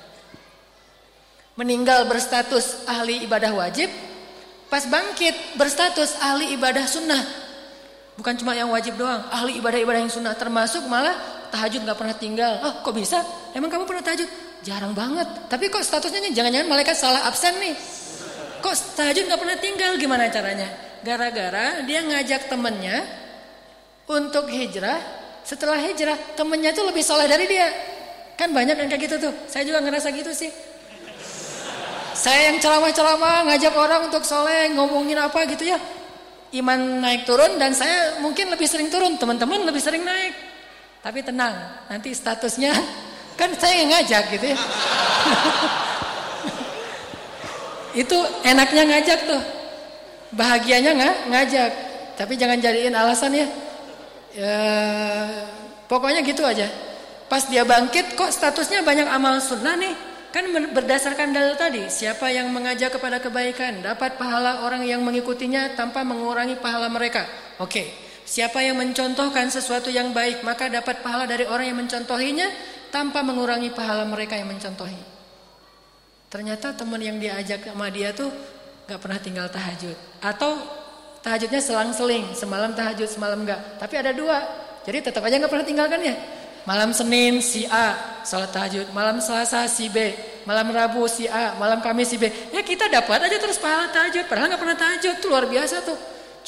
Meninggal 1.59 2.07
berstatus 2.07 2.87
ahli 2.87 3.27
ibadah 3.27 3.51
wajib, 3.51 3.91
pas 4.71 4.87
bangkit 4.87 5.59
berstatus 5.59 6.15
ahli 6.23 6.55
ibadah 6.55 6.87
sunnah. 6.87 7.23
Bukan 8.15 8.35
cuma 8.39 8.55
yang 8.55 8.71
wajib 8.71 8.99
doang, 8.99 9.27
ahli 9.31 9.59
ibadah-ibadah 9.59 10.01
yang 10.07 10.13
sunnah 10.13 10.35
termasuk 10.39 10.87
malah 10.87 11.15
tahajud 11.51 11.83
gak 11.83 11.99
pernah 11.99 12.15
tinggal. 12.15 12.63
Oh 12.63 12.75
kok 12.83 12.95
bisa? 12.95 13.23
Emang 13.55 13.71
kamu 13.71 13.87
pernah 13.87 14.05
tahajud? 14.07 14.29
Jarang 14.63 14.95
banget. 14.95 15.27
Tapi 15.47 15.71
kok 15.71 15.83
statusnya 15.83 16.31
jangan-jangan 16.35 16.69
malaikat 16.71 16.95
salah 16.99 17.27
absen 17.27 17.59
nih. 17.59 17.75
Kok 18.59 18.75
tahajud 18.99 19.25
gak 19.27 19.41
pernah 19.41 19.59
tinggal? 19.59 19.93
Gimana 19.99 20.31
caranya? 20.31 20.69
Gara-gara 21.03 21.83
dia 21.87 22.03
ngajak 22.03 22.51
temennya 22.51 23.07
untuk 24.11 24.51
hijrah. 24.51 25.18
Setelah 25.49 25.81
hijrah, 25.81 26.37
temennya 26.37 26.77
tuh 26.77 26.93
lebih 26.93 27.01
soleh 27.01 27.25
dari 27.25 27.49
dia. 27.49 27.73
Kan 28.37 28.53
banyak 28.53 28.77
yang 28.77 28.89
kayak 28.93 29.09
gitu 29.09 29.17
tuh. 29.17 29.33
Saya 29.49 29.65
juga 29.65 29.81
ngerasa 29.81 30.13
gitu 30.13 30.29
sih. 30.37 30.53
Saya 32.13 32.53
yang 32.53 32.61
ceramah-ceramah 32.61 33.49
ngajak 33.49 33.73
orang 33.73 34.13
untuk 34.13 34.29
soleh, 34.29 34.69
ngomongin 34.77 35.17
apa 35.17 35.49
gitu 35.49 35.73
ya. 35.73 35.81
Iman 36.53 37.01
naik 37.01 37.25
turun 37.25 37.57
dan 37.57 37.73
saya 37.73 38.21
mungkin 38.21 38.53
lebih 38.53 38.69
sering 38.69 38.93
turun. 38.93 39.17
Teman-teman 39.17 39.65
lebih 39.65 39.81
sering 39.81 40.05
naik. 40.05 40.37
Tapi 41.01 41.25
tenang, 41.25 41.57
nanti 41.89 42.13
statusnya 42.13 42.77
kan 43.41 43.49
saya 43.57 43.81
yang 43.81 43.89
ngajak 43.97 44.29
gitu 44.37 44.53
ya. 44.53 44.59
Itu 48.05 48.19
enaknya 48.45 48.85
ngajak 48.85 49.19
tuh. 49.25 49.41
Bahagianya 50.37 50.93
nggak 50.93 51.17
ngajak. 51.33 51.73
Tapi 52.21 52.37
jangan 52.37 52.61
jadiin 52.61 52.93
alasan 52.93 53.33
ya. 53.33 53.49
Ya. 54.39 54.63
Pokoknya 55.91 56.23
gitu 56.23 56.47
aja. 56.47 56.71
Pas 57.27 57.45
dia 57.51 57.67
bangkit 57.67 58.15
kok 58.15 58.31
statusnya 58.31 58.87
banyak 58.87 59.11
amal 59.11 59.43
sunnah 59.43 59.75
nih. 59.75 59.95
Kan 60.29 60.49
berdasarkan 60.53 61.33
dalil 61.33 61.57
tadi. 61.57 61.89
Siapa 61.89 62.29
yang 62.31 62.53
mengajak 62.53 62.95
kepada 62.95 63.19
kebaikan. 63.19 63.83
Dapat 63.83 64.21
pahala 64.21 64.63
orang 64.63 64.85
yang 64.85 65.01
mengikutinya 65.01 65.73
tanpa 65.75 66.05
mengurangi 66.05 66.61
pahala 66.61 66.87
mereka. 66.93 67.25
Oke. 67.59 67.89
Siapa 68.29 68.61
yang 68.61 68.77
mencontohkan 68.77 69.49
sesuatu 69.49 69.89
yang 69.89 70.13
baik. 70.13 70.45
Maka 70.45 70.69
dapat 70.69 71.01
pahala 71.01 71.25
dari 71.25 71.49
orang 71.49 71.73
yang 71.73 71.79
mencontohinya. 71.81 72.49
Tanpa 72.93 73.21
mengurangi 73.25 73.73
pahala 73.73 74.05
mereka 74.05 74.37
yang 74.37 74.49
mencontohi. 74.49 75.01
Ternyata 76.29 76.77
teman 76.77 77.01
yang 77.01 77.17
diajak 77.17 77.65
sama 77.65 77.89
dia 77.89 78.13
tuh 78.13 78.29
gak 78.85 79.01
pernah 79.01 79.21
tinggal 79.21 79.49
tahajud. 79.49 79.97
Atau 80.21 80.61
tahajudnya 81.29 81.61
selang-seling, 81.61 82.33
semalam 82.33 82.73
tahajud, 82.73 83.05
semalam 83.05 83.45
enggak. 83.45 83.61
Tapi 83.77 83.95
ada 84.01 84.17
dua, 84.17 84.41
jadi 84.89 85.05
tetap 85.05 85.21
aja 85.21 85.37
gak 85.37 85.53
pernah 85.53 85.69
tinggalkan 85.69 86.01
ya. 86.01 86.17
Malam 86.65 86.97
Senin 86.97 87.45
si 87.45 87.69
A 87.69 88.21
salat 88.25 88.49
tahajud, 88.49 88.89
malam 88.97 89.21
Selasa 89.21 89.69
si 89.69 89.93
B, 89.93 90.17
malam 90.49 90.73
Rabu 90.73 91.05
si 91.05 91.29
A, 91.29 91.57
malam 91.61 91.85
Kamis 91.85 92.09
si 92.09 92.17
B. 92.17 92.33
Ya 92.53 92.65
kita 92.65 92.89
dapat 92.89 93.29
aja 93.29 93.37
terus 93.37 93.61
pahala 93.61 93.93
tahajud, 93.93 94.25
padahal 94.25 94.57
gak 94.57 94.63
pernah 94.65 94.79
tahajud, 94.81 95.15
tuh 95.21 95.29
luar 95.29 95.45
biasa 95.45 95.85
tuh. 95.85 95.99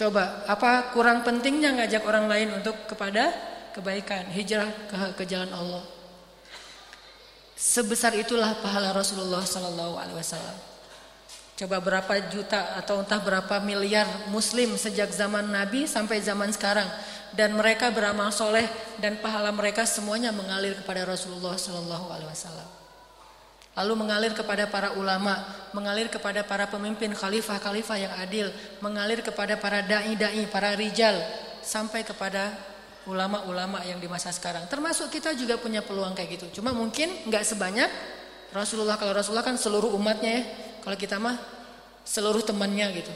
Coba, 0.01 0.49
apa 0.49 0.97
kurang 0.97 1.21
pentingnya 1.21 1.77
ngajak 1.77 2.09
orang 2.09 2.25
lain 2.25 2.49
untuk 2.57 2.73
kepada 2.89 3.37
kebaikan, 3.77 4.33
hijrah 4.33 4.69
ke, 4.89 4.97
ke 5.21 5.25
jalan 5.29 5.53
Allah. 5.53 5.85
Sebesar 7.61 8.17
itulah 8.17 8.57
pahala 8.65 8.97
Rasulullah 8.97 9.45
Sallallahu 9.45 10.01
Alaihi 10.01 10.17
Wasallam. 10.17 10.70
Coba 11.61 11.77
berapa 11.77 12.33
juta 12.33 12.73
atau 12.81 13.05
entah 13.05 13.21
berapa 13.21 13.61
miliar 13.61 14.09
Muslim 14.33 14.81
sejak 14.81 15.13
zaman 15.13 15.45
Nabi 15.45 15.85
sampai 15.85 16.25
zaman 16.25 16.49
sekarang 16.57 16.89
dan 17.37 17.53
mereka 17.53 17.93
beramal 17.93 18.33
soleh 18.33 18.65
dan 18.97 19.21
pahala 19.21 19.53
mereka 19.53 19.85
semuanya 19.85 20.33
mengalir 20.33 20.73
kepada 20.81 21.05
Rasulullah 21.05 21.61
Sallallahu 21.61 22.17
Alaihi 22.17 22.33
Wasallam. 22.33 22.69
Lalu 23.77 23.93
mengalir 23.93 24.33
kepada 24.33 24.73
para 24.73 24.97
ulama, 24.97 25.37
mengalir 25.77 26.09
kepada 26.09 26.41
para 26.49 26.65
pemimpin 26.65 27.13
khalifah-khalifah 27.13 27.97
yang 28.09 28.15
adil, 28.17 28.49
mengalir 28.81 29.21
kepada 29.21 29.61
para 29.61 29.85
dai-dai, 29.85 30.49
para 30.49 30.73
rijal, 30.73 31.21
sampai 31.61 32.09
kepada 32.09 32.57
ulama-ulama 33.05 33.85
yang 33.85 34.01
di 34.01 34.09
masa 34.09 34.33
sekarang. 34.33 34.65
Termasuk 34.65 35.13
kita 35.13 35.37
juga 35.37 35.61
punya 35.61 35.85
peluang 35.85 36.17
kayak 36.17 36.41
gitu. 36.41 36.65
Cuma 36.65 36.73
mungkin 36.73 37.29
nggak 37.29 37.45
sebanyak 37.45 37.93
Rasulullah. 38.49 38.97
Kalau 38.97 39.13
Rasulullah 39.13 39.45
kan 39.45 39.61
seluruh 39.61 39.93
umatnya 39.93 40.41
ya. 40.41 40.70
Kalau 40.81 40.97
kita 40.97 41.17
mah 41.21 41.37
seluruh 42.05 42.41
temannya 42.45 42.87
gitu. 42.97 43.13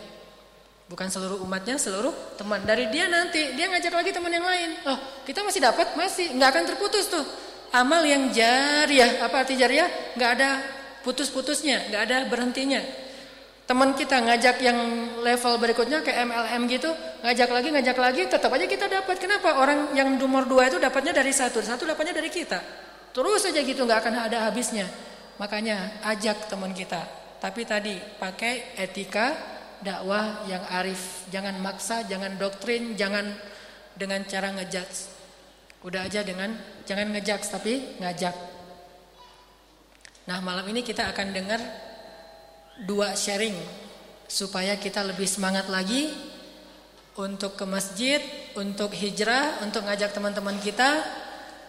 Bukan 0.84 1.08
seluruh 1.08 1.40
umatnya, 1.40 1.80
seluruh 1.80 2.12
teman. 2.36 2.60
Dari 2.62 2.92
dia 2.92 3.08
nanti 3.08 3.56
dia 3.56 3.72
ngajak 3.72 3.92
lagi 3.92 4.10
teman 4.12 4.32
yang 4.32 4.44
lain. 4.44 4.70
Oh, 4.84 4.98
kita 5.24 5.40
masih 5.40 5.64
dapat, 5.64 5.96
masih 5.96 6.36
nggak 6.36 6.48
akan 6.52 6.64
terputus 6.68 7.08
tuh. 7.08 7.24
Amal 7.74 8.04
yang 8.06 8.30
jariah, 8.30 9.24
apa 9.24 9.42
arti 9.42 9.58
jariah? 9.58 9.88
nggak 10.14 10.30
ada 10.38 10.62
putus-putusnya, 11.02 11.90
nggak 11.90 12.02
ada 12.06 12.16
berhentinya 12.30 13.04
teman 13.64 13.96
kita 13.96 14.20
ngajak 14.20 14.60
yang 14.60 14.78
level 15.24 15.56
berikutnya 15.56 16.04
ke 16.04 16.12
MLM 16.12 16.68
gitu, 16.68 16.92
ngajak 17.24 17.48
lagi, 17.48 17.68
ngajak 17.72 17.96
lagi, 17.96 18.22
tetap 18.28 18.52
aja 18.52 18.66
kita 18.68 18.86
dapat. 18.92 19.16
Kenapa? 19.16 19.56
Orang 19.56 19.96
yang 19.96 20.20
nomor 20.20 20.44
dua 20.44 20.68
itu 20.68 20.76
dapatnya 20.76 21.16
dari 21.16 21.32
satu, 21.32 21.64
satu 21.64 21.88
dapatnya 21.88 22.12
dari 22.12 22.28
kita. 22.28 22.60
Terus 23.16 23.48
aja 23.48 23.60
gitu, 23.64 23.88
nggak 23.88 24.00
akan 24.04 24.14
ada 24.28 24.44
habisnya. 24.48 24.84
Makanya 25.40 26.04
ajak 26.04 26.44
teman 26.52 26.76
kita. 26.76 27.23
Tapi 27.44 27.68
tadi 27.68 27.92
pakai 28.16 28.72
etika 28.80 29.36
dakwah 29.84 30.48
yang 30.48 30.64
arif. 30.80 31.28
Jangan 31.28 31.60
maksa, 31.60 32.00
jangan 32.08 32.40
doktrin, 32.40 32.96
jangan 32.96 33.36
dengan 33.92 34.24
cara 34.24 34.48
ngejudge. 34.56 35.12
Udah 35.84 36.08
aja 36.08 36.24
dengan 36.24 36.56
jangan 36.88 37.12
ngejudge 37.12 37.52
tapi 37.52 38.00
ngajak. 38.00 38.32
Nah 40.24 40.40
malam 40.40 40.64
ini 40.72 40.80
kita 40.80 41.04
akan 41.12 41.36
dengar 41.36 41.60
dua 42.88 43.12
sharing 43.12 43.60
supaya 44.24 44.80
kita 44.80 45.04
lebih 45.04 45.28
semangat 45.28 45.68
lagi 45.68 46.16
untuk 47.20 47.60
ke 47.60 47.68
masjid, 47.68 48.24
untuk 48.56 48.96
hijrah, 48.96 49.60
untuk 49.60 49.84
ngajak 49.84 50.16
teman-teman 50.16 50.56
kita 50.64 51.04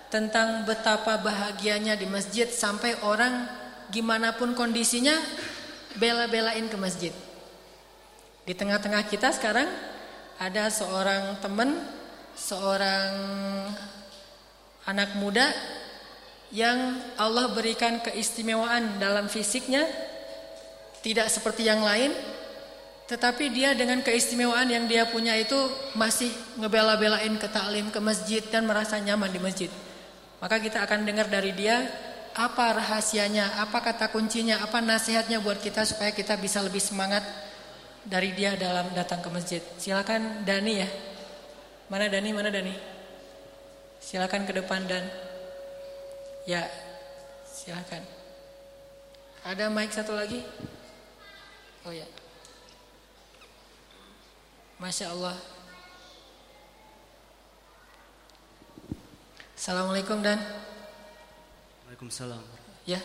tentang 0.07 0.63
betapa 0.63 1.19
bahagianya 1.19 1.99
di 1.99 2.07
masjid 2.07 2.47
sampai 2.47 2.95
orang 3.03 3.43
gimana 3.91 4.39
pun 4.39 4.55
kondisinya 4.55 5.13
bela-belain 5.97 6.65
ke 6.67 6.77
masjid. 6.77 7.13
Di 8.45 8.53
tengah-tengah 8.53 9.07
kita 9.09 9.33
sekarang 9.33 9.67
ada 10.37 10.69
seorang 10.69 11.39
teman, 11.41 11.81
seorang 12.37 13.11
anak 14.85 15.17
muda 15.17 15.49
yang 16.53 17.01
Allah 17.17 17.49
berikan 17.51 17.99
keistimewaan 18.05 19.01
dalam 19.01 19.25
fisiknya 19.25 19.81
tidak 21.01 21.27
seperti 21.33 21.65
yang 21.65 21.81
lain 21.81 22.13
tetapi 23.05 23.53
dia 23.53 23.77
dengan 23.77 24.01
keistimewaan 24.01 24.65
yang 24.65 24.89
dia 24.89 25.05
punya 25.05 25.37
itu 25.37 25.57
masih 25.93 26.29
ngebela-belain 26.57 27.37
ke 27.37 27.45
taklim 27.53 27.93
ke 27.93 28.01
masjid 28.01 28.41
dan 28.49 28.65
merasa 28.65 28.97
nyaman 28.97 29.29
di 29.29 29.37
masjid. 29.37 29.69
Maka 30.41 30.57
kita 30.57 30.81
akan 30.81 31.05
dengar 31.05 31.29
dari 31.29 31.53
dia 31.53 31.85
apa 32.35 32.75
rahasianya, 32.75 33.63
apa 33.63 33.79
kata 33.79 34.11
kuncinya, 34.11 34.59
apa 34.59 34.83
nasihatnya 34.83 35.39
buat 35.39 35.63
kita 35.63 35.87
supaya 35.87 36.11
kita 36.11 36.35
bisa 36.35 36.59
lebih 36.59 36.83
semangat 36.83 37.23
dari 38.03 38.35
dia 38.35 38.59
dalam 38.59 38.91
datang 38.91 39.23
ke 39.23 39.31
masjid. 39.31 39.63
Silakan 39.79 40.43
Dani 40.43 40.73
ya. 40.83 40.89
Mana 41.87 42.11
Dani? 42.11 42.29
Mana 42.35 42.51
Dani? 42.51 42.75
Silakan 44.03 44.43
ke 44.43 44.51
depan 44.51 44.83
dan 44.83 45.07
ya 46.43 46.67
silakan. 47.47 48.03
Ada 49.47 49.71
mic 49.71 49.95
satu 49.95 50.11
lagi? 50.11 50.43
Oh 51.87 51.95
ya. 51.95 52.05
Masya 54.75 55.15
Allah. 55.15 55.39
Assalamualaikum 59.55 60.19
dan. 60.19 60.74
Waalaikumsalam. 61.95 62.43
Ya, 62.83 62.99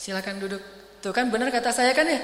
silakan 0.00 0.40
duduk. 0.40 0.64
Tuh 1.04 1.12
kan 1.12 1.28
benar 1.28 1.52
kata 1.52 1.76
saya 1.76 1.92
kan 1.92 2.08
ya. 2.08 2.16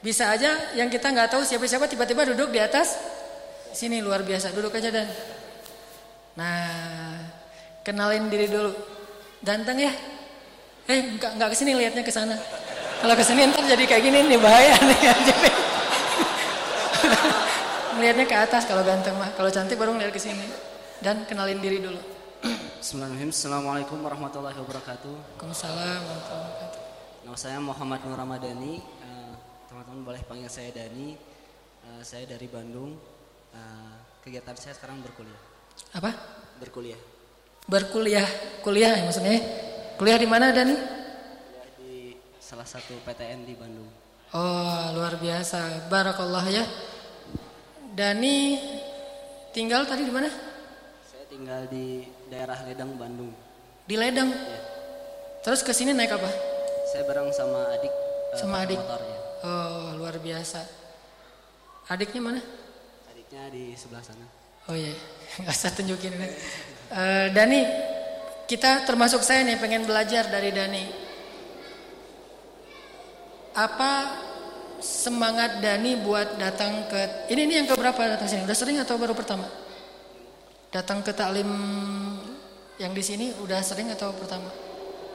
Bisa 0.00 0.32
aja 0.32 0.56
yang 0.72 0.88
kita 0.88 1.12
nggak 1.12 1.36
tahu 1.36 1.44
siapa-siapa 1.44 1.84
tiba-tiba 1.92 2.24
duduk 2.32 2.48
di 2.48 2.56
atas 2.56 2.96
sini 3.76 4.00
luar 4.00 4.24
biasa. 4.24 4.48
Duduk 4.56 4.72
aja 4.72 4.88
dan. 4.88 5.04
Nah, 6.40 7.20
kenalin 7.84 8.32
diri 8.32 8.48
dulu. 8.48 8.72
Ganteng 9.44 9.76
ya? 9.76 9.92
Eh, 10.88 11.20
nggak 11.20 11.36
nggak 11.36 11.52
ke 11.52 11.56
sini 11.68 11.76
lihatnya 11.76 12.00
ke 12.00 12.08
sana. 12.08 12.40
Kalau 13.04 13.12
ke 13.12 13.20
sini 13.20 13.44
ntar 13.52 13.68
jadi 13.68 13.84
kayak 13.84 14.00
gini 14.00 14.24
nih 14.24 14.40
bahaya 14.40 14.72
nih. 14.72 15.00
Melihatnya 18.00 18.24
ke 18.24 18.36
atas 18.40 18.64
kalau 18.64 18.80
ganteng 18.88 19.20
mah. 19.20 19.36
Kalau 19.36 19.52
cantik 19.52 19.76
baru 19.76 19.92
ngeliat 19.92 20.16
ke 20.16 20.20
sini. 20.20 20.48
Dan 21.04 21.28
kenalin 21.28 21.60
diri 21.60 21.76
dulu. 21.76 22.19
Bismillahirrahmanirrahim. 22.40 23.28
Assalamualaikum 23.28 23.98
warahmatullahi 24.00 24.56
wabarakatuh. 24.56 25.12
Waalaikumsalam 25.12 26.00
warahmatullahi 26.00 26.48
wabarakatuh. 26.48 26.80
Nama 27.28 27.36
saya 27.36 27.58
Muhammad 27.60 28.00
Nur 28.08 28.16
Ramadhani. 28.16 28.80
Eh, 28.80 29.32
Teman-teman 29.68 30.00
boleh 30.08 30.22
panggil 30.24 30.48
saya 30.48 30.72
Dani. 30.72 31.20
Eh, 31.84 32.00
saya 32.00 32.24
dari 32.24 32.48
Bandung. 32.48 32.96
Eh, 33.52 33.94
kegiatan 34.24 34.56
saya 34.56 34.72
sekarang 34.72 35.04
berkuliah. 35.04 35.36
Apa? 35.92 36.16
Berkuliah. 36.56 36.96
Berkuliah. 37.68 38.28
Kuliah 38.64 38.92
ya 38.96 39.04
maksudnya. 39.04 39.36
Kuliah 40.00 40.16
di 40.16 40.24
mana 40.24 40.48
Dani? 40.48 40.72
Kuliah 40.80 41.68
di 41.76 42.16
salah 42.40 42.64
satu 42.64 42.96
PTN 43.04 43.44
di 43.44 43.52
Bandung. 43.52 43.92
Oh, 44.32 44.96
luar 44.96 45.20
biasa. 45.20 45.92
Barakallah 45.92 46.48
ya. 46.48 46.64
Dani 47.92 48.56
tinggal 49.52 49.84
tadi 49.84 50.08
di 50.08 50.14
mana? 50.14 50.49
Tinggal 51.30 51.70
di 51.70 52.02
daerah 52.26 52.58
Ledang, 52.66 52.98
Bandung. 52.98 53.30
Di 53.86 53.94
Ledang. 53.94 54.30
Ya. 54.34 54.58
Terus 55.40 55.62
ke 55.62 55.70
sini 55.70 55.94
naik 55.94 56.10
apa? 56.10 56.26
Saya 56.90 57.06
bareng 57.06 57.30
sama 57.30 57.70
adik. 57.70 57.92
eh, 58.34 58.36
Sama 58.36 58.58
pakai 58.58 58.66
adik. 58.66 58.78
Motor 58.82 59.00
ya. 59.00 59.18
Oh, 59.40 59.86
luar 59.96 60.18
biasa. 60.18 60.60
Adiknya 61.86 62.20
mana? 62.20 62.40
Adiknya 63.14 63.46
di 63.54 63.72
sebelah 63.78 64.02
sana. 64.02 64.26
Oh 64.68 64.74
iya, 64.74 64.90
nggak 65.40 65.54
usah 65.54 65.70
tunjukin. 65.72 66.12
Eh, 66.18 67.26
Dani, 67.30 67.60
kita 68.50 68.82
termasuk 68.84 69.22
saya 69.22 69.46
nih 69.46 69.56
pengen 69.62 69.86
belajar 69.86 70.26
dari 70.28 70.50
Dani. 70.50 70.84
Apa 73.54 73.92
semangat 74.82 75.62
Dani 75.62 75.94
buat 76.02 76.38
datang 76.38 76.90
ke 76.90 77.30
ini 77.30 77.46
ini 77.46 77.54
yang 77.62 77.68
keberapa 77.70 78.18
datang 78.18 78.26
sini? 78.26 78.42
Udah 78.44 78.58
sering 78.58 78.82
atau 78.82 78.98
baru 78.98 79.14
pertama? 79.14 79.46
Datang 80.70 81.02
ke 81.02 81.10
taklim 81.10 81.50
yang 82.78 82.94
di 82.94 83.02
sini 83.02 83.34
udah 83.42 83.58
sering 83.58 83.90
atau 83.90 84.14
pertama? 84.14 84.46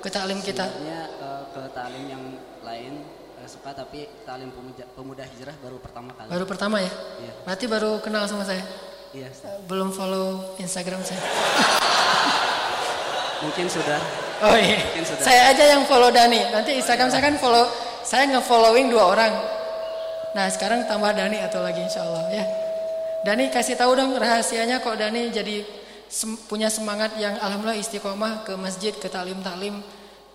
Ke 0.03 0.11
taklim 0.11 0.43
kita? 0.43 0.67
Sebenarnya 0.67 1.07
eh, 1.07 1.43
ke 1.47 1.61
talim 1.71 2.03
yang 2.11 2.23
lain 2.59 2.99
eh, 3.39 3.47
suka 3.47 3.71
tapi 3.71 4.03
talim 4.27 4.51
pemuda, 4.51 4.83
pemuda 4.91 5.23
hijrah 5.23 5.55
baru 5.63 5.79
pertama 5.79 6.11
kali. 6.11 6.27
Baru 6.27 6.43
pertama 6.43 6.83
ya? 6.83 6.91
Iya. 7.23 7.33
Berarti 7.47 7.65
baru 7.71 8.03
kenal 8.03 8.27
sama 8.27 8.43
saya. 8.43 8.67
Iya. 9.15 9.31
Belum 9.63 9.95
follow 9.95 10.59
Instagram 10.59 10.99
saya. 11.07 11.23
Mungkin 13.47 13.71
sudah. 13.71 14.03
Oh 14.43 14.59
iya. 14.59 14.83
Mungkin 14.91 15.07
sudah. 15.07 15.23
Saya 15.23 15.55
aja 15.55 15.63
yang 15.71 15.87
follow 15.87 16.11
Dani. 16.11 16.51
Nanti 16.51 16.75
Instagram 16.75 17.07
saya 17.07 17.31
kan 17.31 17.39
follow, 17.39 17.71
saya 18.03 18.27
nge-following 18.27 18.91
dua 18.91 19.07
orang. 19.07 19.31
Nah 20.35 20.51
sekarang 20.51 20.83
tambah 20.83 21.15
Dani 21.15 21.39
atau 21.39 21.63
lagi 21.63 21.79
insya 21.79 22.03
Allah 22.03 22.27
ya. 22.27 22.64
Dani 23.25 23.49
kasih 23.49 23.73
tahu 23.73 23.97
dong 23.97 24.13
rahasianya 24.13 24.85
kok 24.85 25.01
Dani 25.01 25.33
jadi 25.33 25.65
sem- 26.05 26.37
punya 26.45 26.69
semangat 26.69 27.17
yang 27.17 27.33
alhamdulillah 27.41 27.81
istiqomah 27.81 28.45
ke 28.45 28.53
masjid, 28.53 28.93
ke 28.93 29.09
taklim-taklim 29.09 29.81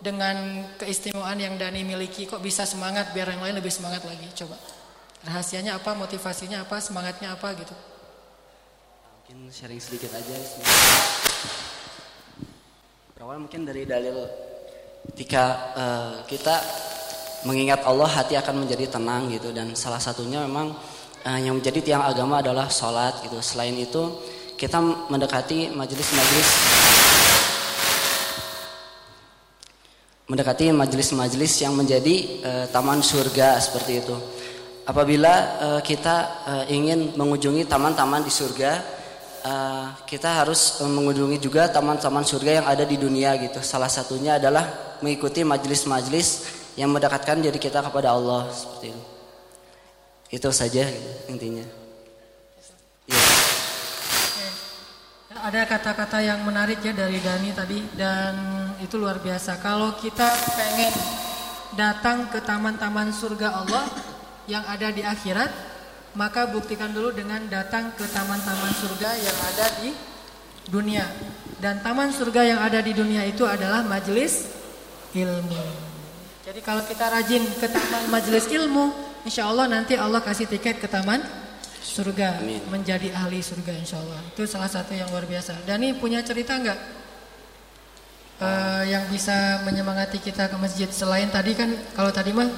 dengan 0.02 0.66
keistimewaan 0.74 1.38
yang 1.38 1.54
Dani 1.54 1.86
miliki. 1.86 2.26
Kok 2.26 2.42
bisa 2.42 2.66
semangat 2.66 3.14
biar 3.14 3.30
yang 3.30 3.46
lain 3.46 3.62
lebih 3.62 3.70
semangat 3.70 4.02
lagi. 4.02 4.26
Coba. 4.34 4.58
Rahasianya 5.22 5.78
apa, 5.78 5.94
motivasinya 5.94 6.66
apa, 6.66 6.82
semangatnya 6.82 7.38
apa? 7.38 7.54
Gitu. 7.54 7.74
Mungkin 9.22 9.54
sharing 9.54 9.78
sedikit 9.78 10.10
aja. 10.10 10.34
Berawal 13.14 13.38
mungkin 13.38 13.62
dari 13.68 13.86
dalil. 13.86 14.26
Ketika 15.14 15.44
eh, 15.78 16.12
kita 16.26 16.58
mengingat 17.46 17.86
Allah 17.86 18.10
hati 18.10 18.34
akan 18.34 18.66
menjadi 18.66 18.98
tenang 18.98 19.30
gitu. 19.30 19.54
Dan 19.54 19.78
salah 19.78 20.02
satunya 20.02 20.42
memang 20.42 20.74
eh, 21.24 21.38
yang 21.44 21.60
menjadi 21.60 21.80
tiang 21.80 22.04
agama 22.04 22.40
adalah 22.40 22.68
sholat 22.68 23.24
gitu. 23.24 23.40
Selain 23.44 23.74
itu 23.76 24.20
kita 24.60 24.76
mendekati 25.08 25.72
majelis-majelis 25.72 26.48
mendekati 30.30 30.70
majelis-majelis 30.70 31.52
yang 31.58 31.74
menjadi 31.74 32.14
eh, 32.46 32.66
taman 32.70 33.02
surga 33.02 33.58
seperti 33.58 33.92
itu. 33.98 34.14
Apabila 34.86 35.34
eh, 35.58 35.80
kita 35.82 36.16
eh, 36.46 36.64
ingin 36.74 37.18
mengunjungi 37.18 37.66
taman-taman 37.66 38.22
di 38.22 38.30
surga, 38.30 38.72
eh, 39.42 39.86
kita 40.06 40.42
harus 40.42 40.78
mengunjungi 40.86 41.38
juga 41.42 41.66
taman-taman 41.66 42.22
surga 42.22 42.62
yang 42.62 42.66
ada 42.70 42.86
di 42.86 42.94
dunia 42.94 43.34
gitu. 43.42 43.58
Salah 43.58 43.90
satunya 43.90 44.38
adalah 44.38 44.96
mengikuti 45.02 45.42
majelis-majelis 45.42 46.46
yang 46.78 46.94
mendekatkan 46.94 47.42
diri 47.42 47.58
kita 47.58 47.82
kepada 47.82 48.14
Allah 48.14 48.46
seperti 48.54 48.94
itu. 48.94 49.19
Itu 50.30 50.54
saja 50.54 50.86
intinya. 51.26 51.66
Iya. 53.10 53.22
Ada 55.40 55.66
kata-kata 55.66 56.22
yang 56.22 56.46
menarik 56.46 56.78
ya 56.86 56.94
dari 56.94 57.18
Dani 57.18 57.50
tadi 57.50 57.82
dan 57.98 58.34
itu 58.78 58.94
luar 58.94 59.18
biasa. 59.18 59.58
Kalau 59.58 59.98
kita 59.98 60.30
pengen 60.54 60.94
datang 61.74 62.30
ke 62.30 62.38
taman-taman 62.46 63.10
surga 63.10 63.58
Allah 63.58 63.90
yang 64.46 64.62
ada 64.70 64.94
di 64.94 65.02
akhirat, 65.02 65.50
maka 66.14 66.46
buktikan 66.46 66.94
dulu 66.94 67.10
dengan 67.10 67.42
datang 67.50 67.90
ke 67.98 68.06
taman-taman 68.10 68.70
surga 68.78 69.10
yang 69.18 69.38
ada 69.50 69.66
di 69.82 69.90
dunia. 70.70 71.10
Dan 71.58 71.82
taman 71.82 72.14
surga 72.14 72.46
yang 72.46 72.60
ada 72.62 72.78
di 72.78 72.94
dunia 72.94 73.26
itu 73.26 73.42
adalah 73.42 73.82
majelis 73.82 74.46
ilmu. 75.10 75.90
Jadi 76.46 76.60
kalau 76.62 76.86
kita 76.86 77.10
rajin 77.10 77.42
ke 77.58 77.66
taman 77.66 78.10
majelis 78.10 78.46
ilmu, 78.46 79.09
insya 79.24 79.48
Allah 79.48 79.66
nanti 79.68 79.96
Allah 79.96 80.20
kasih 80.24 80.48
tiket 80.48 80.80
ke 80.80 80.88
taman 80.88 81.20
surga, 81.80 82.40
Amin. 82.40 82.62
menjadi 82.70 83.12
ahli 83.12 83.42
surga 83.42 83.72
insya 83.74 83.98
Allah. 83.98 84.20
Itu 84.32 84.46
salah 84.46 84.70
satu 84.70 84.94
yang 84.94 85.10
luar 85.10 85.26
biasa. 85.26 85.66
Dani 85.66 85.96
punya 85.96 86.22
cerita 86.22 86.54
nggak 86.56 87.00
Eh, 88.40 88.82
yang 88.88 89.04
bisa 89.12 89.60
menyemangati 89.68 90.16
kita 90.16 90.48
ke 90.48 90.56
masjid 90.56 90.88
selain 90.88 91.28
tadi 91.28 91.52
kan 91.52 91.68
kalau 91.92 92.08
tadi 92.08 92.32
mah 92.32 92.48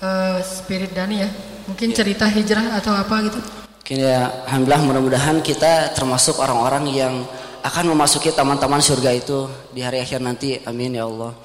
eh, 0.00 0.40
spirit 0.40 0.96
Dani 0.96 1.20
ya, 1.20 1.28
mungkin 1.68 1.92
cerita 1.92 2.24
hijrah 2.24 2.80
atau 2.80 2.96
apa 2.96 3.20
gitu. 3.28 3.36
Oke 3.76 4.00
ya, 4.00 4.32
alhamdulillah 4.48 4.80
mudah-mudahan 4.88 5.44
kita 5.44 5.92
termasuk 5.92 6.40
orang-orang 6.40 6.88
yang 6.96 7.14
akan 7.60 7.92
memasuki 7.92 8.32
taman-taman 8.32 8.80
surga 8.80 9.12
itu 9.12 9.52
di 9.68 9.84
hari 9.84 10.00
akhir 10.00 10.24
nanti. 10.24 10.64
Amin 10.64 10.96
ya 10.96 11.04
Allah. 11.04 11.36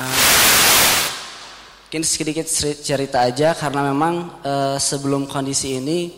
Ah, 0.00 0.08
mungkin 1.94 2.10
sedikit 2.10 2.50
ceri- 2.50 2.82
cerita 2.82 3.22
aja 3.22 3.54
karena 3.54 3.86
memang 3.86 4.42
eh, 4.42 4.74
sebelum 4.82 5.30
kondisi 5.30 5.78
ini 5.78 6.10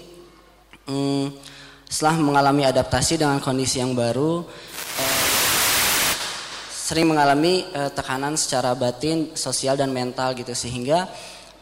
hmm, 0.88 1.36
setelah 1.84 2.16
mengalami 2.16 2.64
adaptasi 2.64 3.20
dengan 3.20 3.36
kondisi 3.44 3.84
yang 3.84 3.92
baru 3.92 4.40
eh, 4.96 5.20
sering 6.72 7.12
mengalami 7.12 7.68
eh, 7.76 7.92
tekanan 7.92 8.40
secara 8.40 8.72
batin, 8.72 9.36
sosial 9.36 9.76
dan 9.76 9.92
mental 9.92 10.32
gitu 10.32 10.56
sehingga 10.56 11.12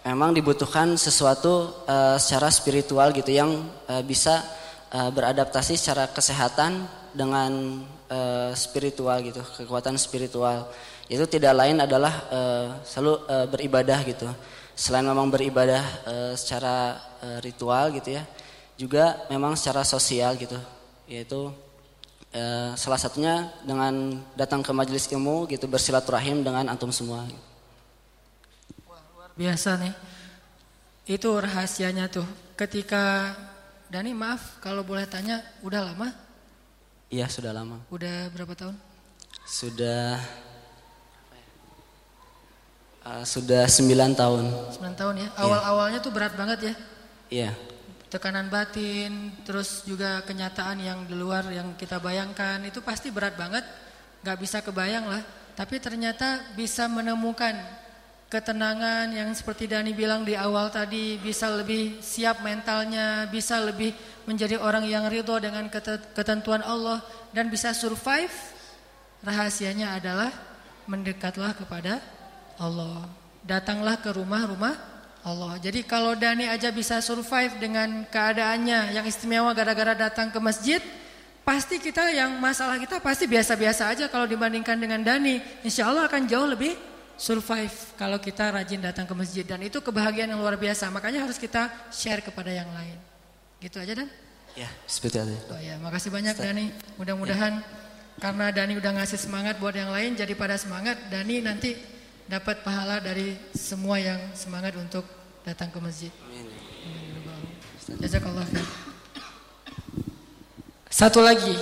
memang 0.07 0.31
dibutuhkan 0.31 0.95
sesuatu 0.95 1.75
eh, 1.83 2.15
secara 2.23 2.55
spiritual 2.55 3.11
gitu 3.11 3.35
yang 3.35 3.67
eh, 3.91 4.07
bisa 4.07 4.47
eh, 4.95 5.11
beradaptasi 5.11 5.75
secara 5.75 6.07
kesehatan 6.15 6.87
dengan 7.11 7.83
eh, 8.07 8.55
spiritual 8.55 9.27
gitu, 9.27 9.43
kekuatan 9.43 9.99
spiritual. 9.99 10.71
Itu 11.09 11.25
tidak 11.29 11.55
lain 11.55 11.81
adalah 11.81 12.15
eh, 12.33 12.67
selalu 12.87 13.15
eh, 13.29 13.47
beribadah 13.51 14.01
gitu. 14.05 14.29
Selain 14.75 15.07
memang 15.07 15.29
beribadah 15.31 15.85
eh, 16.07 16.33
secara 16.35 16.99
eh, 17.23 17.39
ritual 17.45 17.93
gitu 17.97 18.17
ya, 18.17 18.23
juga 18.75 19.25
memang 19.29 19.55
secara 19.55 19.85
sosial 19.87 20.35
gitu, 20.41 20.59
yaitu 21.07 21.53
Eh, 22.35 22.71
salah 22.75 22.99
satunya 22.99 23.47
dengan 23.63 24.19
datang 24.35 24.59
ke 24.59 24.75
majelis 24.75 25.07
ilmu 25.07 25.47
gitu 25.47 25.71
bersilaturahim 25.71 26.43
dengan 26.43 26.67
antum 26.67 26.91
semua. 26.91 27.23
Biasa 29.39 29.79
nih. 29.79 29.95
Itu 31.07 31.31
rahasianya 31.39 32.11
tuh. 32.11 32.27
Ketika 32.59 33.31
Dani 33.87 34.11
maaf 34.19 34.59
kalau 34.59 34.83
boleh 34.83 35.07
tanya, 35.07 35.47
udah 35.63 35.95
lama? 35.95 36.11
Iya 37.07 37.31
sudah 37.31 37.55
lama. 37.55 37.79
Udah 37.95 38.27
berapa 38.35 38.51
tahun? 38.59 38.75
Sudah 39.47 40.19
eh, 43.05 43.25
sudah 43.25 43.69
9 43.69 44.17
tahun. 44.17 44.45
9 44.81 44.97
tahun 44.97 45.15
ya. 45.21 45.29
Awal-awalnya 45.37 45.99
tuh 46.01 46.13
berat 46.13 46.35
banget 46.35 46.73
ya. 46.73 46.75
Iya. 47.31 47.51
Tekanan 48.09 48.47
batin, 48.47 49.35
terus 49.43 49.83
juga 49.83 50.23
kenyataan 50.23 50.79
yang 50.79 50.99
di 51.05 51.19
luar 51.19 51.51
yang 51.51 51.75
kita 51.75 51.99
bayangkan 51.99 52.63
itu 52.63 52.79
pasti 52.81 53.11
berat 53.11 53.35
banget. 53.35 53.67
Gak 54.23 54.39
bisa 54.39 54.63
kebayang 54.63 55.11
lah. 55.11 55.23
Tapi 55.55 55.79
ternyata 55.79 56.55
bisa 56.59 56.87
menemukan 56.91 57.55
ketenangan 58.35 59.15
yang 59.15 59.31
seperti 59.31 59.71
Dani 59.71 59.95
bilang 59.95 60.27
di 60.27 60.35
awal 60.35 60.67
tadi 60.67 61.15
bisa 61.23 61.47
lebih 61.55 62.03
siap 62.03 62.43
mentalnya, 62.43 63.31
bisa 63.31 63.63
lebih 63.63 63.95
menjadi 64.27 64.59
orang 64.59 64.83
yang 64.91 65.07
ridho 65.07 65.39
dengan 65.39 65.71
kete- 65.71 66.11
ketentuan 66.19 66.59
Allah 66.67 66.99
dan 67.31 67.47
bisa 67.47 67.71
survive. 67.71 68.35
Rahasianya 69.23 69.97
adalah 69.97 70.35
mendekatlah 70.91 71.55
kepada 71.55 72.03
Allah. 72.59 73.09
Datanglah 73.45 74.01
ke 74.01 74.09
rumah-rumah 74.13 74.95
Allah. 75.25 75.57
Jadi 75.57 75.81
kalau 75.89 76.13
Dani 76.13 76.45
aja 76.45 76.69
bisa 76.69 77.01
survive 77.01 77.57
dengan 77.57 78.05
keadaannya 78.13 78.93
yang 78.93 79.05
istimewa 79.09 79.57
gara-gara 79.57 79.97
datang 79.97 80.29
ke 80.29 80.37
masjid, 80.37 80.85
pasti 81.49 81.81
kita 81.81 82.13
yang 82.13 82.37
masalah 82.37 82.77
kita 82.77 83.01
pasti 83.01 83.25
biasa-biasa 83.25 83.89
aja 83.89 84.05
kalau 84.13 84.29
dibandingkan 84.29 84.77
dengan 84.77 85.01
Dani. 85.01 85.41
Insya 85.65 85.89
Allah 85.89 86.05
akan 86.09 86.29
jauh 86.29 86.45
lebih 86.45 86.77
survive 87.17 87.73
kalau 87.97 88.21
kita 88.21 88.53
rajin 88.53 88.85
datang 88.85 89.09
ke 89.09 89.15
masjid 89.17 89.49
dan 89.49 89.65
itu 89.65 89.81
kebahagiaan 89.81 90.29
yang 90.29 90.41
luar 90.45 90.61
biasa. 90.61 90.93
Makanya 90.93 91.25
harus 91.25 91.41
kita 91.41 91.73
share 91.89 92.21
kepada 92.21 92.53
yang 92.53 92.69
lain. 92.77 93.01
Gitu 93.65 93.81
aja 93.81 94.05
Dan. 94.05 94.13
Ya, 94.55 94.71
seperti 94.87 95.19
itu. 95.25 95.51
Oh 95.51 95.59
ya, 95.59 95.81
makasih 95.81 96.13
banyak 96.13 96.37
Dani. 96.37 96.69
Mudah-mudahan 97.01 97.59
ya. 97.59 97.67
karena 98.21 98.53
Dani 98.53 98.77
udah 98.77 98.93
ngasih 99.01 99.19
semangat 99.19 99.57
buat 99.57 99.73
yang 99.73 99.91
lain 99.91 100.15
jadi 100.15 100.37
pada 100.37 100.55
semangat 100.61 101.01
Dani 101.11 101.43
nanti 101.43 101.94
dapat 102.25 102.65
pahala 102.65 103.01
dari 103.01 103.37
semua 103.53 104.01
yang 104.01 104.21
semangat 104.33 104.73
untuk 104.81 105.05
datang 105.45 105.69
ke 105.69 105.79
masjid. 105.81 106.13
Jazakallah 108.01 108.49
khair. 108.49 108.69
Satu 110.89 111.21
lagi. 111.21 111.53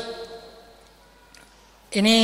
Ini 1.92 2.16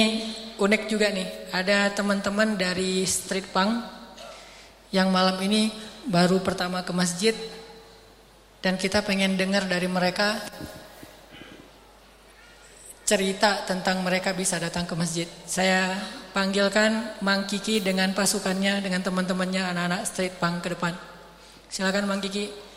unik 0.57 0.83
juga 0.87 1.11
nih. 1.11 1.51
Ada 1.51 1.93
teman-teman 1.93 2.55
dari 2.55 3.03
Street 3.05 3.51
Punk 3.51 3.85
yang 4.95 5.13
malam 5.13 5.37
ini 5.45 5.69
baru 6.09 6.41
pertama 6.41 6.81
ke 6.87 6.93
masjid 6.97 7.37
dan 8.65 8.81
kita 8.81 9.05
pengen 9.05 9.37
dengar 9.37 9.69
dari 9.69 9.85
mereka 9.85 10.41
cerita 13.05 13.65
tentang 13.65 14.05
mereka 14.05 14.33
bisa 14.37 14.61
datang 14.61 14.85
ke 14.85 14.95
masjid. 14.97 15.29
Saya 15.49 15.97
panggilkan 16.33 17.21
Mang 17.25 17.49
Kiki 17.49 17.81
dengan 17.83 18.13
pasukannya, 18.13 18.81
dengan 18.85 19.03
teman-temannya 19.03 19.75
anak-anak 19.75 20.03
street 20.07 20.39
punk 20.39 20.65
ke 20.65 20.75
depan. 20.77 20.95
Silakan 21.69 22.09
Mang 22.09 22.23
Kiki. 22.23 22.69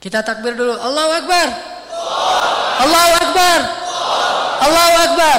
Kita 0.00 0.24
takbir 0.24 0.56
dulu. 0.56 0.72
Allahu 0.72 1.12
Akbar. 1.12 1.48
Allahu 2.80 3.12
Akbar. 3.20 3.58
Allahu 4.64 4.94
Akbar. 4.96 5.38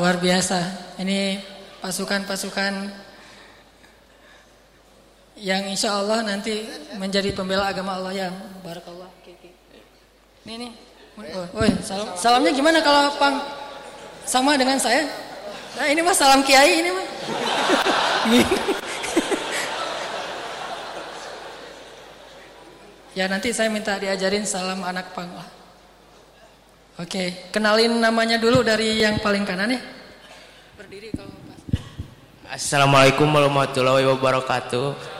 Luar 0.00 0.16
biasa. 0.16 0.58
Ini 1.04 1.36
pasukan-pasukan 1.84 3.03
yang 5.38 5.66
insya 5.66 5.98
Allah 5.98 6.22
nanti 6.22 6.62
menjadi 6.94 7.34
pembela 7.34 7.70
agama 7.70 7.98
Allah 7.98 8.12
ya. 8.14 8.28
Barakallah. 8.62 9.10
Ini 10.44 10.54
nih 10.60 10.72
oh, 11.40 11.46
oh, 11.56 11.64
salam. 11.80 12.08
Salamnya 12.20 12.52
gimana 12.52 12.84
kalau 12.84 13.16
pang? 13.16 13.40
Sama 14.28 14.60
dengan 14.60 14.76
saya? 14.76 15.08
Nah 15.80 15.88
ini 15.88 16.00
mah 16.04 16.16
salam 16.16 16.44
kiai 16.44 16.84
ini 16.84 16.90
mah. 16.92 17.06
Ya 23.14 23.30
nanti 23.30 23.54
saya 23.54 23.70
minta 23.70 23.94
diajarin 23.94 24.42
salam 24.42 24.82
anak 24.82 25.14
pang 25.14 25.30
lah. 25.30 25.46
Oke 26.98 27.50
kenalin 27.54 28.02
namanya 28.02 28.42
dulu 28.42 28.66
dari 28.66 28.98
yang 28.98 29.22
paling 29.22 29.46
kanan 29.46 29.70
ya 29.70 29.82
berdiri 30.78 31.10
kalau 31.10 31.30
Assalamualaikum 32.50 33.26
warahmatullahi 33.34 34.06
wabarakatuh 34.14 35.13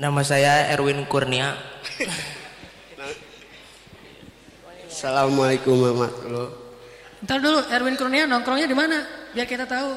Nama 0.00 0.20
saya 0.24 0.72
Erwin 0.72 1.04
Kurnia. 1.04 1.52
Assalamualaikum 4.88 5.76
warahmatullahi 5.76 6.56
Ntar 7.20 7.36
dulu 7.44 7.60
Erwin 7.68 8.00
Kurnia 8.00 8.24
nongkrongnya 8.24 8.64
di 8.64 8.72
mana? 8.72 9.04
Biar 9.36 9.44
kita 9.44 9.68
tahu. 9.68 9.92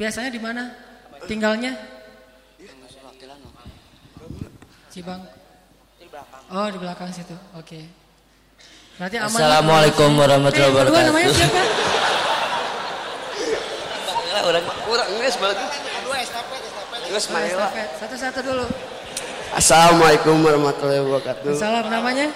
Biasanya 0.00 0.32
di 0.32 0.40
mana? 0.40 0.72
Tinggalnya? 1.28 1.76
Cibang. 4.88 5.20
Oh 6.48 6.72
di 6.72 6.80
belakang 6.80 7.12
situ. 7.12 7.36
Oke. 7.60 7.84
Berarti 8.96 9.20
aman. 9.20 9.36
Assalamualaikum 9.36 10.16
warahmatullahi 10.16 10.64
eh, 10.64 10.76
wabarakatuh. 10.80 11.08
namanya 11.12 11.28
siapa? 11.28 11.62
Orang 14.48 14.64
orang 14.88 15.08
nges 15.20 15.36
balik. 15.36 15.60
Dua 16.08 16.16
estafet 16.24 16.60
estafet. 17.20 17.88
Satu-satu 18.00 18.40
dulu. 18.40 18.93
Assalamualaikum 19.52 20.40
warahmatullahi 20.40 21.04
wabarakatuh. 21.04 21.52
Salam 21.60 21.92
namanya? 21.92 22.32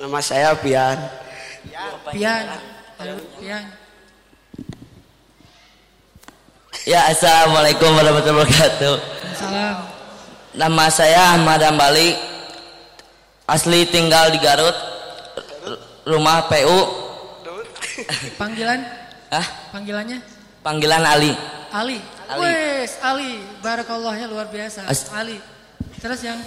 Nama 0.00 0.18
saya 0.24 0.56
Pian. 0.56 0.96
Pian. 2.16 2.44
Halo, 2.96 3.20
Pian. 3.36 3.64
Ya, 6.88 7.12
Assalamualaikum 7.12 7.92
warahmatullahi 7.92 8.48
wabarakatuh. 8.48 8.94
Salam. 9.36 9.76
Nama 10.56 10.84
saya 10.88 11.36
Ahmad 11.36 11.60
Ambali. 11.60 12.16
Asli 13.44 13.84
tinggal 13.84 14.32
di 14.32 14.40
Garut. 14.40 14.72
Rumah 16.08 16.48
PU. 16.48 16.80
Panggilan? 18.40 18.80
Hah? 19.28 19.46
Panggilannya? 19.76 20.18
Panggilan 20.64 21.04
Ali. 21.04 21.36
Ali. 21.70 22.00
Ali. 22.30 22.40
Wes, 22.40 22.96
Ali. 23.04 23.44
Barakallahnya 23.60 24.26
luar 24.26 24.48
biasa. 24.48 24.88
As 24.88 25.06
Ali. 25.12 25.36
Terus 26.00 26.20
yang 26.24 26.40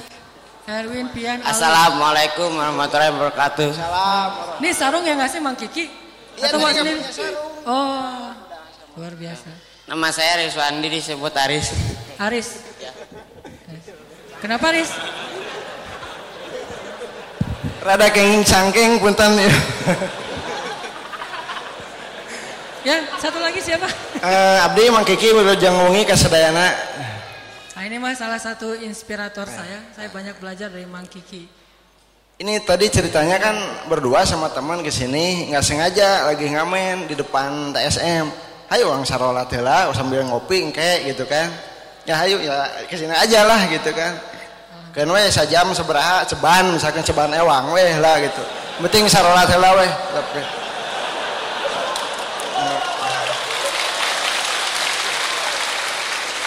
Erwin 0.66 1.14
Pian 1.14 1.38
Assalamualaikum 1.46 2.58
warahmatullahi 2.58 3.14
wabarakatuh. 3.14 3.70
Salam. 3.78 4.30
Ini 4.58 4.70
sarung 4.74 5.06
yang 5.06 5.22
ngasih 5.22 5.46
Mang 5.46 5.54
Kiki? 5.54 5.94
Ya, 6.42 6.50
Atau 6.50 6.58
Mas 6.58 6.74
ini? 6.74 6.98
Oh, 7.62 8.34
luar 8.98 9.14
biasa. 9.14 9.54
Nama 9.86 10.08
saya 10.10 10.42
Rizwandi 10.42 10.90
disebut 10.90 11.30
Aris. 11.38 11.70
Aris. 12.18 12.66
Ya. 12.82 12.90
Kenapa 14.42 14.74
Aris? 14.74 14.90
Rada 17.86 18.10
kenging 18.10 18.42
cangking 18.42 18.98
punten 18.98 19.38
ya. 19.38 19.54
ya, 22.90 22.98
satu 23.22 23.38
lagi 23.38 23.62
siapa? 23.62 23.86
Uh, 24.18 24.66
Abdi 24.66 24.90
Mang 24.90 25.06
Kiki 25.06 25.30
wilujeng 25.30 25.78
wengi 25.78 26.10
kasadayana. 26.10 26.74
Nah 27.84 27.92
ini 27.92 28.00
mah 28.00 28.16
salah 28.16 28.40
satu 28.40 28.80
inspirator 28.80 29.44
nah. 29.44 29.60
saya. 29.60 29.84
Saya 29.92 30.08
banyak 30.08 30.40
belajar 30.40 30.72
dari 30.72 30.88
Mang 30.88 31.04
Kiki. 31.04 31.52
Ini 32.40 32.64
tadi 32.64 32.88
ceritanya 32.88 33.36
kan 33.36 33.60
berdua 33.92 34.24
sama 34.24 34.48
teman 34.56 34.80
ke 34.80 34.88
sini 34.88 35.52
nggak 35.52 35.60
sengaja 35.60 36.32
lagi 36.32 36.48
ngamen 36.48 37.12
di 37.12 37.20
depan 37.20 37.76
TSM. 37.76 38.32
Hayo 38.72 38.88
orang 38.88 39.04
sarolat 39.04 39.52
lah 39.60 39.92
sambil 39.92 40.24
ngopi 40.24 40.64
kayak 40.72 41.12
gitu 41.12 41.28
kan. 41.28 41.52
Ya 42.08 42.24
hayo 42.24 42.40
ya 42.40 42.72
ke 42.88 42.96
sini 42.96 43.12
aja 43.12 43.44
lah 43.44 43.68
gitu 43.68 43.92
kan. 43.92 44.16
Kan 44.96 45.12
weh 45.12 45.28
sajam 45.28 45.76
seberaha 45.76 46.24
ceban 46.24 46.80
misalkan 46.80 47.04
ceban 47.04 47.36
ewang 47.36 47.76
weh 47.76 48.00
lah 48.00 48.16
gitu. 48.24 48.48
Penting 48.80 49.12
sarolat 49.12 49.52
lah 49.60 49.76
weh. 49.76 49.92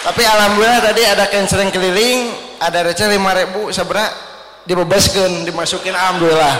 Tapi 0.07 0.23
alhamdulillah 0.23 0.79
tadi 0.79 1.03
ada 1.03 1.27
sering 1.43 1.67
keliling 1.67 2.31
ada 2.63 2.87
receh 2.87 3.11
lima 3.11 3.35
ribu 3.35 3.67
sabra 3.75 4.07
dibebaskan 4.63 5.43
dimasukin 5.43 5.91
alhamdulillah. 5.91 6.55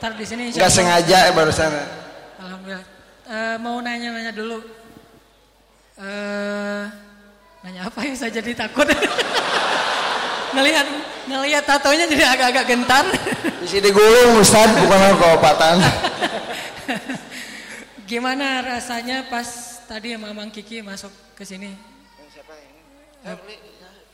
Ntar 0.00 0.12
di 0.16 0.24
sini 0.24 0.42
nggak 0.56 0.72
sengaja 0.72 1.28
ya 1.28 1.32
barusan. 1.36 1.68
Alhamdulillah. 2.40 2.84
Uh, 3.26 3.56
mau 3.60 3.76
nanya-nanya 3.84 4.32
dulu. 4.32 4.64
Uh, 6.00 6.88
nanya 7.60 7.92
apa 7.92 8.00
ya 8.08 8.16
saya 8.16 8.32
jadi 8.40 8.56
takut. 8.56 8.88
Ngelihat 10.56 10.86
ngelihat 11.28 11.68
tatonya 11.68 12.08
jadi 12.08 12.24
agak-agak 12.32 12.64
gentar. 12.64 13.04
Bisa 13.60 13.82
digulung 13.82 14.40
Ustaz 14.40 14.72
bukan 14.78 15.20
keopatan 15.20 15.76
gimana 18.06 18.62
rasanya 18.62 19.26
pas 19.26 19.65
tadi 19.86 20.18
Mamang 20.18 20.50
Kiki 20.50 20.82
masuk 20.82 21.14
ke 21.38 21.46
sini. 21.46 21.70
Siapa 22.34 22.52
ini? 23.46 23.58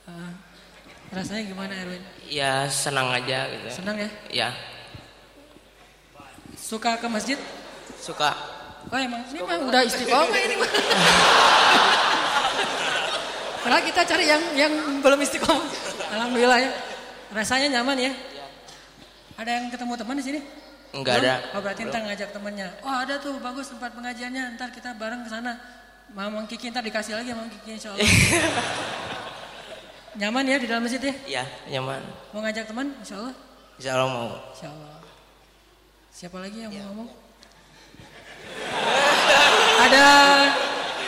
Uh, 0.05 0.31
rasanya 1.17 1.43
gimana 1.49 1.73
Erwin? 1.73 2.05
Ya 2.29 2.69
senang 2.69 3.09
aja 3.09 3.49
gitu. 3.49 3.69
Senang 3.81 3.97
ya? 3.97 4.11
Ya. 4.29 4.49
Suka 6.55 7.01
ke 7.01 7.09
masjid? 7.09 7.41
Suka. 7.97 8.37
Oh 8.93 8.99
emang 9.01 9.25
ini 9.33 9.41
mah 9.41 9.59
udah 9.65 9.83
istiqomah 9.89 10.39
ini 10.45 10.55
mah. 10.61 10.71
Karena 13.63 13.79
kita 13.81 14.01
cari 14.05 14.25
yang 14.29 14.43
yang 14.59 14.73
belum 15.01 15.19
istiqomah. 15.25 15.67
Alhamdulillah 16.13 16.59
ya. 16.61 16.71
Rasanya 17.33 17.81
nyaman 17.81 17.97
ya. 17.97 18.13
Ada 19.41 19.51
yang 19.57 19.67
ketemu 19.73 19.93
teman 19.97 20.17
di 20.21 20.25
sini? 20.25 20.41
Enggak 20.93 21.25
ada. 21.25 21.41
Oh 21.57 21.61
berarti 21.65 21.89
ntar 21.89 22.05
ngajak 22.05 22.37
temennya. 22.37 22.69
Oh 22.85 22.93
ada 22.93 23.17
tuh 23.17 23.41
bagus 23.41 23.73
tempat 23.73 23.97
pengajiannya. 23.97 24.61
Ntar 24.61 24.69
kita 24.77 24.93
bareng 24.93 25.25
ke 25.25 25.33
sana. 25.33 25.57
Mamang 26.13 26.45
Kiki 26.45 26.69
ntar 26.69 26.85
dikasih 26.85 27.17
lagi 27.17 27.33
Mamang 27.33 27.49
Kiki 27.49 27.81
insya 27.81 27.97
Allah. 27.97 28.05
Nyaman 30.21 30.45
ya 30.45 30.61
di 30.61 30.69
dalam 30.69 30.85
masjid 30.85 31.01
ya? 31.01 31.15
Iya, 31.25 31.45
nyaman. 31.73 32.05
Mau 32.37 32.45
ngajak 32.45 32.69
teman? 32.69 32.93
Insya 33.01 33.17
Allah. 33.17 33.35
Insya 33.81 33.91
Allah 33.97 34.09
mau. 34.13 34.29
Insya 34.53 34.69
Allah. 34.69 34.93
Siapa 36.13 36.37
lagi 36.37 36.61
yang 36.61 36.69
mau 36.69 36.85
ngomong? 36.93 37.11
ada 39.83 40.05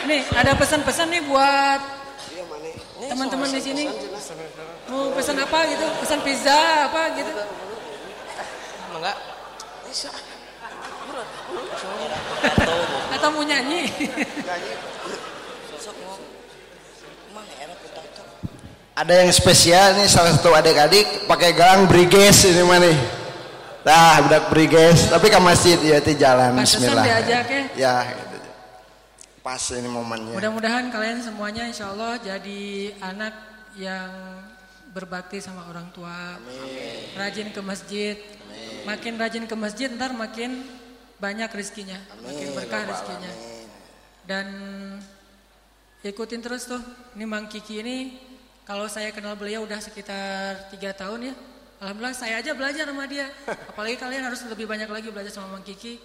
nih 0.09 0.25
ada 0.33 0.51
pesan-pesan 0.57 1.13
nih 1.13 1.21
buat 1.29 1.81
teman-teman 3.05 3.49
di 3.53 3.61
sini. 3.61 3.85
Mau 4.89 5.13
pesan 5.13 5.37
apa 5.37 5.69
gitu? 5.69 5.85
Pesan 6.01 6.19
pizza 6.25 6.89
apa 6.89 7.13
gitu? 7.13 7.29
Enggak. 8.97 9.34
Atau 13.15 13.27
mau 13.31 13.43
nyanyi? 13.47 13.87
Ada 18.95 19.13
yang 19.23 19.31
spesial 19.35 19.99
nih 19.99 20.07
salah 20.07 20.31
satu 20.35 20.55
adik-adik 20.55 21.27
pakai 21.27 21.51
galang 21.51 21.83
briges 21.87 22.47
ini 22.47 22.63
mah 22.63 22.79
nih. 22.79 22.95
Nah, 23.85 24.23
budak 24.23 24.49
briges, 24.49 25.11
tapi 25.11 25.29
ke 25.29 25.37
masjid 25.37 25.77
ya 25.77 26.01
di 26.01 26.17
jalan 26.17 26.57
bismillah. 26.57 27.05
diajak 27.05 27.45
ya. 27.45 27.63
Ya, 27.75 27.95
gitu. 28.17 28.49
Pas 29.45 29.61
ini 29.75 29.85
momennya. 29.85 30.33
Mudah-mudahan 30.33 30.89
kalian 30.89 31.21
semuanya 31.21 31.69
insya 31.69 31.93
Allah 31.93 32.17
jadi 32.17 32.95
anak 32.97 33.35
yang 33.77 34.09
berbakti 34.95 35.43
sama 35.43 35.67
orang 35.67 35.91
tua, 35.91 36.39
rajin 37.19 37.51
ke 37.51 37.61
masjid, 37.61 38.15
makin 38.85 39.17
rajin 39.17 39.45
ke 39.49 39.55
masjid 39.57 39.89
ntar 39.89 40.13
makin 40.13 40.61
banyak 41.17 41.49
rezekinya, 41.49 41.97
makin 42.21 42.47
berkah 42.53 42.85
rezekinya. 42.85 43.31
Dan 44.25 44.47
ikutin 46.05 46.41
terus 46.41 46.69
tuh, 46.69 46.81
ini 47.17 47.25
Mang 47.25 47.49
Kiki 47.49 47.81
ini 47.81 47.97
kalau 48.65 48.89
saya 48.89 49.09
kenal 49.13 49.37
beliau 49.37 49.65
udah 49.65 49.81
sekitar 49.81 50.69
tiga 50.73 50.93
tahun 50.93 51.33
ya. 51.33 51.35
Alhamdulillah 51.81 52.17
saya 52.17 52.41
aja 52.41 52.53
belajar 52.53 52.85
sama 52.89 53.05
dia. 53.05 53.29
Apalagi 53.73 53.97
kalian 53.97 54.23
harus 54.25 54.41
lebih 54.45 54.65
banyak 54.69 54.89
lagi 54.89 55.09
belajar 55.09 55.33
sama 55.33 55.57
Mang 55.57 55.65
Kiki. 55.65 55.97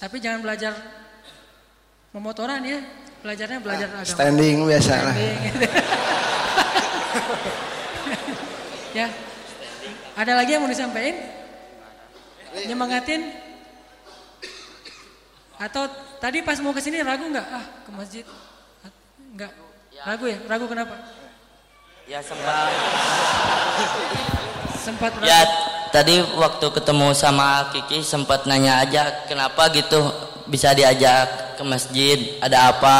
Tapi 0.00 0.16
jangan 0.20 0.40
belajar 0.44 0.72
memotoran 2.12 2.64
ya. 2.64 2.80
Belajarnya 3.20 3.60
belajar 3.60 3.88
agama. 3.92 4.08
Standing 4.08 4.64
biasa 4.64 4.92
lah. 4.96 5.12
Standing, 5.12 5.38
ya. 8.98 9.06
Ada 10.16 10.32
lagi 10.36 10.50
yang 10.56 10.64
mau 10.64 10.72
disampaikan? 10.72 11.39
Nyemangatin? 12.66 13.22
Atau 15.60 15.86
tadi 16.18 16.40
pas 16.40 16.56
mau 16.58 16.72
ke 16.72 16.80
sini 16.80 17.04
ragu 17.04 17.28
nggak? 17.28 17.46
Ah, 17.52 17.64
ke 17.84 17.90
masjid. 17.92 18.24
Enggak. 19.30 19.52
Ragu 20.02 20.24
ya? 20.26 20.38
Ragu 20.48 20.64
kenapa? 20.66 20.96
Ya 22.08 22.18
sempat. 22.24 22.72
Sempat 24.80 25.12
ragu. 25.20 25.28
Ya 25.28 25.40
tadi 25.92 26.22
waktu 26.38 26.66
ketemu 26.70 27.12
sama 27.12 27.68
Kiki 27.74 28.00
sempat 28.00 28.46
nanya 28.46 28.80
aja 28.82 29.26
kenapa 29.26 29.68
gitu 29.74 29.98
bisa 30.46 30.70
diajak 30.74 31.58
ke 31.58 31.62
masjid 31.66 32.38
ada 32.40 32.70
apa 32.70 32.98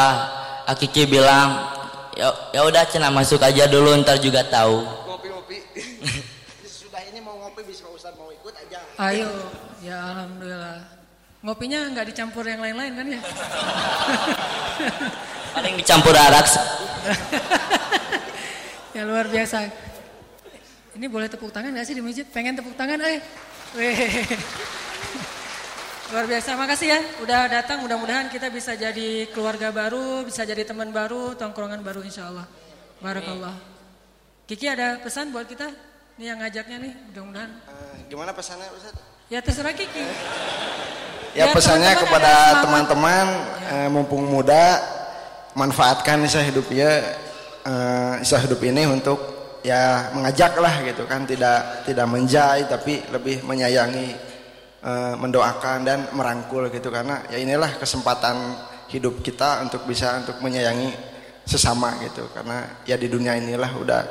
Ah, 0.66 0.76
Kiki 0.78 1.03
bilang 1.03 1.66
ya 2.14 2.30
ya 2.55 2.62
udah 2.62 2.86
cina 2.86 3.11
masuk 3.11 3.42
aja 3.42 3.66
dulu 3.66 3.90
ntar 4.07 4.22
juga 4.22 4.46
tahu 4.46 4.86
Ngopi-ngopi. 5.07 5.59
Sudah 6.62 7.03
ini 7.11 7.18
mau 7.18 7.34
ngopi 7.42 7.66
bisa 7.66 7.90
Ustaz 7.90 8.14
mau 8.14 8.30
ikut 8.30 8.55
aja. 8.55 8.78
Ayo, 9.01 9.32
ya 9.80 9.96
alhamdulillah. 10.12 10.76
Ngopinya 11.40 11.88
nggak 11.88 12.12
dicampur 12.12 12.44
yang 12.44 12.61
lain-lain 12.61 12.92
kan 12.92 13.07
ya? 13.09 13.20
paling 15.57 15.74
dicampur 15.80 16.12
arak 16.12 16.44
ya 18.96 19.09
luar 19.09 19.24
biasa. 19.32 19.72
Ini 21.01 21.09
boleh 21.09 21.32
tepuk 21.32 21.48
tangan 21.48 21.72
gak 21.72 21.88
sih 21.88 21.96
di 21.96 22.05
masjid? 22.05 22.28
Pengen 22.28 22.61
tepuk 22.61 22.76
tangan, 22.76 23.01
eh. 23.01 23.24
Weh. 23.72 23.96
Luar 26.12 26.28
biasa, 26.28 26.61
makasih 26.61 26.92
ya. 26.92 27.01
Udah 27.24 27.48
datang, 27.48 27.80
mudah-mudahan 27.80 28.28
kita 28.28 28.53
bisa 28.53 28.76
jadi 28.76 29.24
keluarga 29.32 29.72
baru, 29.72 30.28
bisa 30.28 30.44
jadi 30.44 30.61
teman 30.66 30.92
baru, 30.92 31.32
tongkrongan 31.40 31.80
baru 31.80 32.05
insya 32.05 32.28
Allah. 32.28 32.44
Barakallah. 33.01 33.57
Kiki 34.44 34.68
ada 34.68 35.01
pesan 35.01 35.32
buat 35.32 35.48
kita? 35.48 35.72
Nih 36.21 36.29
yang 36.29 36.37
ngajaknya 36.37 36.77
nih, 36.85 36.93
mudah-mudahan. 37.09 37.51
Eh, 37.64 38.12
gimana 38.12 38.37
pesannya 38.37 38.68
Ustaz? 38.77 38.93
Ya 39.33 39.41
terserah 39.41 39.73
Kiki. 39.73 40.05
Ya, 41.33 41.49
Ya, 41.49 41.57
pesannya 41.57 41.97
teman-teman 41.97 42.05
kepada 42.05 42.29
ada 42.29 42.37
semangat. 42.37 42.61
teman-teman 42.61 43.27
eh, 43.73 43.89
mumpung 43.89 44.25
muda 44.29 44.64
manfaatkan 45.57 46.21
sisa 46.29 46.45
hidup 46.45 46.68
ya 46.68 47.16
eh, 47.64 48.12
sisa 48.21 48.37
hidup 48.37 48.61
ini 48.61 48.85
untuk 48.85 49.16
ya 49.64 50.12
mengajak 50.12 50.61
lah 50.61 50.85
gitu 50.85 51.09
kan 51.09 51.25
tidak 51.25 51.89
tidak 51.89 52.05
menjai 52.05 52.68
tapi 52.68 53.01
lebih 53.09 53.41
menyayangi 53.41 54.09
eh, 54.85 55.14
mendoakan 55.16 55.89
dan 55.89 56.05
merangkul 56.12 56.68
gitu 56.68 56.93
karena 56.93 57.25
ya 57.33 57.41
inilah 57.41 57.81
kesempatan 57.81 58.61
hidup 58.93 59.25
kita 59.25 59.64
untuk 59.64 59.89
bisa 59.89 60.21
untuk 60.21 60.37
menyayangi 60.45 60.93
sesama 61.49 61.97
gitu 62.05 62.29
karena 62.37 62.85
ya 62.85 63.01
di 63.01 63.09
dunia 63.09 63.41
inilah 63.41 63.73
udah 63.81 64.03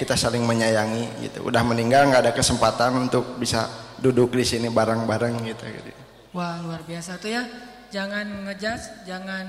kita 0.00 0.16
saling 0.16 0.40
menyayangi 0.48 1.28
gitu 1.28 1.44
udah 1.44 1.60
meninggal 1.60 2.08
nggak 2.08 2.24
ada 2.24 2.32
kesempatan 2.32 2.96
untuk 2.96 3.36
bisa 3.36 3.68
duduk 4.00 4.32
di 4.32 4.48
sini 4.48 4.72
bareng-bareng 4.72 5.44
gitu 5.44 5.64
gitu 5.68 6.00
Wah 6.30 6.62
luar 6.62 6.86
biasa 6.86 7.18
tuh 7.18 7.34
ya. 7.34 7.42
Jangan 7.90 8.46
ngejudge, 8.46 9.02
jangan 9.02 9.46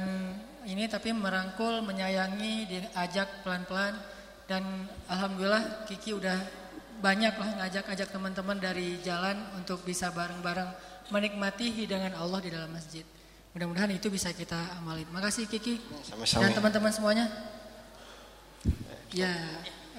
ini 0.65 0.89
tapi 0.89 1.13
merangkul, 1.13 1.85
menyayangi, 1.85 2.65
diajak 2.65 3.45
pelan-pelan. 3.45 3.93
Dan 4.49 4.89
alhamdulillah 5.05 5.85
Kiki 5.85 6.17
udah 6.17 6.41
banyak 7.01 7.33
lah 7.37 7.49
ngajak-ajak 7.61 8.09
teman-teman 8.09 8.57
dari 8.57 8.97
jalan 9.05 9.37
untuk 9.57 9.85
bisa 9.85 10.09
bareng-bareng 10.09 10.69
menikmati 11.13 11.69
hidangan 11.69 12.17
Allah 12.17 12.41
di 12.41 12.49
dalam 12.49 12.73
masjid. 12.73 13.05
Mudah-mudahan 13.53 13.93
itu 13.93 14.09
bisa 14.09 14.33
kita 14.33 14.57
amalin. 14.81 15.05
Makasih 15.13 15.45
Kiki 15.45 15.77
Sama-sama. 16.01 16.49
dan 16.49 16.51
teman-teman 16.57 16.89
semuanya. 16.89 17.25
Ya, 19.13 19.37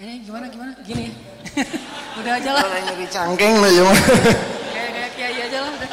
ini 0.03 0.19
gimana 0.27 0.51
gimana? 0.51 0.75
Gini. 0.83 1.15
udah 2.19 2.33
aja 2.35 2.51
lah. 2.51 2.67
Kalau 2.67 2.83
nyeri 2.91 3.07
cangkeng 3.07 3.55
loh 3.63 3.71
cuma. 3.71 3.95
Kayak 4.75 4.91
kayak 4.91 5.11
kiai 5.15 5.39
aja 5.47 5.59
lah. 5.63 5.71
udah. 5.79 5.91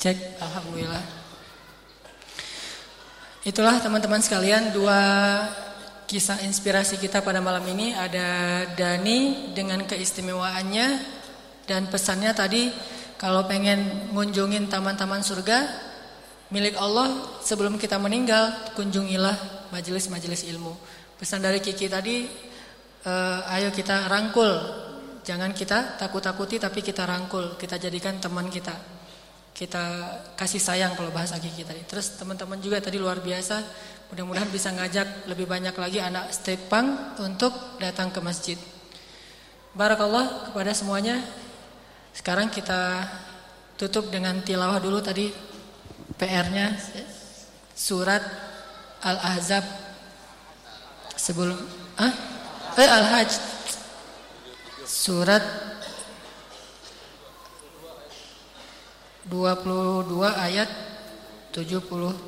Cek, 0.00 0.16
alhamdulillah. 0.40 1.04
Itulah 3.44 3.76
teman-teman 3.84 4.24
sekalian 4.24 4.72
dua 4.72 5.00
kisah 6.08 6.40
inspirasi 6.48 6.96
kita 6.96 7.20
pada 7.20 7.44
malam 7.44 7.68
ini 7.68 7.92
ada 7.92 8.64
Dani 8.72 9.52
dengan 9.52 9.84
keistimewaannya 9.84 10.88
dan 11.68 11.92
pesannya 11.92 12.32
tadi 12.32 12.72
kalau 13.20 13.44
pengen 13.44 14.08
ngunjungin 14.16 14.72
taman-taman 14.72 15.20
surga 15.20 15.68
milik 16.48 16.72
Allah 16.80 17.36
sebelum 17.44 17.76
kita 17.76 18.00
meninggal 18.00 18.72
kunjungilah 18.72 19.68
majelis-majelis 19.68 20.48
ilmu. 20.48 20.72
Pesan 21.20 21.44
dari 21.44 21.60
Kiki 21.60 21.84
tadi 21.92 22.24
eh, 23.04 23.54
ayo 23.60 23.68
kita 23.76 24.08
rangkul. 24.08 24.48
Jangan 25.20 25.52
kita 25.52 26.00
takut-takuti 26.00 26.56
tapi 26.56 26.80
kita 26.80 27.04
rangkul, 27.04 27.60
kita 27.60 27.76
jadikan 27.76 28.16
teman 28.16 28.48
kita. 28.48 28.72
Kita 29.52 29.84
kasih 30.32 30.56
sayang 30.56 30.96
kalau 30.96 31.12
bahasa 31.12 31.36
Kiki 31.36 31.60
tadi. 31.60 31.84
Terus 31.84 32.16
teman-teman 32.16 32.56
juga 32.56 32.80
tadi 32.80 32.96
luar 32.96 33.20
biasa. 33.20 33.60
Mudah-mudahan 34.08 34.48
bisa 34.48 34.72
ngajak 34.72 35.28
lebih 35.28 35.44
banyak 35.44 35.76
lagi 35.76 36.00
anak 36.00 36.32
state 36.32 36.72
punk 36.72 37.20
untuk 37.20 37.52
datang 37.76 38.08
ke 38.08 38.18
masjid. 38.24 38.56
Barakallah 39.76 40.50
kepada 40.50 40.72
semuanya. 40.72 41.20
Sekarang 42.10 42.50
kita 42.50 43.06
tutup 43.78 44.10
dengan 44.10 44.42
tilawah 44.42 44.82
dulu 44.82 44.98
tadi 45.00 45.30
PR-nya 46.18 46.76
surat 47.72 48.20
Al-Ahzab. 49.00 49.64
Sebelum 51.16 51.56
ah 52.00 52.12
eh 52.76 52.88
Al-Hajj. 52.88 53.32
Surat 54.84 55.44
22 59.30 60.10
ayat 60.26 60.66
77 61.54 62.26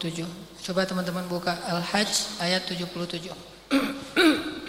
coba 0.63 0.81
teman-teman 0.87 1.27
buka 1.27 1.59
Al-Hajj 1.67 2.39
ayat 2.39 2.63
77 2.71 3.35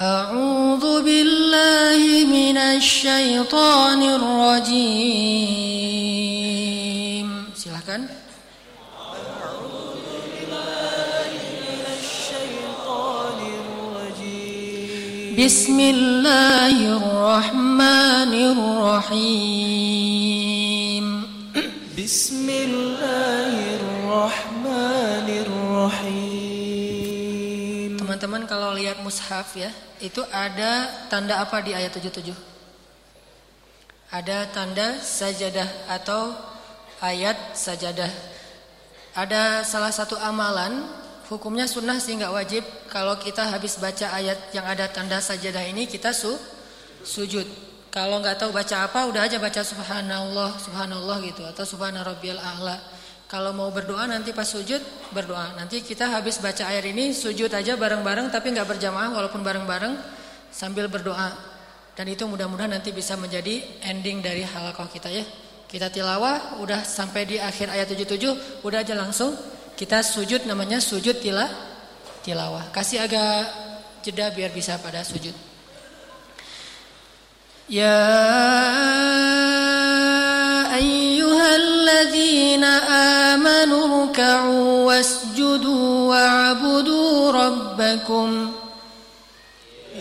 أعوذ 0.00 1.02
بالله 1.02 1.98
من 2.30 2.54
الشيطان 2.56 4.02
الرجيم. 4.02 5.58
Silahkan 7.58 8.06
بسم 15.34 15.80
الله 15.80 16.76
الرحمن 17.02 18.32
الرحيم 18.54 19.74
بسم 21.98 22.46
الله 22.46 23.54
الرحمن 23.82 25.28
الرحيم 25.42 26.17
Teman-teman 28.28 28.44
kalau 28.44 28.76
lihat 28.76 29.00
mushaf 29.00 29.56
ya, 29.56 29.72
itu 30.04 30.20
ada 30.28 30.84
tanda 31.08 31.40
apa 31.40 31.64
di 31.64 31.72
ayat 31.72 31.96
77? 31.96 32.28
Ada 34.12 34.52
tanda 34.52 35.00
sajadah 35.00 35.88
atau 35.88 36.36
ayat 37.00 37.56
sajadah. 37.56 38.12
Ada 39.16 39.64
salah 39.64 39.88
satu 39.88 40.20
amalan 40.20 40.84
Hukumnya 41.32 41.64
sunnah 41.64 41.96
sih 41.96 42.20
nggak 42.20 42.28
wajib. 42.36 42.68
Kalau 42.92 43.16
kita 43.16 43.48
habis 43.48 43.80
baca 43.80 44.12
ayat 44.12 44.52
yang 44.52 44.68
ada 44.68 44.92
tanda 44.92 45.24
sajadah 45.24 45.64
ini 45.64 45.88
kita 45.88 46.12
su 46.12 46.36
sujud. 47.08 47.48
Kalau 47.88 48.20
nggak 48.20 48.44
tahu 48.44 48.52
baca 48.52 48.92
apa, 48.92 49.08
udah 49.08 49.24
aja 49.24 49.40
baca 49.40 49.64
subhanallah, 49.64 50.60
subhanallah 50.60 51.16
gitu 51.24 51.48
atau 51.48 51.64
subhana 51.64 52.04
rabbiyal 52.04 52.36
a'la. 52.36 52.76
Kalau 53.28 53.52
mau 53.52 53.68
berdoa 53.68 54.08
nanti 54.08 54.32
pas 54.32 54.48
sujud 54.48 54.80
berdoa. 55.12 55.52
Nanti 55.52 55.84
kita 55.84 56.08
habis 56.08 56.40
baca 56.40 56.64
ayat 56.64 56.88
ini 56.88 57.12
sujud 57.12 57.52
aja 57.52 57.76
bareng-bareng 57.76 58.32
tapi 58.32 58.56
nggak 58.56 58.64
berjamaah 58.64 59.12
walaupun 59.12 59.44
bareng-bareng 59.44 60.00
sambil 60.48 60.88
berdoa. 60.88 61.36
Dan 61.92 62.08
itu 62.08 62.24
mudah-mudahan 62.24 62.72
nanti 62.72 62.88
bisa 62.88 63.20
menjadi 63.20 63.84
ending 63.84 64.24
dari 64.24 64.48
halakoh 64.48 64.88
kita 64.88 65.12
ya. 65.12 65.28
Kita 65.68 65.92
tilawah 65.92 66.56
udah 66.64 66.80
sampai 66.80 67.28
di 67.28 67.36
akhir 67.36 67.68
ayat 67.68 67.92
77 67.92 68.64
udah 68.64 68.80
aja 68.80 68.96
langsung 68.96 69.36
kita 69.76 70.00
sujud 70.00 70.48
namanya 70.48 70.80
sujud 70.80 71.20
tila 71.20 71.44
tilawah. 72.24 72.72
Kasih 72.72 73.04
agak 73.04 73.44
jeda 74.00 74.32
biar 74.32 74.56
bisa 74.56 74.80
pada 74.80 75.04
sujud. 75.04 75.36
Ya 77.68 77.92
واركعوا 84.18 84.84
واسجدوا 84.84 86.08
واعبدوا 86.10 87.32
ربكم. 87.32 88.50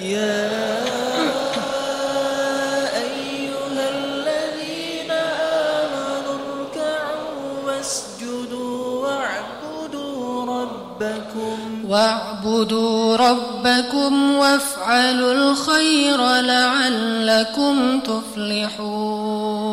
يا 0.01 0.49
أيها 2.97 3.89
الذين 3.89 5.11
آمنوا 5.81 6.37
اركعوا 6.49 7.61
واسجدوا 7.65 9.05
واعبدوا 11.85 13.15
ربكم 13.17 14.35
وافعلوا 14.35 15.33
الخير 15.33 16.19
لعلكم 16.41 17.99
تفلحون. 17.99 19.66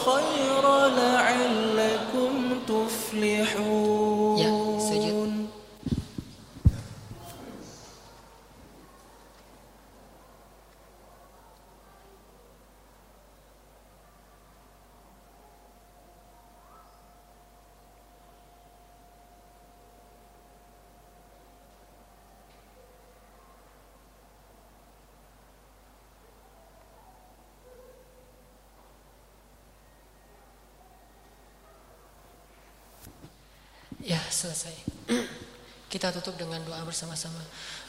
الخير 0.00 0.64
لعلكم 0.96 2.32
تفلحون. 2.68 3.69
Ya, 34.10 34.18
selesai. 34.26 34.74
Kita 35.86 36.10
tutup 36.10 36.34
dengan 36.34 36.58
doa 36.66 36.82
bersama-sama. 36.82 37.38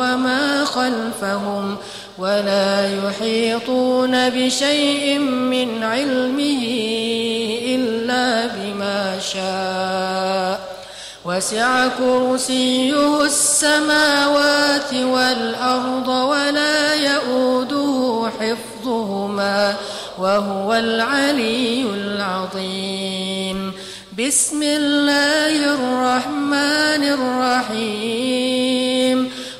وما 0.00 0.64
خلفهم 0.64 1.76
ولا 2.18 2.88
يحيطون 3.04 4.28
بشيء 4.30 5.18
من 5.18 5.82
علمه 5.82 6.64
إلا 7.76 8.46
بما 8.46 9.18
شاء. 9.20 10.70
وسع 11.24 11.88
كرسيه 11.88 13.24
السماوات 13.24 14.94
والأرض 14.94 16.08
ولا 16.08 16.94
يؤوده 16.94 18.30
حفظهما 18.40 19.74
وهو 20.18 20.74
العلي 20.74 21.82
العظيم. 21.94 23.72
بسم 24.18 24.62
الله 24.62 25.74
الرحمن 25.74 27.02
الرحيم. 27.68 29.18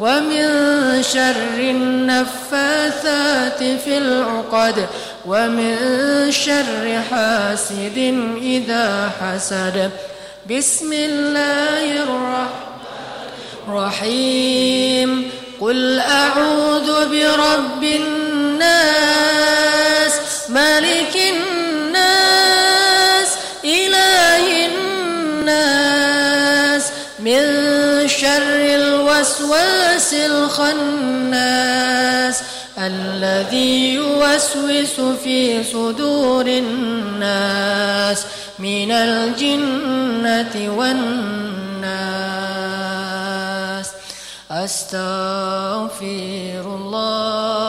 ومن 0.00 1.02
شر 1.02 1.58
النفاثات 1.58 3.58
في 3.58 3.98
العقد 3.98 4.86
ومن 5.26 5.76
شر 6.30 7.02
حاسد 7.10 7.98
إذا 8.42 9.10
حسد. 9.20 9.90
بسم 10.50 10.92
الله 10.92 12.02
الرحمن 12.02 12.48
الرحيم. 13.68 15.30
قل 15.60 16.00
أعوذ 16.00 17.08
برب 17.08 17.84
الناس 17.84 19.00
ملك 20.48 21.16
الناس 21.16 21.63
الوسواس 29.40 30.14
الخناس 30.14 31.62
الذي 32.78 33.94
يوسوس 33.94 35.00
في 35.24 35.64
صدور 35.64 36.46
الناس 36.46 38.26
من 38.58 38.90
الجنة 38.90 40.74
والناس. 40.78 41.94
أستغفر 44.50 46.04
الله 46.64 47.63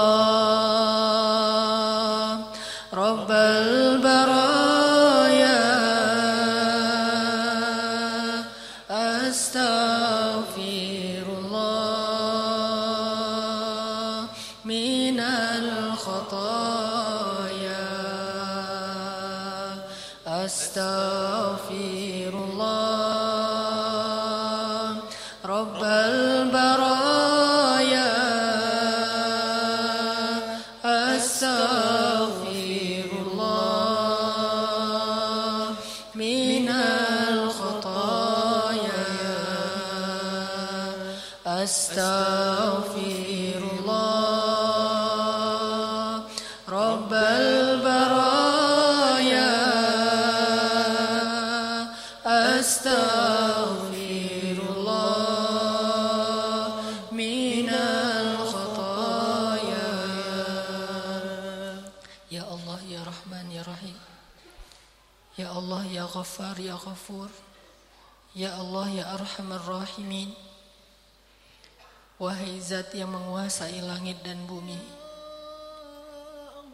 yang 72.96 73.12
menguasai 73.12 73.84
langit 73.84 74.18
dan 74.24 74.40
bumi. 74.48 74.96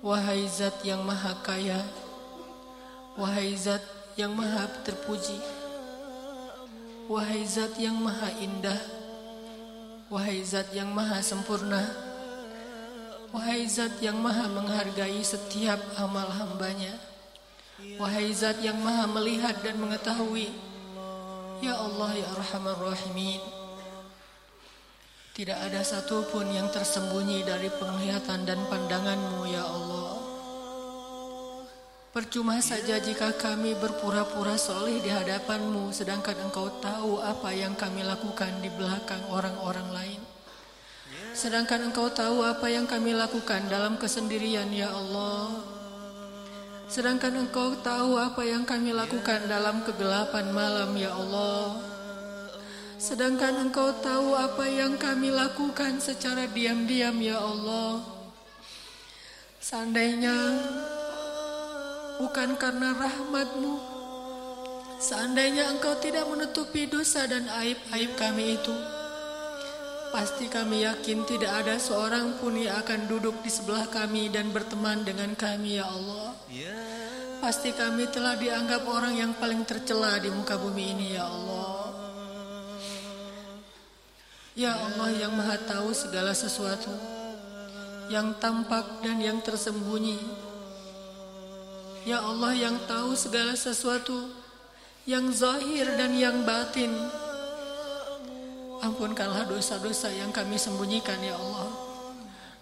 Wahai 0.01 0.49
zat 0.49 0.82
yang 0.82 1.05
maha 1.05 1.38
kaya 1.45 1.78
Wahai 3.13 3.53
zat 3.53 3.86
yang 4.17 4.34
maha 4.34 4.65
terpuji 4.82 5.38
Wahai 7.05 7.45
zat 7.45 7.78
yang 7.78 8.01
maha 8.01 8.34
indah 8.41 8.82
Wahai 10.09 10.41
zat 10.41 10.74
yang 10.74 10.89
maha 10.89 11.22
sempurna 11.22 11.86
Wahai 13.30 13.69
zat 13.69 14.01
yang 14.01 14.17
maha 14.17 14.49
menghargai 14.49 15.22
setiap 15.22 15.78
amal 16.01 16.34
hambanya 16.34 16.97
Wahai 18.01 18.34
zat 18.34 18.57
yang 18.65 18.82
maha 18.82 19.05
melihat 19.05 19.57
dan 19.61 19.78
mengetahui. 19.78 20.49
Ya 21.61 21.78
Allah 21.78 22.17
ya 22.17 22.26
Arhamar 22.34 22.78
Rahimin 22.78 23.61
Tidak 25.32 25.55
ada 25.55 25.79
satupun 25.79 26.43
yang 26.51 26.67
tersembunyi 26.75 27.47
dari 27.47 27.71
penglihatan 27.71 28.43
dan 28.43 28.59
pandanganmu 28.67 29.47
ya 29.47 29.63
Allah. 29.63 30.19
Percuma 32.11 32.59
saja 32.59 32.99
jika 32.99 33.32
kami 33.39 33.71
berpura-pura 33.79 34.59
soleh 34.59 34.99
di 34.99 35.07
hadapanmu 35.07 35.95
Sedangkan 35.95 36.36
engkau 36.36 36.67
tahu 36.84 37.23
apa 37.23 37.47
yang 37.55 37.79
kami 37.79 38.03
lakukan 38.03 38.59
di 38.59 38.67
belakang 38.75 39.23
orang-orang 39.32 39.88
lain. 39.95 40.21
Sedangkan 41.32 41.88
engkau 41.88 42.11
tahu 42.11 42.43
apa 42.43 42.67
yang 42.67 42.84
kami 42.84 43.15
lakukan 43.15 43.71
dalam 43.71 43.95
kesendirian 43.95 44.67
ya 44.75 44.91
Allah. 44.91 45.63
Sedangkan 46.91 47.47
engkau 47.47 47.79
tahu 47.79 48.19
apa 48.19 48.43
yang 48.43 48.67
kami 48.67 48.91
lakukan 48.91 49.47
dalam 49.47 49.79
kegelapan 49.88 50.51
malam 50.51 50.91
ya 50.99 51.15
Allah 51.15 51.90
Sedangkan 53.02 53.66
engkau 53.66 53.97
tahu 53.97 54.38
apa 54.38 54.62
yang 54.70 54.93
kami 54.93 55.34
lakukan 55.34 55.97
secara 55.97 56.45
diam-diam 56.45 57.18
ya 57.18 57.41
Allah 57.41 57.97
Seandainya 59.58 60.38
bukan 62.22 62.62
karena 62.62 62.93
rahmatmu 62.93 63.74
Seandainya 65.02 65.74
engkau 65.74 65.97
tidak 65.97 66.30
menutupi 66.30 66.86
dosa 66.86 67.26
dan 67.26 67.49
aib-aib 67.49 68.14
kami 68.22 68.62
itu 68.62 68.76
Pasti 70.14 70.45
kami 70.45 70.86
yakin 70.86 71.26
tidak 71.26 71.66
ada 71.66 71.82
seorang 71.82 72.38
pun 72.38 72.54
yang 72.54 72.78
akan 72.86 73.10
duduk 73.10 73.41
di 73.41 73.49
sebelah 73.49 73.88
kami 73.88 74.28
dan 74.28 74.52
berteman 74.52 75.08
dengan 75.08 75.32
kami 75.39 75.80
ya 75.80 75.88
Allah. 75.88 76.36
Pasti 77.39 77.72
kami 77.72 78.12
telah 78.12 78.36
dianggap 78.36 78.84
orang 78.91 79.16
yang 79.16 79.32
paling 79.39 79.64
tercela 79.64 80.20
di 80.20 80.28
muka 80.28 80.60
bumi 80.60 80.84
ini 80.99 81.08
ya 81.16 81.32
Allah. 81.32 81.70
Ya 84.52 84.76
Allah 84.76 85.16
yang 85.16 85.32
maha 85.32 85.56
tahu 85.64 85.95
segala 85.95 86.36
sesuatu. 86.36 86.91
Yang 88.12 88.36
tampak 88.43 88.99
dan 88.99 89.24
yang 89.24 89.39
tersembunyi. 89.39 90.20
Ya 92.04 92.20
Allah 92.20 92.52
yang 92.52 92.76
tahu 92.84 93.16
segala 93.16 93.56
sesuatu. 93.56 94.28
Yang 95.08 95.39
zahir 95.39 95.88
dan 95.95 96.12
yang 96.20 96.43
batin. 96.43 96.91
Ampunkanlah 98.84 99.47
dosa-dosa 99.47 100.12
yang 100.12 100.36
kami 100.36 100.60
sembunyikan 100.60 101.24
ya 101.24 101.39
Allah. 101.39 101.72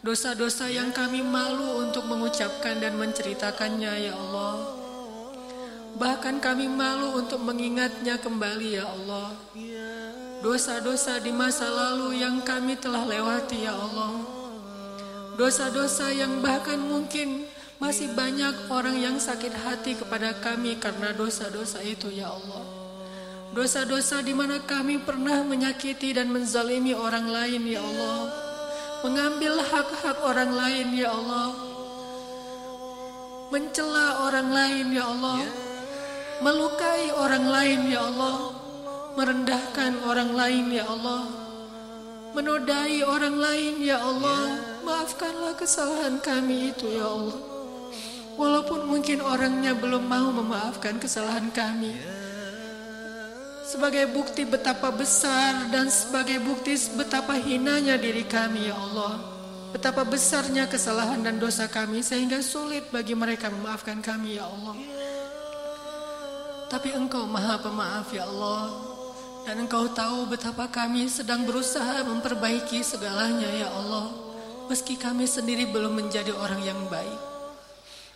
Dosa-dosa 0.05 0.69
yang 0.69 0.93
kami 0.93 1.25
malu 1.25 1.89
untuk 1.89 2.05
mengucapkan 2.05 2.77
dan 2.77 3.01
menceritakannya 3.01 3.93
ya 4.05 4.13
Allah. 4.13 4.77
Bahkan 5.97 6.37
kami 6.37 6.69
malu 6.69 7.17
untuk 7.17 7.41
mengingatnya 7.41 8.21
kembali 8.21 8.77
ya 8.77 8.85
Allah. 8.85 9.33
Dosa-dosa 10.39 11.19
di 11.19 11.35
masa 11.35 11.67
lalu 11.67 12.23
yang 12.23 12.39
kami 12.47 12.79
telah 12.79 13.03
lewati 13.03 13.67
ya 13.67 13.75
Allah. 13.75 14.23
Dosa-dosa 15.35 16.15
yang 16.15 16.39
bahkan 16.39 16.79
mungkin 16.79 17.43
masih 17.75 18.15
banyak 18.15 18.71
orang 18.71 18.95
yang 19.03 19.19
sakit 19.19 19.51
hati 19.51 19.99
kepada 19.99 20.35
kami 20.39 20.79
karena 20.79 21.11
dosa-dosa 21.11 21.83
itu 21.83 22.07
ya 22.07 22.31
Allah. 22.31 22.63
Dosa-dosa 23.51 24.23
di 24.23 24.31
mana 24.31 24.63
kami 24.63 25.03
pernah 25.03 25.43
menyakiti 25.43 26.15
dan 26.15 26.31
menzalimi 26.31 26.95
orang 26.95 27.27
lain 27.27 27.67
ya 27.67 27.83
Allah. 27.83 28.31
Mengambil 29.03 29.59
hak-hak 29.59 30.23
orang 30.23 30.55
lain 30.55 30.87
ya 30.95 31.11
Allah. 31.11 31.51
Mencela 33.51 34.23
orang 34.23 34.55
lain 34.55 34.87
ya 34.95 35.03
Allah. 35.03 35.43
Melukai 36.39 37.11
orang 37.11 37.43
lain 37.43 37.79
ya 37.91 38.07
Allah. 38.07 38.58
Merendahkan 39.17 40.05
orang 40.05 40.33
lain 40.33 40.65
ya 40.73 40.85
Allah. 40.89 41.25
Menodai 42.33 43.01
orang 43.01 43.37
lain 43.37 43.73
ya 43.81 43.97
Allah. 44.01 44.59
Maafkanlah 44.85 45.57
kesalahan 45.57 46.21
kami 46.21 46.73
itu 46.73 46.85
ya 46.89 47.09
Allah. 47.09 47.39
Walaupun 48.37 48.89
mungkin 48.89 49.21
orangnya 49.21 49.73
belum 49.75 50.05
mau 50.05 50.29
memaafkan 50.33 51.01
kesalahan 51.01 51.51
kami 51.51 51.93
sebagai 53.69 54.09
bukti 54.09 54.49
betapa 54.49 54.89
besar 54.89 55.69
dan 55.69 55.93
sebagai 55.93 56.41
bukti 56.41 56.73
betapa 56.97 57.37
hinanya 57.37 58.01
diri 58.01 58.25
kami 58.25 58.65
ya 58.65 58.73
Allah. 58.73 59.21
Betapa 59.69 60.01
besarnya 60.01 60.65
kesalahan 60.65 61.21
dan 61.21 61.37
dosa 61.37 61.69
kami 61.69 62.01
sehingga 62.01 62.41
sulit 62.41 62.89
bagi 62.89 63.13
mereka 63.13 63.53
memaafkan 63.53 64.01
kami 64.01 64.41
ya 64.41 64.49
Allah. 64.49 64.73
Tapi 66.73 66.97
engkau 66.97 67.29
maha 67.29 67.61
pemaaf 67.61 68.09
ya 68.09 68.25
Allah. 68.25 68.97
Dan 69.47 69.65
engkau 69.67 69.91
tahu 69.91 70.27
betapa 70.27 70.67
kami 70.67 71.07
sedang 71.07 71.47
berusaha 71.47 72.03
memperbaiki 72.07 72.83
segalanya 72.83 73.47
ya 73.53 73.69
Allah. 73.71 74.11
Meski 74.67 74.99
kami 74.99 75.25
sendiri 75.25 75.67
belum 75.69 75.97
menjadi 75.97 76.35
orang 76.35 76.61
yang 76.61 76.79
baik. 76.91 77.19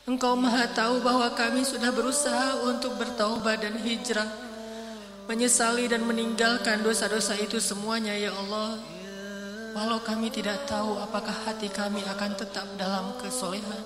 Engkau 0.03 0.35
maha 0.35 0.67
tahu 0.67 0.99
bahwa 0.99 1.31
kami 1.31 1.63
sudah 1.63 1.89
berusaha 1.95 2.67
untuk 2.67 2.99
bertaubat 2.99 3.63
dan 3.63 3.79
hijrah 3.79 4.27
menyesali 5.27 5.87
dan 5.87 6.03
meninggalkan 6.03 6.83
dosa-dosa 6.83 7.39
itu 7.39 7.55
semuanya 7.63 8.11
ya 8.11 8.35
Allah. 8.35 8.75
Walau 9.73 10.03
kami 10.05 10.29
tidak 10.29 10.67
tahu 10.69 10.99
apakah 11.01 11.33
hati 11.47 11.71
kami 11.71 12.03
akan 12.05 12.31
tetap 12.37 12.67
dalam 12.77 13.15
kesolehan. 13.17 13.83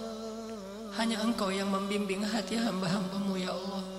Hanya 0.98 1.22
Engkau 1.22 1.54
yang 1.54 1.70
membimbing 1.70 2.26
hati 2.26 2.58
hamba-hambamu 2.58 3.38
ya 3.38 3.54
Allah. 3.54 3.97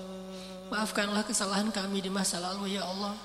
Maafkanlah 0.69 1.25
kesalahan 1.25 1.73
kami 1.73 2.05
di 2.05 2.13
masa 2.13 2.37
lalu 2.37 2.77
ya 2.77 2.85
Allah. 2.85 3.17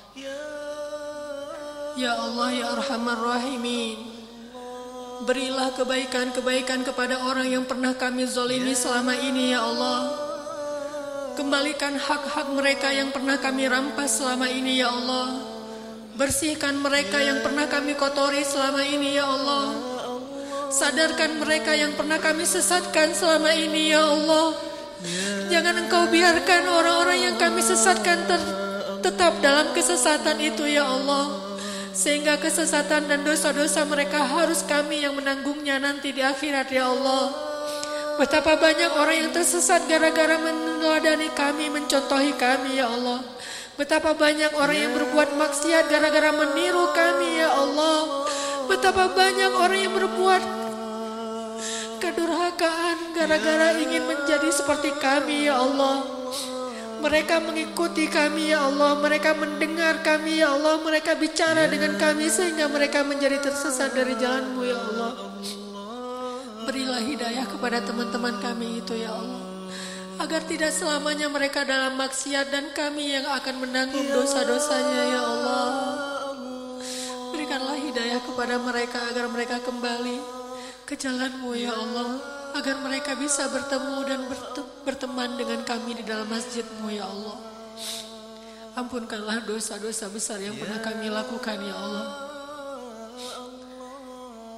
Ya 1.95 2.17
Allah 2.17 2.49
ya 2.57 2.67
Arhamar 2.73 3.21
Rahimin. 3.21 4.01
Berilah 5.29 5.77
kebaikan-kebaikan 5.77 6.89
kepada 6.89 7.21
orang 7.29 7.53
yang 7.53 7.65
pernah 7.69 7.93
kami 7.93 8.25
zolimi 8.25 8.73
selama 8.73 9.13
ini 9.13 9.53
ya 9.53 9.61
Allah. 9.61 10.01
Kembalikan 11.37 12.01
hak-hak 12.01 12.49
mereka 12.57 12.89
yang 12.97 13.13
pernah 13.13 13.37
kami 13.37 13.69
rampas 13.69 14.25
selama 14.25 14.49
ini 14.49 14.81
ya 14.81 14.89
Allah. 14.89 15.45
Bersihkan 16.17 16.81
mereka 16.81 17.21
yang 17.21 17.45
pernah 17.45 17.69
kami 17.69 17.93
kotori 17.93 18.41
selama 18.41 18.81
ini 18.89 19.21
ya 19.21 19.29
Allah. 19.29 19.65
Sadarkan 20.73 21.45
mereka 21.45 21.77
yang 21.77 21.93
pernah 21.93 22.17
kami 22.17 22.49
sesatkan 22.49 23.13
selama 23.13 23.53
ini 23.53 23.93
ya 23.93 24.01
Allah. 24.01 24.74
Jangan 25.53 25.85
engkau 25.85 26.09
biarkan 26.09 26.65
orang-orang 26.65 27.19
yang 27.29 27.37
kami 27.37 27.61
sesatkan 27.61 28.25
ter 28.25 28.41
tetap 29.05 29.37
dalam 29.45 29.69
kesesatan 29.77 30.41
itu 30.41 30.65
ya 30.65 30.89
Allah. 30.89 31.57
Sehingga 31.93 32.41
kesesatan 32.41 33.07
dan 33.07 33.21
dosa-dosa 33.23 33.85
mereka 33.85 34.25
harus 34.25 34.65
kami 34.65 35.05
yang 35.05 35.15
menanggungnya 35.15 35.77
nanti 35.77 36.11
di 36.11 36.25
akhirat 36.25 36.73
ya 36.73 36.89
Allah. 36.89 37.31
Betapa 38.17 38.57
banyak 38.57 38.97
orang 38.97 39.17
yang 39.27 39.31
tersesat 39.31 39.85
gara-gara 39.91 40.41
meneladani 40.41 41.29
kami, 41.37 41.69
mencontohi 41.69 42.33
kami 42.41 42.81
ya 42.81 42.89
Allah. 42.89 43.21
Betapa 43.75 44.15
banyak 44.15 44.55
orang 44.55 44.79
yang 44.89 44.93
berbuat 44.95 45.35
maksiat 45.35 45.91
gara-gara 45.91 46.31
meniru 46.33 46.95
kami 46.95 47.43
ya 47.43 47.51
Allah. 47.53 48.25
Betapa 48.71 49.13
banyak 49.13 49.53
orang 49.53 49.81
yang 49.83 49.93
berbuat 49.93 50.64
kedurhakaan 52.05 53.17
gara-gara 53.17 53.81
ingin 53.81 54.05
menjadi 54.05 54.53
seperti 54.53 54.93
kami 55.01 55.49
ya 55.49 55.57
Allah. 55.57 56.05
Mereka 57.01 57.41
mengikuti 57.41 58.09
kami 58.09 58.53
ya 58.53 58.65
Allah, 58.65 58.97
mereka 59.01 59.33
mendengar 59.37 60.05
kami 60.05 60.41
ya 60.41 60.53
Allah, 60.53 60.81
mereka 60.85 61.17
bicara 61.17 61.69
dengan 61.69 61.97
kami 61.97 62.29
sehingga 62.29 62.69
mereka 62.69 63.05
menjadi 63.05 63.41
tersesat 63.41 63.93
dari 63.97 64.17
jalanmu 64.21 64.61
ya 64.65 64.77
Allah. 64.77 65.13
Berilah 66.65 67.01
hidayah 67.01 67.45
kepada 67.49 67.85
teman-teman 67.85 68.41
kami 68.41 68.85
itu 68.85 68.97
ya 68.97 69.13
Allah. 69.13 69.41
Agar 70.21 70.45
tidak 70.49 70.73
selamanya 70.73 71.29
mereka 71.29 71.65
dalam 71.65 71.97
maksiat 72.01 72.49
dan 72.49 72.73
kami 72.73 73.17
yang 73.17 73.29
akan 73.29 73.65
menanggung 73.69 74.09
dosa-dosanya 74.09 75.03
ya 75.13 75.23
Allah. 75.25 75.69
Berikanlah 77.37 77.77
hidayah 77.77 78.21
kepada 78.25 78.57
mereka 78.61 78.99
agar 79.13 79.29
mereka 79.29 79.61
kembali 79.61 80.44
ke 80.85 81.01
jalanmu 81.01 81.57
ya 81.57 81.73
Allah 81.73 82.21
agar 82.55 82.77
mereka 82.85 83.17
bisa 83.17 83.49
bertemu 83.49 83.99
dan 84.05 84.21
berteman 84.85 85.35
dengan 85.41 85.65
kami 85.65 85.97
di 85.97 86.05
dalam 86.05 86.29
masjidmu 86.29 86.93
ya 86.93 87.09
Allah. 87.09 87.41
Ampunkanlah 88.77 89.49
dosa-dosa 89.49 90.13
besar 90.13 90.45
yang 90.45 90.55
pernah 90.61 90.79
kami 90.85 91.09
lakukan 91.09 91.59
ya 91.65 91.77
Allah. 91.77 92.07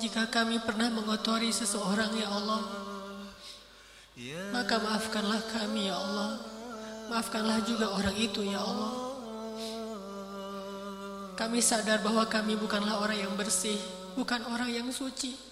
Jika 0.02 0.28
kami 0.28 0.60
pernah 0.60 0.90
mengotori 0.92 1.48
seseorang 1.54 2.12
ya 2.18 2.28
Allah 2.28 2.62
maka 4.48 4.80
maafkanlah 4.80 5.44
kami 5.52 5.92
ya 5.92 5.96
Allah. 5.96 6.40
Maafkanlah 7.12 7.60
juga 7.68 7.92
orang 7.92 8.16
itu 8.16 8.42
ya 8.42 8.58
Allah. 8.58 8.92
Kami 11.36 11.60
sadar 11.60 12.00
bahwa 12.00 12.24
kami 12.24 12.56
bukanlah 12.56 12.96
orang 13.04 13.20
yang 13.20 13.32
bersih 13.36 13.76
bukan 14.16 14.40
orang 14.48 14.72
yang 14.72 14.88
suci 14.88 15.45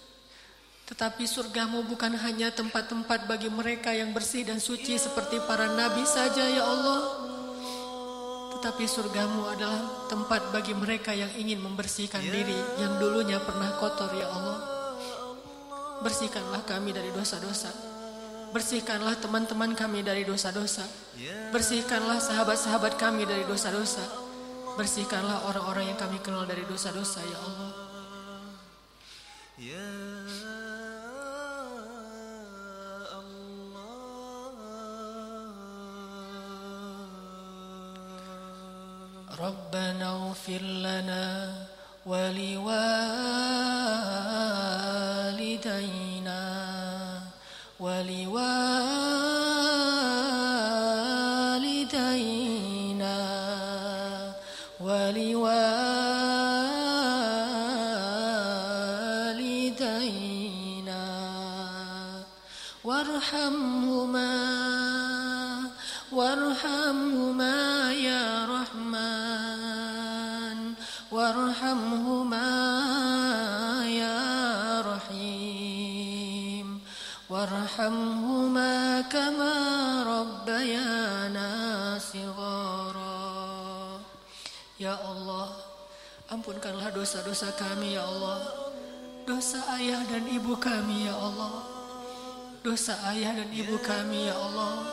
tetapi 0.85 1.25
surgamu 1.25 1.81
bukan 1.89 2.13
hanya 2.13 2.53
tempat-tempat 2.53 3.25
bagi 3.25 3.49
mereka 3.49 3.97
yang 3.97 4.13
bersih 4.13 4.45
dan 4.45 4.61
suci 4.61 5.01
seperti 5.01 5.41
para 5.49 5.65
nabi 5.73 6.05
saja 6.05 6.45
ya 6.45 6.61
Allah. 6.61 7.01
Tetapi 8.57 8.85
surgamu 8.85 9.49
adalah 9.49 10.09
tempat 10.13 10.53
bagi 10.53 10.77
mereka 10.77 11.17
yang 11.17 11.33
ingin 11.41 11.65
membersihkan 11.65 12.21
diri 12.21 12.57
yang 12.81 13.01
dulunya 13.01 13.41
pernah 13.41 13.81
kotor 13.81 14.13
ya 14.13 14.29
Allah. 14.29 14.59
Bersihkanlah 16.05 16.69
kami 16.69 16.93
dari 16.93 17.09
dosa-dosa. 17.17 17.73
Bersihkanlah 18.53 19.17
teman-teman 19.25 19.73
kami 19.73 20.05
dari 20.05 20.29
dosa-dosa. 20.29 20.85
Bersihkanlah 21.49 22.21
sahabat-sahabat 22.21 23.01
kami 23.01 23.25
dari 23.25 23.49
dosa-dosa. 23.49 24.05
Bersihkanlah 24.77 25.49
orang-orang 25.49 25.97
yang 25.97 25.99
kami 25.99 26.21
kenal 26.21 26.45
dari 26.45 26.63
dosa-dosa 26.69 27.25
ya 27.25 27.39
Allah. 27.41 27.73
ربنا 39.41 40.11
اغفر 40.11 40.63
لنا 40.63 41.55
ولوالدينا 42.07 42.75
ولوالدينا 47.81 49.24
وارحمهما 77.84 79.02
كما 79.12 79.54
ربيانا 80.08 81.50
صغارا 82.00 83.20
Ya 84.80 84.96
Allah 84.96 85.60
ampunkanlah 86.32 86.96
dosa-dosa 86.96 87.52
kami 87.60 88.00
ya 88.00 88.08
Allah 88.08 88.40
dosa 89.28 89.60
ayah 89.76 90.08
dan 90.08 90.24
ibu 90.32 90.56
kami 90.56 91.04
ya 91.04 91.20
Allah 91.20 91.68
dosa 92.64 92.96
ayah 93.12 93.44
dan 93.44 93.52
ibu 93.52 93.76
kami 93.84 94.32
ya 94.32 94.40
Allah 94.40 94.88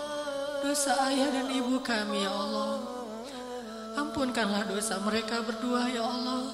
dosa 0.59 0.99
ayah 1.07 1.31
dan 1.31 1.55
ibu 1.55 1.79
kami 1.87 2.27
ya 2.27 2.35
Allah. 2.35 2.83
Ampunkanlah 3.95 4.67
dosa 4.67 4.99
mereka 5.07 5.39
berdua 5.47 5.87
ya 5.87 6.03
Allah. 6.03 6.51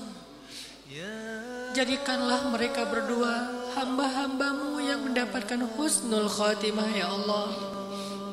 Jadikanlah 1.73 2.53
mereka 2.53 2.85
berdua 2.85 3.33
hamba-hambamu 3.78 4.82
yang 4.82 5.06
mendapatkan 5.06 5.62
husnul 5.78 6.26
khatimah 6.26 6.90
ya 6.98 7.14
Allah. 7.14 7.54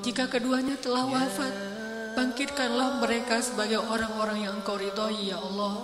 Jika 0.00 0.24
keduanya 0.32 0.80
telah 0.80 1.04
wafat, 1.04 1.52
bangkitkanlah 2.16 3.04
mereka 3.04 3.44
sebagai 3.44 3.84
orang-orang 3.84 4.48
yang 4.48 4.56
engkau 4.56 4.80
ridhoi 4.80 5.28
ya 5.28 5.36
Allah. 5.36 5.76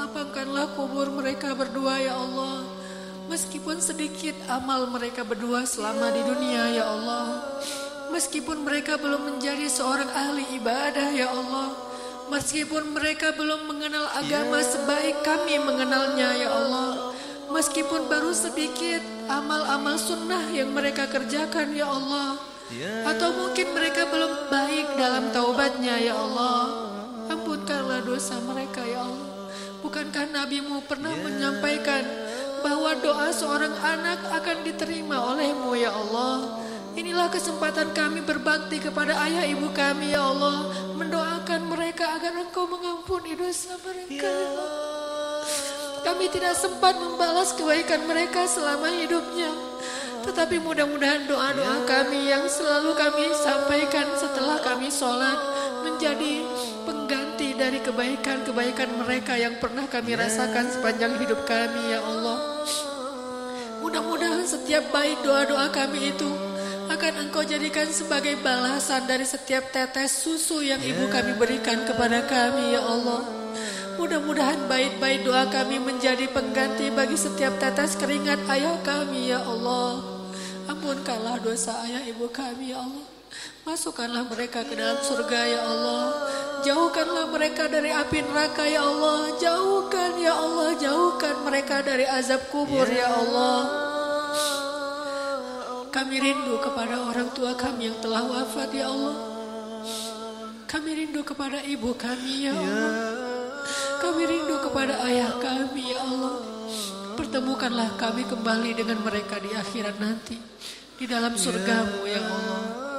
Lapangkanlah 0.00 0.72
kubur 0.72 1.12
mereka 1.12 1.52
berdua 1.52 2.00
ya 2.00 2.16
Allah. 2.16 2.64
Meskipun 3.28 3.80
sedikit 3.80 4.36
amal 4.48 4.88
mereka 4.88 5.24
berdua 5.24 5.68
selama 5.68 6.08
di 6.12 6.22
dunia 6.24 6.72
ya 6.72 6.84
Allah. 6.88 7.60
Meskipun 8.12 8.64
mereka 8.64 8.96
belum 9.00 9.36
menjadi 9.36 9.64
seorang 9.68 10.06
ahli 10.12 10.44
ibadah 10.60 11.08
ya 11.16 11.32
Allah 11.32 11.72
Meskipun 12.28 12.96
mereka 12.96 13.32
belum 13.36 13.68
mengenal 13.68 14.06
agama 14.16 14.60
sebaik 14.60 15.24
kami 15.24 15.60
mengenalnya 15.60 16.36
ya 16.36 16.48
Allah 16.52 17.13
Meskipun 17.52 18.08
baru 18.08 18.32
sedikit 18.32 19.02
amal-amal 19.28 20.00
sunnah 20.00 20.48
yang 20.52 20.72
mereka 20.72 21.08
kerjakan 21.08 21.72
ya 21.76 21.88
Allah. 21.88 22.40
Atau 23.04 23.30
mungkin 23.36 23.76
mereka 23.76 24.08
belum 24.08 24.48
baik 24.48 24.96
dalam 24.96 25.28
taubatnya 25.30 26.00
ya 26.00 26.16
Allah. 26.16 26.88
Ampunkanlah 27.28 28.04
dosa 28.04 28.40
mereka 28.40 28.80
ya 28.84 29.04
Allah. 29.04 29.52
Bukankah 29.84 30.32
nabimu 30.32 30.80
pernah 30.88 31.12
menyampaikan 31.12 32.04
bahwa 32.64 32.96
doa 32.96 33.28
seorang 33.28 33.76
anak 33.84 34.24
akan 34.32 34.64
diterima 34.64 35.20
olehmu 35.36 35.76
ya 35.76 35.92
Allah? 35.92 36.64
Inilah 36.94 37.26
kesempatan 37.28 37.90
kami 37.90 38.22
berbakti 38.22 38.78
kepada 38.78 39.18
ayah 39.28 39.44
ibu 39.44 39.68
kami 39.76 40.16
ya 40.16 40.24
Allah. 40.24 40.72
Mendoakan 40.96 41.60
mereka 41.68 42.16
agar 42.16 42.32
engkau 42.38 42.64
mengampuni 42.70 43.36
dosa 43.36 43.76
mereka 43.82 44.24
ya 44.24 44.93
Kami 46.04 46.28
tidak 46.28 46.52
sempat 46.60 47.00
membalas 47.00 47.56
kebaikan 47.56 48.04
mereka 48.04 48.44
selama 48.44 48.92
hidupnya. 48.92 49.48
Tetapi 50.24 50.60
mudah-mudahan 50.60 51.24
doa-doa 51.28 51.84
kami 51.84 52.28
yang 52.28 52.44
selalu 52.48 52.92
kami 52.96 53.28
sampaikan 53.40 54.08
setelah 54.16 54.60
kami 54.60 54.92
sholat 54.92 55.36
menjadi 55.84 56.44
pengganti 56.84 57.52
dari 57.56 57.80
kebaikan-kebaikan 57.80 59.00
mereka 59.00 59.36
yang 59.36 59.56
pernah 59.60 59.84
kami 59.84 60.16
rasakan 60.16 60.68
sepanjang 60.72 61.20
hidup 61.20 61.44
kami 61.44 61.92
ya 61.92 62.00
Allah. 62.00 62.64
Mudah-mudahan 63.84 64.48
setiap 64.48 64.88
baik 64.92 65.20
doa-doa 65.24 65.68
kami 65.68 66.12
itu 66.12 66.30
akan 66.88 67.28
engkau 67.28 67.44
jadikan 67.44 67.88
sebagai 67.88 68.40
balasan 68.40 69.04
dari 69.04 69.28
setiap 69.28 69.72
tetes 69.72 70.24
susu 70.24 70.64
yang 70.64 70.80
ibu 70.80 71.04
kami 71.08 71.36
berikan 71.36 71.84
kepada 71.84 72.24
kami 72.24 72.76
ya 72.76 72.80
Allah. 72.80 73.43
Mudah-mudahan 74.04 74.68
bait-bait 74.68 75.24
doa 75.24 75.48
kami 75.48 75.80
menjadi 75.80 76.28
pengganti 76.28 76.92
bagi 76.92 77.16
setiap 77.16 77.56
tetes 77.56 77.96
keringat 77.96 78.36
ayah 78.52 78.76
kami 78.84 79.32
ya 79.32 79.40
Allah. 79.40 79.96
Ampunkanlah 80.68 81.40
dosa 81.40 81.72
ayah 81.88 82.04
ibu 82.04 82.28
kami 82.28 82.76
ya 82.76 82.84
Allah. 82.84 83.00
Masukkanlah 83.64 84.28
mereka 84.28 84.60
ke 84.60 84.76
dalam 84.76 85.00
surga 85.00 85.40
ya 85.48 85.60
Allah. 85.64 86.04
Jauhkanlah 86.68 87.32
mereka 87.32 87.64
dari 87.64 87.96
api 87.96 88.28
neraka 88.28 88.68
ya 88.68 88.84
Allah. 88.84 89.40
Jauhkan 89.40 90.20
ya 90.20 90.36
Allah, 90.36 90.76
jauhkan 90.76 91.34
mereka 91.40 91.80
dari 91.80 92.04
azab 92.04 92.44
kubur 92.52 92.84
ya 92.84 93.08
Allah. 93.08 93.60
Kami 95.88 96.16
rindu 96.20 96.60
kepada 96.60 97.08
orang 97.08 97.32
tua 97.32 97.56
kami 97.56 97.88
yang 97.88 97.96
telah 98.04 98.20
wafat 98.20 98.68
ya 98.68 98.84
Allah. 98.84 99.16
Kami 100.68 100.90
rindu 100.92 101.24
kepada 101.24 101.64
ibu 101.64 101.96
kami 101.96 102.52
ya 102.52 102.52
Allah. 102.52 103.33
Kami 104.03 104.21
rindu 104.25 104.55
kepada 104.63 105.03
ayah 105.05 105.35
kami 105.37 105.93
ya 105.93 105.99
Allah. 106.03 106.35
Pertemukanlah 107.19 107.99
kami 107.99 108.23
kembali 108.25 108.71
dengan 108.73 109.03
mereka 109.03 109.37
di 109.37 109.51
akhirat 109.51 109.99
nanti. 109.99 110.39
Di 110.99 111.05
dalam 111.07 111.35
surgamu 111.35 112.07
ya 112.07 112.21
Allah. 112.23 112.89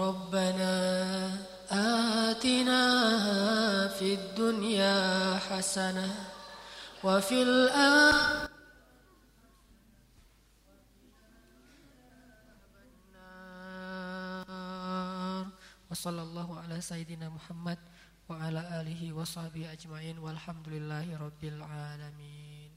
ربنا 0.00 0.74
آتنا 1.70 2.82
في 3.98 4.14
الدنيا 4.14 4.98
حسنة 5.50 6.08
وفي 7.04 7.42
الآخرة 7.42 8.43
Wassallallahu 15.95 16.59
ala 16.59 16.75
sayyidina 16.83 17.31
Muhammad 17.31 17.79
wa 18.27 18.35
ala 18.43 18.83
alihi 18.83 19.15
wa 19.15 19.23
sahbihi 19.23 19.71
ajmain 19.71 20.19
walhamdulillahi 20.19 21.15
rabbil 21.15 21.63
alamin. 21.63 22.67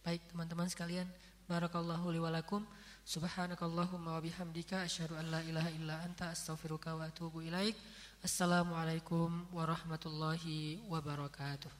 Baik 0.00 0.24
teman-teman 0.32 0.64
sekalian, 0.72 1.04
barakallahu 1.44 2.08
li 2.08 2.16
walakum. 2.16 2.64
Subhanakallahumma 3.04 4.16
wa 4.16 4.20
bihamdika 4.24 4.80
asyhadu 4.88 5.20
an 5.20 5.28
la 5.28 5.44
ilaha 5.44 5.68
illa 5.76 6.00
anta 6.00 6.32
astaghfiruka 6.32 6.96
wa 6.96 7.04
atubu 7.04 7.44
ilaik. 7.44 7.76
Assalamualaikum 8.24 9.52
warahmatullahi 9.52 10.80
wabarakatuh. 10.88 11.79